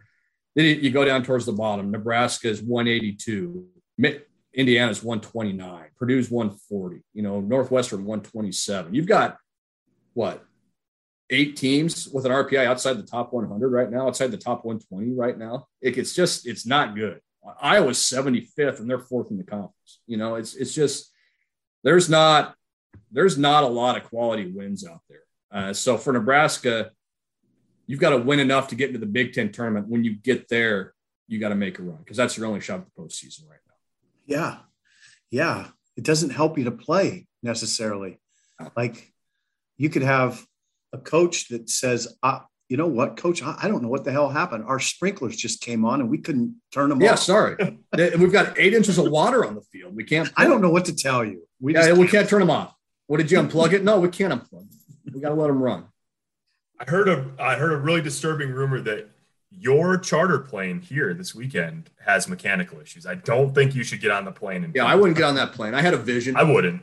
then 0.54 0.78
you 0.80 0.90
go 0.90 1.04
down 1.04 1.22
towards 1.22 1.46
the 1.46 1.52
bottom. 1.52 1.90
Nebraska 1.90 2.48
is 2.48 2.62
182. 2.62 3.66
Indiana 4.54 4.90
is 4.90 5.02
129. 5.02 5.84
Purdue's 5.98 6.30
140. 6.30 7.02
You 7.12 7.22
know, 7.22 7.40
Northwestern 7.40 8.04
127. 8.04 8.94
You've 8.94 9.06
got 9.06 9.38
what 10.12 10.44
eight 11.30 11.56
teams 11.56 12.08
with 12.08 12.26
an 12.26 12.32
RPI 12.32 12.64
outside 12.66 12.98
the 12.98 13.02
top 13.02 13.32
100 13.32 13.68
right 13.68 13.90
now, 13.90 14.06
outside 14.06 14.30
the 14.30 14.36
top 14.36 14.64
120 14.64 15.12
right 15.12 15.36
now. 15.36 15.66
It, 15.80 15.98
it's 15.98 16.14
just 16.14 16.46
it's 16.46 16.66
not 16.66 16.94
good. 16.94 17.20
Iowa's 17.60 17.98
75th 17.98 18.80
and 18.80 18.88
they're 18.88 18.98
fourth 18.98 19.30
in 19.30 19.38
the 19.38 19.44
conference. 19.44 20.00
You 20.06 20.16
know, 20.16 20.36
it's 20.36 20.54
it's 20.54 20.74
just 20.74 21.12
there's 21.82 22.08
not 22.08 22.54
there's 23.12 23.38
not 23.38 23.64
a 23.64 23.68
lot 23.68 23.96
of 23.96 24.04
quality 24.04 24.50
wins 24.50 24.86
out 24.86 25.00
there. 25.08 25.20
Uh, 25.50 25.72
so 25.72 25.96
for 25.96 26.12
Nebraska, 26.12 26.90
you've 27.86 28.00
got 28.00 28.10
to 28.10 28.18
win 28.18 28.40
enough 28.40 28.68
to 28.68 28.74
get 28.74 28.88
into 28.88 28.98
the 28.98 29.06
Big 29.06 29.32
Ten 29.32 29.52
tournament. 29.52 29.88
When 29.88 30.04
you 30.04 30.14
get 30.16 30.48
there, 30.48 30.94
you 31.28 31.38
got 31.38 31.50
to 31.50 31.54
make 31.54 31.78
a 31.78 31.82
run 31.82 31.98
because 31.98 32.16
that's 32.16 32.36
your 32.36 32.46
only 32.46 32.60
shot 32.60 32.80
at 32.80 32.86
the 32.86 33.02
postseason 33.02 33.48
right 33.48 33.60
now. 33.66 33.74
Yeah. 34.26 34.56
Yeah. 35.30 35.68
It 35.96 36.04
doesn't 36.04 36.30
help 36.30 36.58
you 36.58 36.64
to 36.64 36.70
play 36.70 37.26
necessarily. 37.42 38.18
Like 38.76 39.12
you 39.76 39.90
could 39.90 40.02
have 40.02 40.44
a 40.92 40.98
coach 40.98 41.48
that 41.48 41.68
says, 41.68 42.16
you 42.68 42.76
know 42.76 42.86
what, 42.86 43.16
coach, 43.16 43.42
I, 43.42 43.56
I, 43.62 43.68
don't 43.68 43.82
know 43.82 43.88
what 43.88 44.04
the 44.04 44.12
hell 44.12 44.30
happened. 44.30 44.64
Our 44.64 44.80
sprinklers 44.80 45.36
just 45.36 45.60
came 45.60 45.84
on 45.84 46.00
and 46.00 46.08
we 46.08 46.18
couldn't 46.18 46.56
turn 46.72 46.88
them 46.88 47.00
yeah, 47.00 47.12
off. 47.12 47.18
Yeah, 47.18 47.22
sorry. 47.22 47.78
We've 47.92 48.32
got 48.32 48.58
eight 48.58 48.74
inches 48.74 48.98
of 48.98 49.10
water 49.10 49.44
on 49.44 49.54
the 49.54 49.60
field. 49.60 49.94
We 49.94 50.04
can't. 50.04 50.30
I 50.36 50.44
don't 50.44 50.62
know 50.62 50.70
what 50.70 50.86
to 50.86 50.96
tell 50.96 51.24
you. 51.24 51.46
We 51.60 51.74
yeah, 51.74 51.92
we 51.92 52.08
can't 52.08 52.28
turn 52.28 52.40
them 52.40 52.50
off. 52.50 52.74
What 53.06 53.18
did 53.18 53.30
you 53.30 53.38
unplug 53.38 53.72
it? 53.72 53.84
No, 53.84 54.00
we 54.00 54.08
can't 54.08 54.32
unplug. 54.32 54.66
We 55.12 55.20
got 55.20 55.28
to 55.28 55.34
let 55.34 55.48
them 55.48 55.62
run. 55.62 55.84
I 56.80 56.90
heard 56.90 57.08
a 57.08 57.30
I 57.38 57.56
heard 57.56 57.72
a 57.72 57.76
really 57.76 58.00
disturbing 58.00 58.50
rumor 58.50 58.80
that 58.80 59.10
your 59.50 59.96
charter 59.98 60.38
plane 60.38 60.80
here 60.80 61.14
this 61.14 61.34
weekend 61.34 61.90
has 62.04 62.28
mechanical 62.28 62.80
issues. 62.80 63.06
I 63.06 63.14
don't 63.14 63.54
think 63.54 63.74
you 63.74 63.84
should 63.84 64.00
get 64.00 64.10
on 64.10 64.24
the 64.24 64.32
plane. 64.32 64.72
yeah, 64.74 64.84
I 64.84 64.94
wouldn't 64.96 65.16
get 65.16 65.24
on 65.24 65.36
that 65.36 65.52
plane. 65.52 65.74
I 65.74 65.82
had 65.82 65.94
a 65.94 65.98
vision. 65.98 66.36
I 66.36 66.42
wouldn't. 66.42 66.82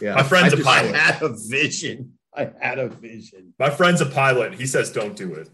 Yeah, 0.00 0.14
My 0.14 0.22
friend's 0.22 0.52
I 0.52 0.56
a 0.56 0.58
just- 0.58 0.68
I 0.68 0.82
had 0.84 1.22
a 1.22 1.36
vision. 1.36 2.15
I 2.36 2.50
had 2.60 2.78
a 2.78 2.88
vision. 2.88 3.54
My 3.58 3.70
friend's 3.70 4.00
a 4.00 4.06
pilot. 4.06 4.54
He 4.54 4.66
says 4.66 4.92
don't 4.92 5.16
do 5.16 5.34
it. 5.34 5.48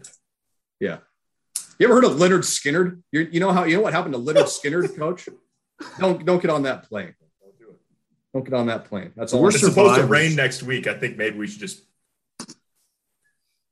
Yeah. 0.79 0.97
You 1.79 1.87
ever 1.87 1.95
heard 1.95 2.05
of 2.05 2.13
Lynyrd 2.13 2.43
Skynyrd? 2.43 3.01
you 3.11 3.27
you 3.31 3.39
know 3.39 3.51
how 3.51 3.63
you 3.63 3.77
know 3.77 3.81
what 3.81 3.93
happened 3.93 4.13
to 4.13 4.19
Lynyrd 4.19 4.43
Skynyrd, 4.61 4.97
coach? 4.97 5.29
Don't 5.99 6.25
don't 6.25 6.41
get 6.41 6.51
on 6.51 6.63
that 6.63 6.89
plane. 6.89 7.15
Don't 7.41 7.57
do 7.57 7.69
it. 7.69 7.79
Don't 8.33 8.43
get 8.43 8.53
on 8.53 8.67
that 8.67 8.85
plane. 8.85 9.11
That's 9.15 9.33
all. 9.33 9.41
We're 9.41 9.49
It's 9.49 9.61
supposed 9.61 9.99
to 9.99 10.05
rain 10.05 10.35
next 10.35 10.63
week. 10.63 10.87
I 10.87 10.93
think 10.93 11.17
maybe 11.17 11.37
we 11.37 11.47
should 11.47 11.59
just 11.59 11.83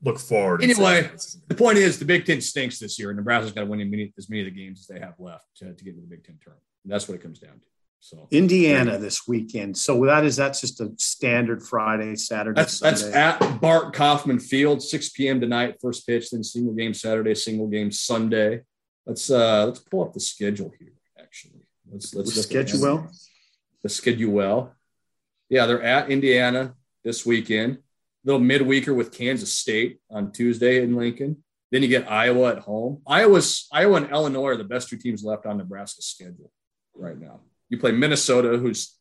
look 0.03 0.19
forward. 0.19 0.63
Anyway. 0.63 1.09
The 1.47 1.55
point 1.55 1.77
is, 1.77 1.99
the 1.99 2.05
Big 2.05 2.25
Ten 2.25 2.41
stinks 2.41 2.79
this 2.79 2.97
year, 2.97 3.09
and 3.09 3.17
Nebraska's 3.17 3.51
got 3.51 3.61
to 3.61 3.67
win 3.67 3.81
as 3.81 3.87
many, 3.87 4.13
as 4.17 4.29
many 4.29 4.41
of 4.41 4.45
the 4.45 4.51
games 4.59 4.81
as 4.81 4.87
they 4.87 4.99
have 4.99 5.15
left 5.19 5.45
to, 5.57 5.73
to 5.73 5.83
get 5.83 5.95
to 5.95 6.01
the 6.01 6.07
Big 6.07 6.23
Ten 6.23 6.37
tournament. 6.41 6.65
And 6.83 6.91
that's 6.91 7.07
what 7.07 7.15
it 7.15 7.21
comes 7.21 7.39
down 7.39 7.59
to. 7.59 7.67
So 8.03 8.27
Indiana 8.31 8.97
this 8.97 9.27
weekend. 9.27 9.77
So 9.77 10.05
that 10.07 10.25
is 10.25 10.35
that's 10.35 10.59
just 10.59 10.81
a 10.81 10.91
standard 10.97 11.61
Friday, 11.61 12.15
Saturday, 12.15 12.59
that's 12.59 12.79
that's 12.79 13.01
Sunday. 13.01 13.15
at 13.15 13.61
Bart 13.61 13.93
Kaufman 13.93 14.39
Field, 14.39 14.81
6 14.81 15.09
p.m. 15.09 15.39
tonight. 15.39 15.75
First 15.79 16.07
pitch, 16.07 16.31
then 16.31 16.43
single 16.43 16.73
game 16.73 16.95
Saturday, 16.95 17.35
single 17.35 17.67
game 17.67 17.91
Sunday. 17.91 18.61
Let's 19.05 19.29
uh 19.29 19.67
let's 19.67 19.79
pull 19.79 20.01
up 20.03 20.13
the 20.13 20.19
schedule 20.19 20.71
here. 20.79 20.93
Actually, 21.19 21.61
let's 21.91 22.15
let's 22.15 22.35
at 22.35 22.43
schedule 22.43 22.81
well. 22.81 23.11
the 23.83 23.89
schedule 23.89 24.31
well. 24.31 24.73
Yeah, 25.49 25.67
they're 25.67 25.83
at 25.83 26.09
Indiana 26.09 26.73
this 27.03 27.23
weekend. 27.23 27.77
Little 28.25 28.41
midweeker 28.41 28.95
with 28.95 29.11
Kansas 29.11 29.53
State 29.53 29.99
on 30.09 30.31
Tuesday 30.31 30.81
in 30.81 30.95
Lincoln. 30.95 31.43
Then 31.71 31.83
you 31.83 31.87
get 31.87 32.11
Iowa 32.11 32.53
at 32.53 32.59
home. 32.59 33.03
Iowa's 33.05 33.67
Iowa 33.71 33.97
and 33.97 34.09
Illinois 34.09 34.47
are 34.47 34.57
the 34.57 34.63
best 34.63 34.89
two 34.89 34.97
teams 34.97 35.23
left 35.23 35.45
on 35.45 35.57
Nebraska's 35.57 36.07
schedule 36.07 36.51
right 36.95 37.19
now. 37.19 37.41
You 37.71 37.79
play 37.79 37.93
Minnesota, 37.93 38.57
who's 38.57 38.95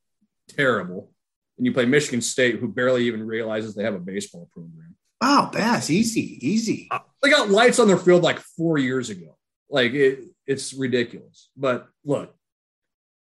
terrible, 0.48 1.10
and 1.58 1.66
you 1.66 1.72
play 1.72 1.86
Michigan 1.86 2.20
State, 2.20 2.60
who 2.60 2.68
barely 2.68 3.04
even 3.04 3.26
realizes 3.26 3.74
they 3.74 3.82
have 3.82 3.94
a 3.94 3.98
baseball 3.98 4.48
program. 4.52 4.94
Oh, 5.20 5.42
wow, 5.42 5.50
Baz, 5.52 5.90
easy, 5.90 6.38
easy. 6.40 6.88
They 7.20 7.30
got 7.30 7.50
lights 7.50 7.80
on 7.80 7.88
their 7.88 7.98
field 7.98 8.22
like 8.22 8.38
four 8.38 8.78
years 8.78 9.10
ago. 9.10 9.36
Like 9.68 9.92
it, 9.92 10.20
it's 10.46 10.72
ridiculous. 10.72 11.50
But 11.56 11.88
look, 12.04 12.32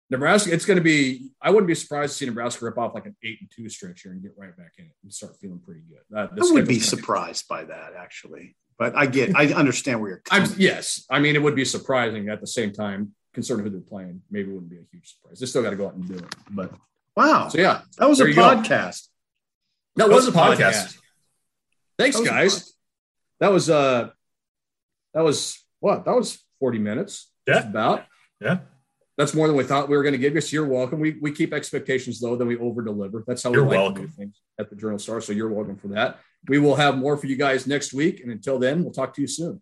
Nebraska, 0.10 0.54
it's 0.54 0.66
going 0.66 0.78
to 0.78 0.84
be. 0.84 1.32
I 1.41 1.50
wouldn't 1.50 1.68
be 1.68 1.76
surprised 1.76 2.14
to 2.14 2.18
see 2.18 2.26
Nebraska 2.26 2.64
rip 2.64 2.78
off 2.78 2.96
like 2.96 3.06
an 3.06 3.16
eight 3.24 3.39
and 3.41 3.52
two 3.54 3.68
stretch 3.68 4.02
here 4.02 4.14
and 4.14 4.22
get 4.22 4.32
right 4.38 4.56
back 4.56 4.72
in 4.78 4.86
it 4.86 4.91
and 5.04 5.14
start 5.14 5.36
feeling 5.41 5.60
pretty 5.60 5.82
good. 5.82 6.18
I 6.18 6.30
would 6.32 6.68
be 6.68 6.80
surprised 6.80 7.50
by 7.50 7.66
that 7.66 7.94
actually, 7.98 8.56
but 8.80 8.96
I 8.96 9.08
get, 9.08 9.36
I 9.36 9.52
understand 9.54 10.00
where 10.00 10.10
you're 10.10 10.22
I'm, 10.32 10.50
yes, 10.58 11.06
I 11.10 11.20
mean 11.20 11.36
it 11.36 11.41
would 11.44 11.56
be 11.56 11.66
surprising 11.66 12.30
at 12.30 12.39
the 12.39 12.48
same 12.48 12.72
time, 12.72 13.14
considering 13.34 13.66
who 13.66 13.72
they're 13.72 13.82
playing. 13.82 14.22
Maybe 14.32 14.50
it 14.50 14.54
wouldn't 14.54 14.70
be 14.70 14.78
a 14.78 14.86
huge 14.92 15.14
surprise. 15.16 15.40
They 15.40 15.46
still 15.46 15.64
got 15.64 15.72
to 15.72 15.76
go 15.76 15.88
out 15.88 15.96
and 15.96 16.08
do 16.08 16.16
it. 16.16 16.36
But 16.52 16.72
Wow, 17.16 17.48
so 17.50 17.60
yeah, 17.60 17.82
that 18.00 18.10
was 18.10 18.20
a 18.20 18.24
there 18.24 18.30
you 18.30 18.36
go. 18.36 18.42
podcast. 18.42 19.08
that 19.98 20.10
was 20.10 20.28
a 20.28 20.32
podcast. 20.32 20.98
Thanks, 22.00 22.16
That 22.18 22.22
was 22.22 22.28
a 22.28 22.30
guys. 22.30 22.74
That 23.40 23.52
was 23.52 23.70
uh, 23.70 24.10
that 25.14 25.24
was 25.24 25.60
what? 25.80 26.06
That 26.06 26.16
was 26.16 26.44
forty 26.60 26.80
minutes. 26.80 27.30
Yeah. 27.48 27.68
about. 27.68 28.06
Yeah. 28.42 28.60
That's 29.18 29.36
more 29.36 29.48
than 29.48 29.56
we 29.56 29.64
thought 29.64 29.90
we 29.90 29.96
were 29.98 30.02
going 30.02 30.14
to 30.14 30.18
give 30.20 30.34
you. 30.34 30.42
So 30.42 30.56
you're 30.56 30.66
welcome. 30.68 31.00
We, 31.00 31.12
we 31.22 31.32
keep 31.32 31.54
expectations 31.54 32.20
low, 32.24 32.36
then 32.36 32.48
we 32.48 32.58
over 32.58 32.82
deliver. 32.82 33.24
That's 33.28 33.44
how 33.44 33.52
we 33.52 33.58
You're 33.58 33.66
like 33.68 33.74
to 33.76 33.82
welcome. 33.82 34.06
do 34.06 34.12
things 34.12 34.42
at 34.60 34.70
the 34.72 34.76
Journal 34.76 34.98
Star. 34.98 35.22
So 35.22 35.34
you're 35.34 35.50
welcome 35.50 35.76
for 35.76 35.90
that. 35.90 36.20
We 36.48 36.58
will 36.58 36.76
have 36.76 36.98
more 36.98 37.16
for 37.16 37.28
you 37.28 37.36
guys 37.36 37.68
next 37.68 37.94
week. 37.94 38.22
And 38.22 38.32
until 38.32 38.58
then, 38.58 38.84
we'll 38.84 38.94
talk 38.94 39.14
to 39.16 39.22
you 39.22 39.28
soon. 39.28 39.62